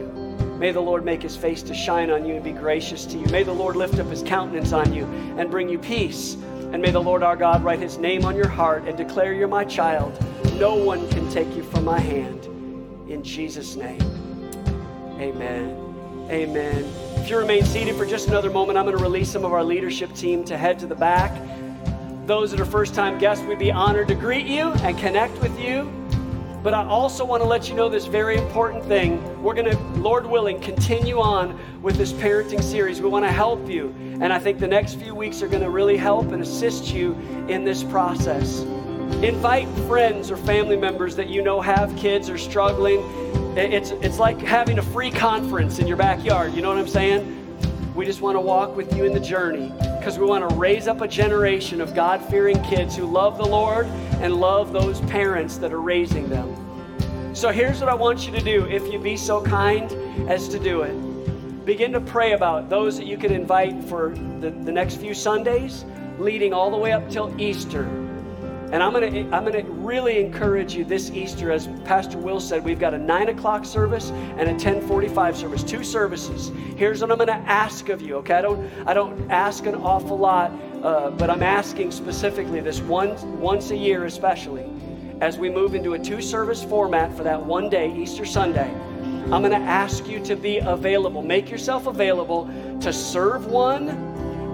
May 0.59 0.71
the 0.71 0.81
Lord 0.81 1.05
make 1.05 1.21
his 1.21 1.37
face 1.37 1.63
to 1.63 1.73
shine 1.73 2.09
on 2.09 2.25
you 2.25 2.35
and 2.35 2.43
be 2.43 2.51
gracious 2.51 3.05
to 3.05 3.17
you. 3.17 3.25
May 3.27 3.43
the 3.43 3.53
Lord 3.53 3.75
lift 3.75 3.97
up 3.97 4.07
his 4.07 4.21
countenance 4.23 4.73
on 4.73 4.93
you 4.93 5.05
and 5.37 5.49
bring 5.49 5.69
you 5.69 5.79
peace. 5.79 6.35
And 6.73 6.81
may 6.81 6.91
the 6.91 7.01
Lord 7.01 7.23
our 7.23 7.35
God 7.35 7.63
write 7.63 7.79
his 7.79 7.97
name 7.97 8.25
on 8.25 8.35
your 8.35 8.49
heart 8.49 8.83
and 8.83 8.97
declare 8.97 9.33
you're 9.33 9.47
my 9.47 9.63
child. 9.63 10.17
No 10.55 10.75
one 10.75 11.09
can 11.09 11.29
take 11.31 11.55
you 11.55 11.63
from 11.63 11.85
my 11.85 11.99
hand. 11.99 12.45
In 13.09 13.23
Jesus' 13.23 13.75
name. 13.75 14.01
Amen. 15.17 16.27
Amen. 16.29 16.85
If 17.15 17.29
you 17.29 17.37
remain 17.37 17.63
seated 17.63 17.95
for 17.95 18.05
just 18.05 18.27
another 18.27 18.49
moment, 18.49 18.77
I'm 18.77 18.85
going 18.85 18.97
to 18.97 19.03
release 19.03 19.31
some 19.31 19.45
of 19.45 19.51
our 19.51 19.63
leadership 19.63 20.13
team 20.13 20.43
to 20.45 20.57
head 20.57 20.77
to 20.79 20.87
the 20.87 20.95
back. 20.95 21.31
Those 22.27 22.51
that 22.51 22.59
are 22.59 22.65
first 22.65 22.93
time 22.93 23.17
guests, 23.17 23.43
we'd 23.45 23.59
be 23.59 23.71
honored 23.71 24.09
to 24.09 24.15
greet 24.15 24.45
you 24.45 24.67
and 24.67 24.97
connect 24.97 25.41
with 25.41 25.57
you. 25.59 25.98
But 26.61 26.73
I 26.73 26.85
also 26.85 27.23
want 27.23 27.41
to 27.41 27.47
let 27.47 27.69
you 27.69 27.75
know 27.75 27.87
this 27.87 28.05
very 28.05 28.35
important 28.35 28.83
thing. 28.83 29.41
We're 29.41 29.53
going 29.53 29.71
to, 29.71 29.77
Lord 29.99 30.25
willing, 30.25 30.59
continue 30.59 31.19
on 31.19 31.57
with 31.81 31.95
this 31.95 32.11
parenting 32.11 32.61
series. 32.61 33.01
We 33.01 33.07
want 33.07 33.23
to 33.23 33.31
help 33.31 33.69
you. 33.69 33.95
And 34.19 34.33
I 34.33 34.39
think 34.39 34.59
the 34.59 34.67
next 34.67 34.95
few 34.95 35.15
weeks 35.15 35.41
are 35.41 35.47
going 35.47 35.63
to 35.63 35.69
really 35.69 35.95
help 35.95 36.33
and 36.33 36.41
assist 36.41 36.91
you 36.93 37.13
in 37.47 37.63
this 37.63 37.81
process. 37.81 38.59
Invite 39.23 39.69
friends 39.87 40.29
or 40.29 40.37
family 40.37 40.75
members 40.75 41.15
that 41.15 41.29
you 41.29 41.41
know 41.41 41.61
have 41.61 41.95
kids 41.95 42.29
or 42.29 42.37
struggling. 42.37 42.99
It's, 43.57 43.91
it's 43.91 44.19
like 44.19 44.39
having 44.39 44.79
a 44.79 44.83
free 44.83 45.11
conference 45.11 45.79
in 45.79 45.87
your 45.87 45.97
backyard. 45.97 46.53
You 46.53 46.61
know 46.61 46.69
what 46.69 46.77
I'm 46.77 46.87
saying? 46.87 47.38
We 47.99 48.05
just 48.05 48.21
want 48.21 48.37
to 48.37 48.39
walk 48.39 48.77
with 48.77 48.95
you 48.95 49.03
in 49.03 49.11
the 49.11 49.19
journey 49.19 49.73
because 49.99 50.17
we 50.17 50.25
want 50.25 50.49
to 50.49 50.55
raise 50.55 50.87
up 50.87 51.01
a 51.01 51.07
generation 51.07 51.81
of 51.81 51.93
God 51.93 52.23
fearing 52.29 52.55
kids 52.63 52.95
who 52.95 53.03
love 53.03 53.37
the 53.37 53.45
Lord 53.45 53.87
and 54.21 54.35
love 54.35 54.71
those 54.71 55.01
parents 55.01 55.57
that 55.57 55.73
are 55.73 55.81
raising 55.81 56.29
them. 56.29 57.35
So 57.35 57.51
here's 57.51 57.81
what 57.81 57.89
I 57.89 57.93
want 57.93 58.25
you 58.25 58.31
to 58.31 58.41
do 58.41 58.63
if 58.67 58.89
you 58.89 58.99
be 58.99 59.17
so 59.17 59.41
kind 59.41 59.91
as 60.31 60.47
to 60.47 60.59
do 60.59 60.83
it. 60.83 60.95
Begin 61.65 61.91
to 61.91 61.99
pray 61.99 62.31
about 62.31 62.69
those 62.69 62.95
that 62.95 63.05
you 63.05 63.17
could 63.17 63.33
invite 63.33 63.83
for 63.83 64.15
the, 64.39 64.51
the 64.51 64.71
next 64.71 64.95
few 64.95 65.13
Sundays, 65.13 65.83
leading 66.19 66.53
all 66.53 66.71
the 66.71 66.77
way 66.77 66.93
up 66.93 67.09
till 67.09 67.35
Easter. 67.37 67.83
And 68.71 68.83
I'm 68.83 68.93
gonna, 68.93 69.07
I'm 69.07 69.43
gonna 69.43 69.63
really 69.63 70.19
encourage 70.19 70.75
you 70.75 70.85
this 70.85 71.09
Easter, 71.09 71.51
as 71.51 71.67
Pastor 71.85 72.19
Will 72.19 72.39
said, 72.39 72.63
we've 72.63 72.79
got 72.79 72.93
a 72.93 72.99
nine 72.99 73.29
o'clock 73.29 73.65
service 73.65 74.11
and 74.11 74.41
a 74.41 74.53
10:45 74.53 75.35
service, 75.35 75.63
two 75.63 75.83
services. 75.83 76.51
Here's 76.77 77.01
what 77.01 77.11
I'm 77.11 77.17
gonna 77.17 77.43
ask 77.47 77.89
of 77.89 77.99
you. 77.99 78.17
Okay, 78.17 78.35
I 78.35 78.41
don't, 78.41 78.69
I 78.85 78.93
don't 78.93 79.31
ask 79.31 79.65
an 79.65 79.73
awful 79.73 80.19
lot, 80.19 80.51
uh, 80.83 81.09
but 81.09 81.31
I'm 81.31 81.41
asking 81.41 81.89
specifically 81.89 82.59
this 82.59 82.79
once, 82.81 83.23
once 83.23 83.71
a 83.71 83.75
year, 83.75 84.05
especially, 84.05 84.69
as 85.19 85.39
we 85.39 85.49
move 85.49 85.73
into 85.73 85.95
a 85.95 85.99
two-service 85.99 86.63
format 86.63 87.11
for 87.17 87.23
that 87.23 87.43
one 87.43 87.71
day, 87.71 87.91
Easter 87.97 88.23
Sunday. 88.23 88.71
I'm 89.31 89.41
gonna 89.41 89.55
ask 89.55 90.07
you 90.07 90.23
to 90.25 90.35
be 90.35 90.59
available. 90.59 91.23
Make 91.23 91.49
yourself 91.49 91.87
available 91.87 92.47
to 92.81 92.93
serve 92.93 93.47
one 93.47 93.89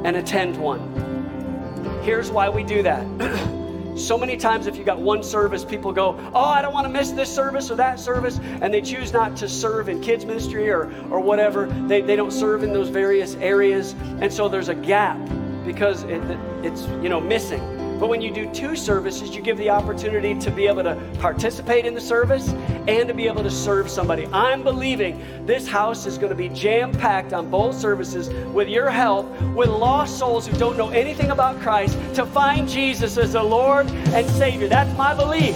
and 0.06 0.16
attend 0.16 0.56
one. 0.56 2.00
Here's 2.04 2.32
why 2.32 2.48
we 2.48 2.64
do 2.64 2.82
that. 2.82 3.56
so 3.96 4.18
many 4.18 4.38
times, 4.38 4.68
if 4.68 4.76
you 4.76 4.84
got 4.84 5.00
one 5.00 5.24
service, 5.24 5.64
people 5.64 5.92
go, 5.92 6.20
Oh, 6.34 6.44
I 6.44 6.62
don't 6.62 6.74
want 6.74 6.86
to 6.86 6.92
miss 6.92 7.12
this 7.12 7.34
service 7.34 7.72
or 7.72 7.76
that 7.76 8.00
service, 8.00 8.40
and 8.62 8.74
they 8.74 8.82
choose 8.82 9.14
not 9.14 9.36
to 9.38 9.50
serve 9.50 9.90
in 9.90 10.02
kids' 10.02 10.26
ministry 10.26 10.70
or, 10.70 10.92
or 11.10 11.20
whatever. 11.20 11.68
They, 11.88 12.02
they 12.02 12.16
don't 12.16 12.32
serve 12.32 12.64
in 12.64 12.74
those 12.74 12.90
various 12.90 13.36
areas. 13.36 13.94
And 14.22 14.32
so 14.32 14.50
there's 14.50 14.70
a 14.70 14.76
gap 14.76 15.18
because 15.66 16.04
it, 16.04 16.22
it's, 16.64 16.82
you 17.02 17.10
know, 17.10 17.20
missing. 17.20 17.75
But 18.00 18.10
when 18.10 18.22
you 18.22 18.32
do 18.32 18.52
two 18.54 18.76
services, 18.76 19.36
you 19.36 19.42
give 19.42 19.58
the 19.58 19.70
opportunity 19.70 20.38
to 20.40 20.52
be 20.52 20.68
able 20.68 20.84
to 20.84 20.96
participate 21.20 21.86
in 21.86 21.94
the 21.94 22.02
service 22.02 22.50
and 22.88 23.08
to 23.08 23.14
be 23.14 23.28
able 23.28 23.44
to 23.44 23.50
serve 23.50 23.90
somebody. 23.90 24.28
I'm 24.28 24.64
believing 24.64 25.24
this 25.46 25.68
house 25.68 26.06
is 26.06 26.18
going 26.18 26.30
to 26.30 26.36
be 26.36 26.50
jam 26.50 26.92
packed 26.92 27.34
on 27.34 27.50
both 27.50 27.78
services 27.78 28.30
with 28.54 28.68
your 28.68 28.90
help, 28.90 29.30
with 29.54 29.70
lost 29.70 30.20
souls 30.20 30.46
who 30.46 30.58
don't 30.58 30.78
know 30.78 30.90
anything 30.90 31.32
about 31.32 31.60
Christ, 31.62 31.98
to 32.16 32.26
find 32.26 32.68
Jesus 32.68 33.18
as 33.18 33.34
the 33.34 33.44
Lord 33.44 33.90
and 33.90 34.30
Savior. 34.32 34.68
That's 34.68 34.96
my 34.98 35.14
belief. 35.14 35.56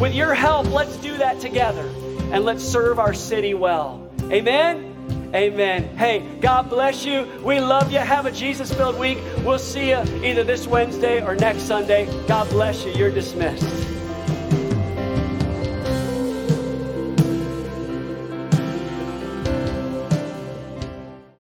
With 0.00 0.14
your 0.14 0.34
help, 0.34 0.70
let's 0.70 0.96
do 0.98 1.16
that 1.18 1.40
together 1.40 1.86
and 2.32 2.44
let's 2.44 2.64
serve 2.64 2.98
our 2.98 3.14
city 3.14 3.54
well. 3.54 4.08
Amen. 4.30 4.89
Amen. 5.34 5.96
Hey, 5.96 6.26
God 6.40 6.68
bless 6.68 7.04
you. 7.04 7.24
We 7.44 7.60
love 7.60 7.92
you. 7.92 7.98
Have 7.98 8.26
a 8.26 8.32
Jesus 8.32 8.72
filled 8.72 8.98
week. 8.98 9.18
We'll 9.44 9.60
see 9.60 9.90
you 9.90 9.98
either 10.24 10.42
this 10.42 10.66
Wednesday 10.66 11.22
or 11.22 11.36
next 11.36 11.62
Sunday. 11.62 12.06
God 12.26 12.48
bless 12.50 12.84
you. 12.84 12.92
You're 12.92 13.12
dismissed. 13.12 13.99